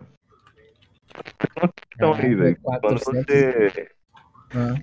[1.95, 2.57] Então aí, velho.
[2.61, 3.05] 400.
[3.05, 3.89] Quando você,
[4.53, 4.74] Ah,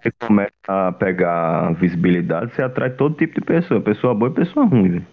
[0.00, 3.80] você começa a pegar visibilidade, você atrai todo tipo de pessoa.
[3.80, 5.06] Pessoa boa e pessoa ruim, velho.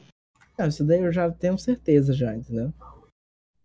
[0.60, 2.74] Não, isso daí eu já tenho certeza já, entendeu?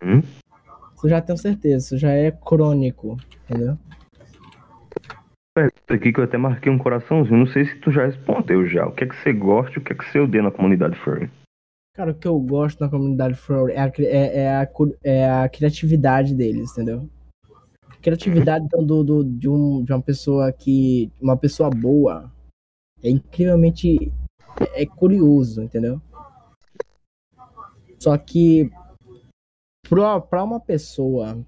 [0.02, 0.20] Hum?
[0.20, 3.76] Isso eu já tenho certeza, isso já é crônico, entendeu?
[5.56, 7.38] Pergunta aqui que eu até marquei um coraçãozinho.
[7.38, 8.86] Não sei se tu já respondeu já.
[8.86, 10.96] O que é que você gosta e o que é que você odeia na comunidade
[11.00, 11.30] furry?
[11.96, 14.68] Cara, o que eu gosto na comunidade furry é a, é, é a,
[15.04, 17.08] é a criatividade deles, entendeu?
[18.02, 21.10] Criatividade então, do, do- de, um, de uma pessoa que.
[21.20, 22.30] Uma pessoa boa
[23.02, 24.12] é incrivelmente.
[24.60, 26.00] É, é curioso, entendeu?
[28.04, 28.70] Só que.
[29.88, 31.38] Pra, pra uma pessoa.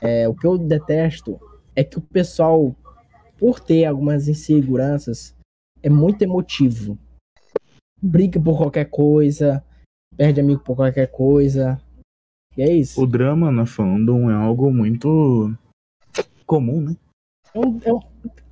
[0.00, 1.38] É, o que eu detesto
[1.76, 2.74] é que o pessoal,
[3.36, 5.34] por ter algumas inseguranças,
[5.82, 6.96] é muito emotivo.
[8.00, 9.62] Briga por qualquer coisa,
[10.16, 11.78] perde amigo por qualquer coisa.
[12.56, 13.02] E é isso.
[13.02, 15.54] O drama na fandom é algo muito
[16.46, 16.96] comum, né?
[17.54, 18.00] É um- é um-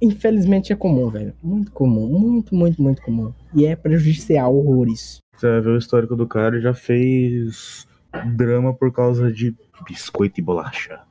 [0.02, 1.34] infelizmente é comum, velho.
[1.42, 2.06] Muito comum.
[2.18, 3.32] Muito, muito, muito comum.
[3.54, 5.18] E é prejudicial horrores.
[5.36, 7.86] Você vai ver o histórico do cara já fez
[8.34, 9.54] drama por causa de
[9.86, 11.04] biscoito e bolacha.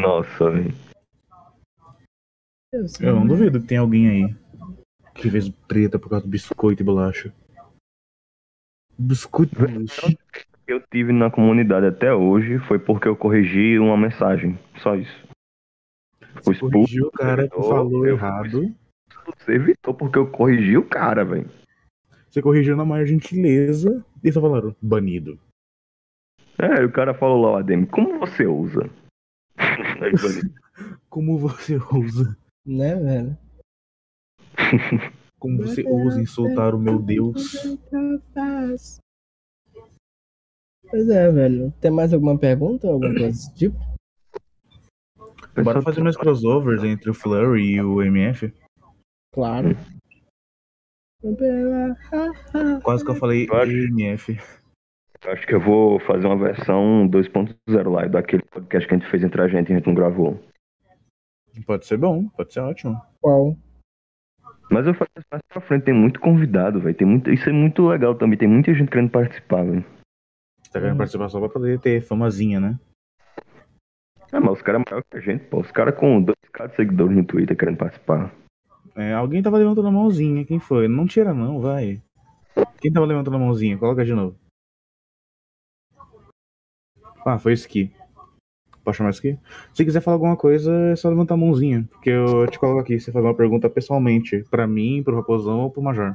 [0.00, 0.72] Nossa, velho.
[3.00, 4.36] Eu não duvido que tem alguém aí
[5.14, 7.32] que fez treta por causa do biscoito e bolacha.
[8.96, 10.16] Biscoito e bolacha.
[10.32, 14.56] que eu tive na comunidade até hoje foi porque eu corrigi uma mensagem.
[14.78, 15.26] Só isso.
[16.44, 18.60] Você corrigiu o cara servidor, falou eu errado.
[18.62, 21.48] do servidor porque eu corrigi o cara, velho.
[22.34, 25.38] Você corrigiu na maior gentileza e só falaram, banido.
[26.58, 28.90] É, o cara falou lá, o ADM, como você usa?
[31.08, 32.36] Como você ousa?
[32.66, 33.38] Né, velho?
[35.38, 37.78] Como você ousa insultar o meu Deus?
[40.90, 41.72] Pois é, velho.
[41.80, 42.88] Tem mais alguma pergunta?
[42.88, 43.78] Alguma coisa desse tipo?
[45.62, 48.52] Bora fazer mais crossovers entre o Flurry e o MF?
[49.32, 49.76] Claro.
[52.82, 54.38] Quase que eu falei Eu acho- MF.
[55.26, 59.22] Acho que eu vou fazer uma versão 2.0 lá, daquele podcast que a gente fez
[59.24, 60.38] entre a gente e a gente não gravou.
[61.66, 63.00] Pode ser bom, pode ser ótimo.
[63.22, 63.56] Qual?
[64.70, 66.94] Mas eu faço mais pra frente, tem muito convidado, velho.
[66.94, 67.30] Tem muito...
[67.30, 69.84] Isso é muito legal também, tem muita gente querendo participar, velho.
[70.62, 72.78] Você tá querendo participar só pra poder ter famazinha, né?
[74.32, 75.60] Ah, mas os caras é maior que a gente, pô.
[75.60, 78.34] Os caras com 2k de seguidores no Twitter querendo participar.
[78.96, 80.86] É, alguém tava levantando a mãozinha, quem foi?
[80.86, 82.00] Não tira não, vai.
[82.80, 83.76] Quem tava levantando a mãozinha?
[83.76, 84.36] Coloca de novo.
[87.26, 87.92] Ah, foi isso aqui.
[88.84, 89.38] Pode chamar isso aqui?
[89.72, 91.88] Se quiser falar alguma coisa, é só levantar a mãozinha.
[91.90, 94.44] Porque eu te coloco aqui, você faz uma pergunta pessoalmente.
[94.50, 96.14] Pra mim, pro Raposão ou pro Major.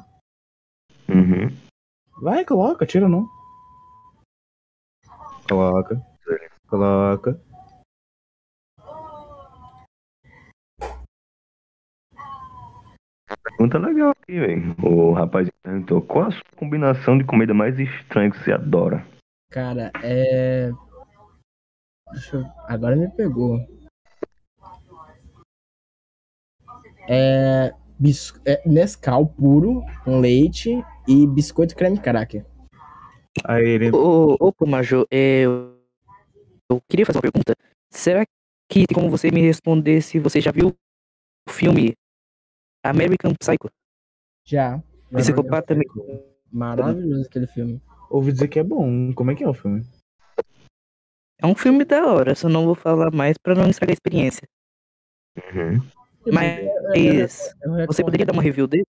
[1.10, 1.50] Uhum.
[2.22, 3.28] Vai, coloca, tira não.
[5.50, 6.00] Coloca.
[6.68, 7.42] Coloca.
[13.60, 14.74] Pergunta legal aqui, velho.
[14.82, 19.06] O rapaz perguntou: qual a sua combinação de comida mais estranha que você adora?
[19.52, 20.72] Cara, é.
[22.14, 22.46] Deixa eu...
[22.70, 23.60] Agora me pegou.
[27.10, 27.74] É.
[28.00, 28.34] Bis...
[28.46, 32.46] é Nescau puro, com leite e biscoito creme cracker.
[33.44, 33.92] Aí ele.
[33.92, 35.78] Ô, ô, pô, Major, é, eu,
[36.72, 37.54] eu queria fazer uma pergunta.
[37.92, 38.24] Será
[38.72, 41.94] que tem como você me responder se você já viu o filme
[42.84, 43.70] American Psycho?
[44.46, 44.82] Já.
[45.12, 45.86] Psicopata me...
[46.52, 47.82] Maravilhoso aquele filme.
[48.10, 49.14] Ouvi dizer que é bom.
[49.14, 49.86] Como é que é o filme?
[51.42, 54.48] É um filme da hora, só não vou falar mais pra não estragar a experiência.
[55.38, 55.80] Uhum.
[56.34, 56.60] Mas
[56.94, 58.04] Eu você recomendo.
[58.04, 58.84] poderia dar uma review dele?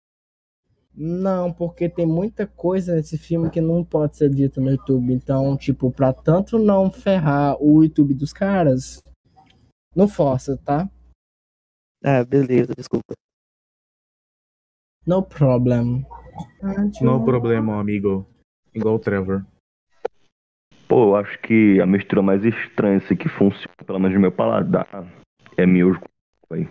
[0.95, 5.13] Não, porque tem muita coisa nesse filme que não pode ser dita no YouTube.
[5.13, 9.03] Então, tipo, pra tanto não ferrar o YouTube dos caras,
[9.95, 10.89] não força, tá?
[12.05, 13.15] Ah, beleza, desculpa.
[15.07, 16.05] No problem.
[17.01, 18.27] Não problema, amigo.
[18.75, 19.45] Igual o Trevor.
[20.89, 24.33] Pô, eu acho que a mistura mais estranha assim, que funciona, pelo menos no meu
[24.33, 24.87] paladar,
[25.57, 26.01] é miojo
[26.49, 26.67] com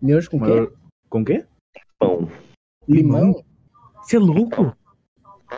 [0.00, 0.72] Miojo com quê?
[1.08, 1.46] Com o quê?
[1.98, 2.28] pão.
[2.88, 3.44] Limão?
[4.02, 4.76] Você é louco?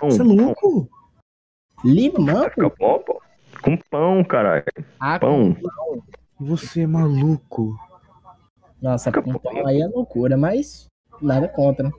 [0.01, 0.89] Pão, Você é louco?
[1.85, 2.41] Limão?
[2.41, 3.23] Vai ficar bom, pô.
[3.63, 4.65] Com pão, caralho.
[4.99, 5.57] Ah, Pão.
[6.41, 7.77] Você é maluco.
[8.81, 10.89] Nossa, Fica com pão aí é loucura, mas
[11.23, 11.91] nada contra.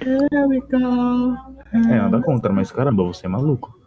[0.00, 1.34] Here we go.
[1.72, 3.78] É, nada contra, mas caramba, você é maluco.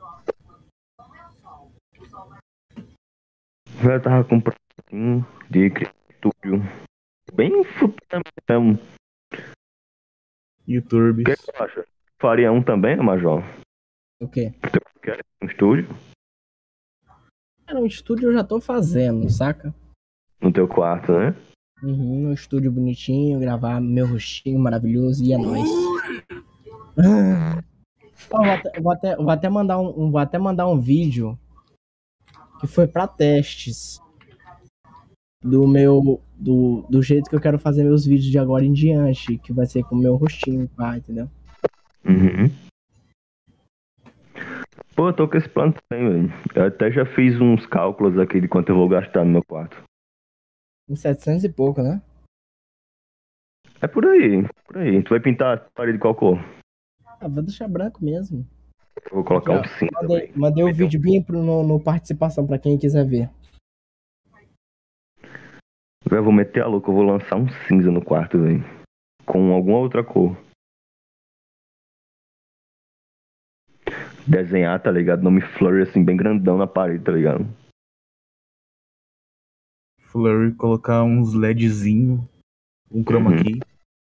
[3.83, 6.61] Eu tava com um projetinho de criatura.
[7.33, 8.83] Bem futuramente.
[10.67, 11.21] YouTube.
[11.21, 11.85] O que, tu acha?
[12.19, 13.41] Faria um também, Major?
[14.21, 14.53] O quê?
[15.01, 15.87] Quer um estúdio?
[17.65, 19.73] Cara, um estúdio eu já tô fazendo, saca?
[20.39, 21.33] No teu quarto, né?
[21.83, 25.67] Uhum, um estúdio bonitinho, gravar meu rostinho maravilhoso e é nóis.
[28.29, 31.37] Vou, até, vou, até, vou até mandar um, um- vou até mandar um vídeo
[32.59, 33.99] que foi pra testes
[35.43, 39.39] do meu do, do jeito que eu quero fazer meus vídeos de agora em diante,
[39.39, 41.27] que vai ser com o meu rostinho, pá, entendeu?
[42.05, 42.49] Uhum.
[44.95, 46.33] Pô, eu tô com esse plano também, velho.
[46.53, 49.81] Eu até já fiz uns cálculos aqui de quanto eu vou gastar no meu quarto.
[50.89, 52.01] Em 700 e pouco, né?
[53.81, 55.01] É por aí, por aí.
[55.03, 56.37] Tu vai pintar a parede de qual cor?
[57.19, 58.45] Ah, vou deixar branco mesmo.
[59.05, 61.81] Eu vou colocar um cinza, Mandei, mandei o ter um- vídeo bem pro, no, no
[61.81, 63.29] participação pra quem quiser ver.
[66.11, 68.63] Eu vou meter a louca, eu vou lançar um cinza no quarto, velho.
[69.25, 70.35] Com alguma outra cor.
[74.27, 75.23] Desenhar, tá ligado?
[75.23, 77.45] Nome Flurry assim, bem grandão na parede, tá ligado?
[80.11, 82.27] Flurry, colocar uns LEDzinho,
[82.91, 83.43] um chroma Uhum.
[83.43, 83.59] key.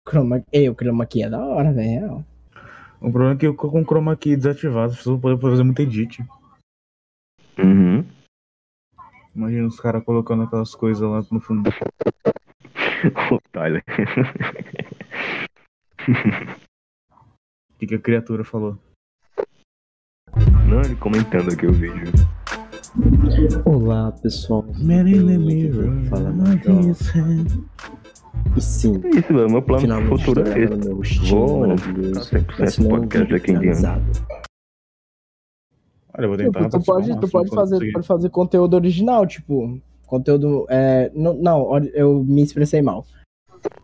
[0.08, 2.24] Chroma, Ei, o chroma aqui é da hora, velho.
[3.00, 5.62] O problema é que eu com o chroma key desativado, as pessoas vão poder fazer
[5.62, 6.24] muito edit.
[7.58, 8.04] Uhum.
[9.34, 11.68] Imagina os caras colocando aquelas coisas lá no fundo.
[13.30, 13.84] o Tyler.
[17.74, 18.78] O que, que a criatura falou?
[20.68, 22.12] Não, ele comentando aqui o vídeo.
[23.64, 26.74] Olá pessoal, Man in the mirror, Fala, Major.
[27.14, 27.46] hand.
[28.54, 29.50] e sim, É isso, velho.
[29.50, 30.88] Meu plano finalmente futuro é esse.
[30.88, 31.00] meu
[31.30, 33.84] Vou maravilhoso, ficar 100% mas não é um podcast aqui em diante.
[36.14, 36.64] Olha, eu vou tentar.
[36.64, 37.92] Tipo, tu pode, tu pode fazer, conseguir.
[37.92, 40.66] pode fazer conteúdo original, tipo, conteúdo.
[40.68, 43.06] É, não, não, eu me expressei mal.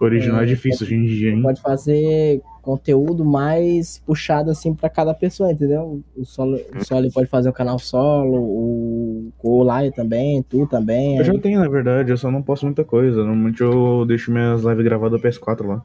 [0.01, 1.43] Original é, É, difícil hoje em dia, hein?
[1.43, 6.03] Pode fazer conteúdo mais puxado assim pra cada pessoa, entendeu?
[6.17, 11.17] O solo, o solo pode fazer um canal solo, o Colaio também, tu também.
[11.17, 13.19] Eu aí- já tenho, na verdade, eu só não posto muita coisa.
[13.25, 15.85] Normalmente eu deixo minhas lives gravadas no PS4 lá.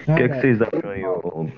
[0.00, 1.48] O que, é que vocês acham aí, ô?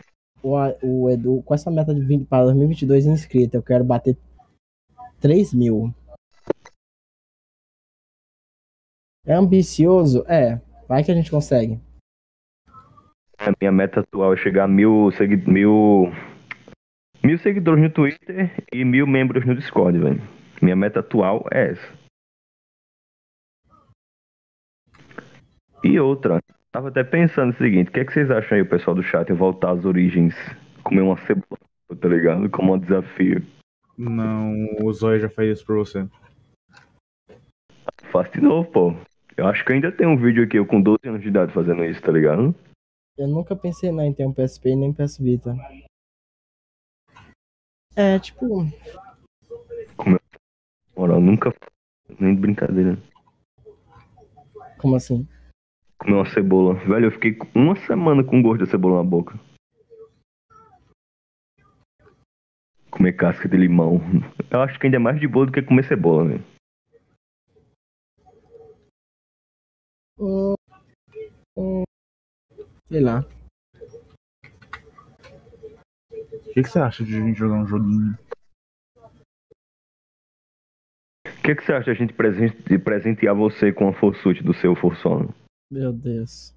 [0.42, 4.16] o, o Edu, com essa meta de 20 para 2022 inscritos, eu quero bater
[5.20, 5.94] 3 mil.
[9.26, 10.24] É ambicioso?
[10.28, 10.60] É.
[10.88, 11.80] Vai que a gente consegue.
[13.38, 16.12] A minha meta atual é chegar a mil, segui mil,
[17.22, 20.22] mil seguidores no Twitter e mil membros no Discord, velho.
[20.62, 22.04] Minha meta atual é essa.
[25.82, 26.40] E outra,
[26.72, 29.02] tava até pensando o seguinte, o que, é que vocês acham aí, o pessoal do
[29.02, 30.34] chat, em voltar às origens,
[30.82, 31.60] comer uma cebola,
[32.00, 32.48] tá ligado?
[32.48, 33.44] Como um desafio.
[33.96, 36.08] Não, o Zóio já faz isso pra você.
[38.10, 38.96] Faço de novo, pô.
[39.36, 41.84] Eu acho que ainda tem um vídeo aqui, eu com 12 anos de idade fazendo
[41.84, 42.54] isso, tá ligado?
[43.16, 45.54] Eu nunca pensei não, em ter um PSP nem PS Vita.
[47.96, 48.66] É, tipo,
[50.96, 51.52] Moral, nunca.
[52.18, 52.98] Nem de brincadeira.
[54.78, 55.26] como assim?
[55.98, 56.74] Comer uma cebola.
[56.74, 59.38] Velho, eu fiquei uma semana com gosto de cebola na boca.
[62.90, 64.00] Comer casca de limão.
[64.50, 66.53] Eu acho que ainda é mais de boa do que comer cebola, velho.
[72.94, 73.26] Sei lá.
[76.12, 78.16] O que, que você acha de a gente jogar um joguinho?
[81.26, 84.44] O que, que você acha de a gente presen- de presentear você com a Forsuit
[84.44, 85.34] do seu Forsono?
[85.72, 86.54] Meu Deus.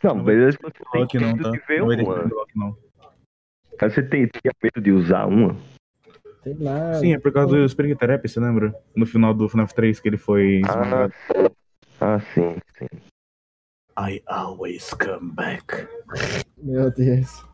[0.00, 1.50] Não, beleza que você tem Block não, medo tá?
[1.50, 2.24] de ver Não uma.
[2.54, 2.78] não.
[3.80, 5.56] Mas Você tem, tinha medo de usar uma?
[6.44, 6.94] Sei lá.
[6.94, 8.72] Sim, é por causa do Spirit Therapy, você lembra?
[8.94, 11.14] No final do FNAF 3 que ele foi Ah, esmagado.
[12.00, 12.86] ah, sim, sim.
[14.00, 15.88] I always come back.
[16.62, 17.44] Meu Deus.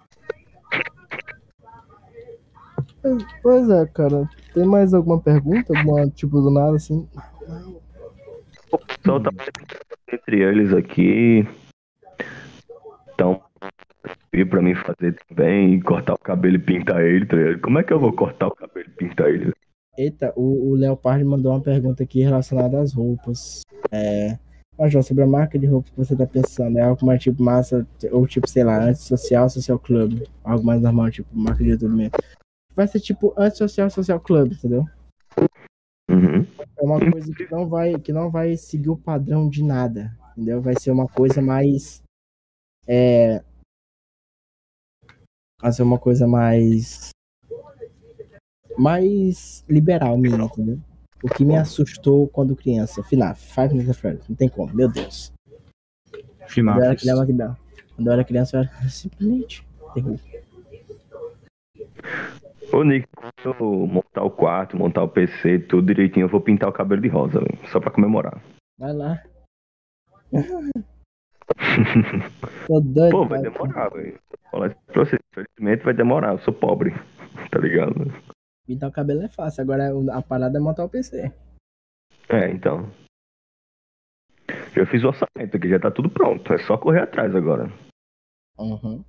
[3.42, 4.28] Pois é, cara.
[4.52, 5.72] Tem mais alguma pergunta?
[5.74, 7.08] Alguma tipo do nada assim?
[8.70, 9.30] O pessoal tá
[10.12, 11.48] entre eles aqui.
[13.14, 13.40] Então,
[14.30, 17.60] pediu pra mim fazer também, cortar o cabelo e pintar ele, tá ligado?
[17.62, 19.50] Como é que eu vou cortar o cabelo e pintar ele?
[19.96, 23.62] Eita, o, o Leopard mandou uma pergunta aqui relacionada às roupas.
[23.90, 24.38] É,
[24.78, 27.86] Major, sobre a marca de roupa que você tá pensando, é algo mais tipo massa,
[28.10, 30.22] ou tipo, sei lá, antissocial, social club.
[30.42, 32.10] Algo mais normal, tipo, marca de mesmo.
[32.74, 34.84] Vai ser tipo antissocial, social club, entendeu?
[36.10, 36.44] Uhum.
[36.76, 40.60] É uma coisa que não vai, que não vai seguir o padrão de nada, entendeu?
[40.60, 42.02] Vai ser uma coisa mais.
[42.86, 43.42] É.
[45.60, 47.10] Vai ser uma coisa mais.
[48.76, 50.80] Mais liberal minha, entendeu?
[51.24, 53.02] O que me assustou quando criança.
[53.02, 55.32] FNAF, Five Nights at Freddy's, não tem como, meu Deus.
[56.10, 57.00] Quando eu era FNAF.
[57.00, 57.58] criança,
[57.96, 60.18] quando eu era criança, eu era simplesmente terror.
[62.70, 66.68] Ô, Nick, quando eu montar o quarto, montar o PC, tudo direitinho, eu vou pintar
[66.68, 67.58] o cabelo de rosa, velho.
[67.72, 68.38] Só pra comemorar.
[68.78, 69.22] Vai lá.
[72.66, 73.12] Tô doido.
[73.12, 73.50] Pô, vai cara.
[73.50, 74.18] demorar, velho.
[74.50, 75.16] Falar isso pra você.
[75.32, 76.92] Infelizmente vai demorar, eu sou pobre.
[77.50, 78.12] Tá ligado?
[78.66, 81.30] Pintar o cabelo é fácil, agora a parada é montar o PC.
[82.28, 82.90] É, então.
[84.74, 86.52] Já fiz o orçamento aqui, já tá tudo pronto.
[86.52, 87.70] É só correr atrás agora.
[88.58, 89.04] Uhum.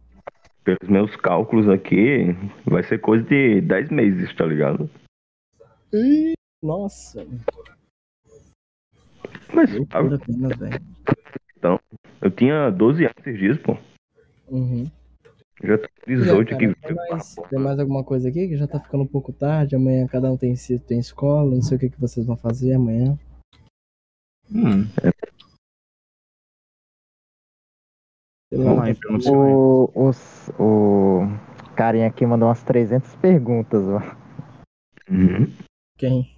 [0.63, 2.33] Pelos meus cálculos aqui,
[2.65, 4.89] vai ser coisa de 10 meses, tá ligado?
[5.93, 7.25] Ih, Nossa,
[9.53, 10.81] Mas loucura apenas, velho.
[12.21, 13.77] eu tinha 12 anos esses dias, pô.
[14.49, 14.89] Uhum.
[15.63, 16.81] Já tô com aí, 18 cara, aqui.
[16.81, 19.75] tem, mais, tem mais alguma coisa aqui que já tá ficando um pouco tarde?
[19.75, 20.53] Amanhã cada um tem,
[20.87, 23.17] tem escola, não sei o que, que vocês vão fazer amanhã.
[24.51, 24.83] Hum,
[28.51, 29.17] lá, vamos lá, então.
[29.33, 31.21] O, os- o
[31.75, 33.99] carinha aqui mandou umas 300 perguntas, ó.
[35.09, 35.51] Uhum.
[35.97, 36.35] quem?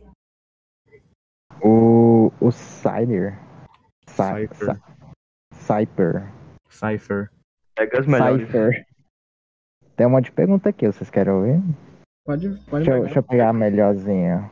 [1.62, 3.40] O, o Cider.
[4.08, 4.76] Cy- Cypher.
[4.76, 4.82] Cy-
[5.54, 6.34] Cyper.
[6.70, 7.32] Cypher.
[7.76, 8.46] Pega as melhores.
[8.48, 8.87] Cypher.
[9.98, 11.60] Tem um monte de pergunta aqui, vocês querem ouvir?
[12.24, 13.06] Pode, pode Deixa eu, pegar.
[13.06, 14.52] deixa eu pegar a melhorzinha.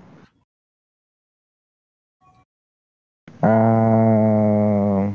[3.44, 5.14] Ah,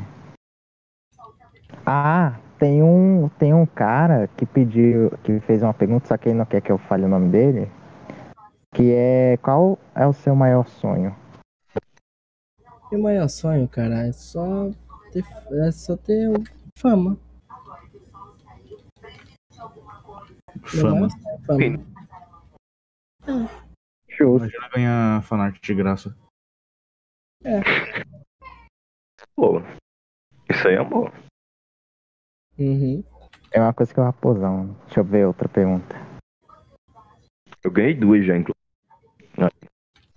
[1.84, 6.38] ah, tem um, tem um cara que pediu, que fez uma pergunta, só que ele
[6.38, 7.68] não quer que eu fale o nome dele.
[8.72, 11.12] Que é qual é o seu maior sonho?
[12.92, 14.70] Meu maior sonho, cara, é só
[15.12, 15.24] ter,
[15.66, 16.30] é só ter
[16.76, 17.18] fama.
[20.64, 20.90] Fama.
[20.92, 21.46] maior sonho é
[23.26, 23.50] fama.
[24.08, 24.48] Justo.
[24.48, 26.16] Imagina ganhar fanart de graça.
[29.34, 29.60] Pô,
[30.50, 31.12] isso aí é amor.
[32.58, 33.02] Uhum.
[33.52, 34.76] É uma coisa que é o raposão.
[34.84, 35.96] Deixa eu ver outra pergunta.
[37.62, 38.60] Eu ganhei duas já, inclusive.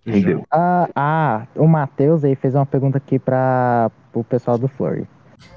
[0.06, 0.46] Rendeu.
[0.52, 5.08] Ah, ah, o Matheus aí fez uma pergunta aqui para o pessoal do Flurry.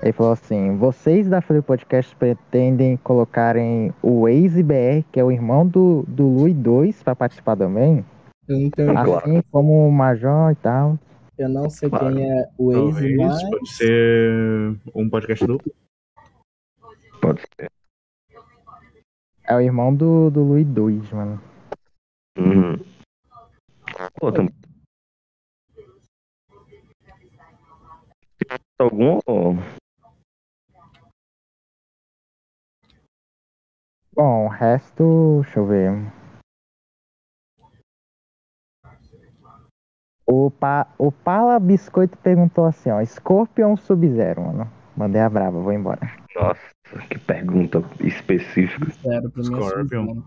[0.02, 5.32] Ele falou assim: vocês da Flurry Podcast pretendem colocarem o Waze BR, que é o
[5.32, 8.04] irmão do, do Lui 2, para participar também?
[8.48, 9.16] Eu não tenho Claro.
[9.16, 10.98] Assim como o Major e tal.
[11.38, 12.14] Eu não sei Claro.
[12.14, 13.50] quem é o Waze, Talvez, mas.
[13.50, 15.72] pode ser um podcast duplo.
[17.20, 17.70] Pode ser.
[19.48, 21.40] É o irmão do, do Lui 2, mano.
[22.38, 22.78] Uhum.
[24.18, 24.52] Pô, também.
[28.78, 29.18] Algum.
[34.14, 35.92] Bom, o resto, deixa eu ver.
[40.26, 44.72] O, pa, o Pala Biscoito perguntou assim, ó, Scorpion Sub-Zero, mano?
[44.96, 46.00] Mandei a brava, vou embora.
[46.34, 48.90] Nossa, que pergunta específica.
[49.02, 50.06] Zero pra mim é Scorpion.
[50.06, 50.24] Sub-Zero.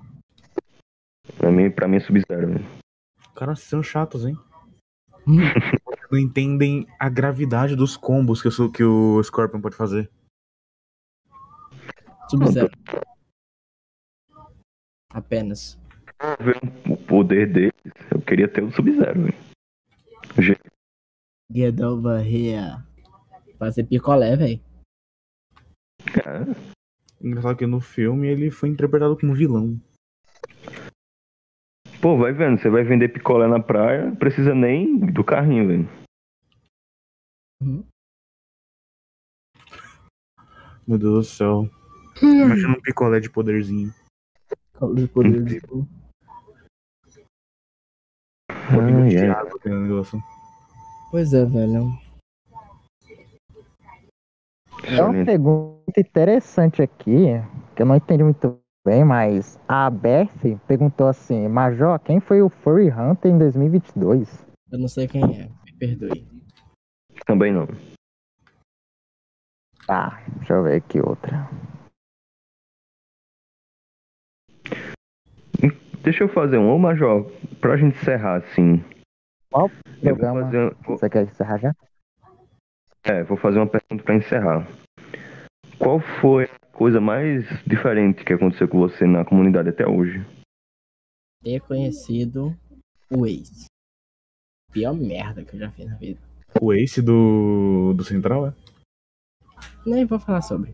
[1.38, 2.66] Pra mim, pra mim é Sub-Zero, velho.
[3.36, 4.38] Cara, vocês são chatos, hein?
[6.12, 10.10] Não entendem a gravidade dos combos que o, que o Scorpion pode fazer.
[12.30, 12.70] Sub-Zero.
[15.12, 15.80] Apenas.
[16.90, 17.74] O poder deles,
[18.12, 20.60] eu queria ter o Sub-Zero, velho.
[21.52, 22.84] Get over here.
[23.58, 24.62] Fazer picolé, velho.
[26.14, 26.56] Cara,
[27.22, 29.78] Engraçado que no filme ele foi interpretado como vilão.
[32.02, 35.90] Pô, vai vendo, você vai vender picolé na praia, não precisa nem do carrinho, velho.
[40.88, 41.70] Meu Deus do céu.
[42.22, 43.94] Imagina um picolé de poderzinho.
[44.96, 45.86] De poder de- Um
[48.74, 49.30] pouquinho Ai, de ai.
[49.30, 50.24] água aquele negócio.
[51.12, 51.90] Pois é, velho.
[54.88, 57.26] É uma pergunta interessante aqui,
[57.76, 60.30] que eu não entendi muito bem, mas a Beth
[60.68, 64.46] perguntou assim, Major, quem foi o Furry Hunter em 2022?
[64.72, 65.50] Eu não sei quem é.
[65.66, 66.28] Me perdoe.
[67.26, 67.68] Também não.
[69.86, 71.50] Tá, deixa eu ver aqui outra.
[76.04, 77.30] Deixa eu fazer um, ô Major,
[77.60, 78.84] pra gente encerrar assim.
[79.52, 79.70] Qual
[80.02, 80.76] Eu programa fazer.
[80.86, 81.76] você quer encerrar já?
[83.04, 84.68] É, vou fazer uma pergunta pra encerrar.
[85.78, 90.26] Qual foi a coisa mais diferente que aconteceu com você na comunidade até hoje?
[91.44, 92.56] Ter conhecido
[93.12, 93.66] o ex.
[94.72, 96.22] Pior merda que eu já fiz na vida.
[96.62, 98.54] O Ace do, do Central, é?
[99.86, 100.74] Nem vou falar sobre.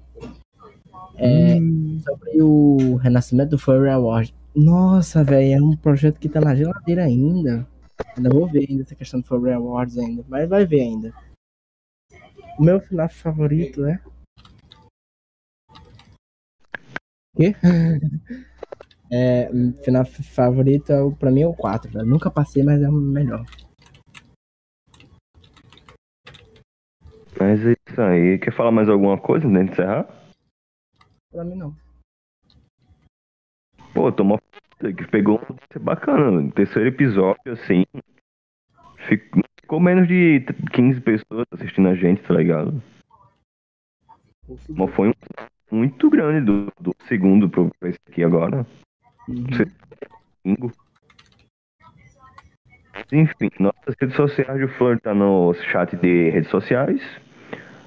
[1.17, 1.55] É,
[2.03, 4.31] sobre o renascimento do Furry Award.
[4.55, 7.67] Nossa, velho, é um projeto que tá na geladeira ainda.
[8.15, 11.13] Ainda vou ver ainda essa questão do Furry Awards ainda, mas vai ver ainda.
[12.59, 13.99] O meu final favorito é.
[17.35, 17.53] Quê?
[19.11, 19.49] É,
[19.83, 22.05] final favorito é, o- pra mim é o 4, velho.
[22.05, 23.45] Nunca passei, mas é o melhor.
[27.39, 28.39] Mas é isso aí.
[28.39, 30.07] Quer falar mais alguma coisa antes de encerrar?
[31.31, 31.75] Pra mim não.
[33.93, 34.39] Pô, tomou
[34.79, 36.51] que pegou um bacana.
[36.51, 37.83] Terceiro episódio, assim.
[39.07, 40.41] Ficou, ficou menos de
[40.73, 42.81] 15 pessoas assistindo a gente, tá ligado?
[44.69, 45.13] Mas foi um
[45.75, 48.65] muito grande do, do segundo pro pra esse aqui agora.
[49.27, 50.71] Uhum.
[53.11, 57.01] Enfim, nossas redes sociais de Flor tá no chat de redes sociais.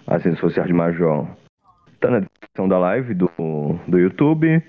[0.07, 1.27] As redes sociais de Major
[2.01, 3.31] tá na descrição da live do,
[3.87, 4.63] do YouTube.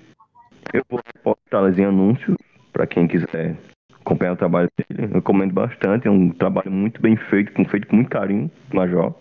[0.72, 2.36] Eu vou postá-las em anúncios
[2.72, 3.56] para quem quiser
[4.00, 5.04] acompanhar o trabalho dele.
[5.04, 9.14] Eu recomendo bastante, é um trabalho muito bem feito, com feito com muito carinho, Major.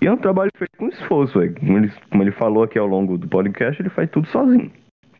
[0.00, 1.54] E é um trabalho feito com esforço, velho.
[1.58, 4.70] Como ele, como ele falou aqui ao longo do podcast, ele faz tudo sozinho,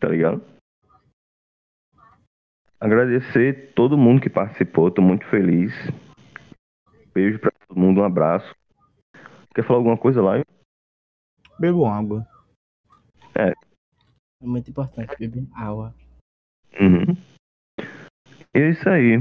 [0.00, 0.42] tá ligado?
[2.78, 5.72] Agradecer todo mundo que participou, tô muito feliz.
[7.14, 8.54] Beijo pra todo mundo, um abraço.
[9.54, 10.42] Quer falar alguma coisa lá?
[11.58, 12.26] Bebo água.
[13.36, 13.52] É
[14.42, 15.94] muito importante beber água.
[16.78, 17.16] Uhum.
[18.54, 19.18] E é isso aí.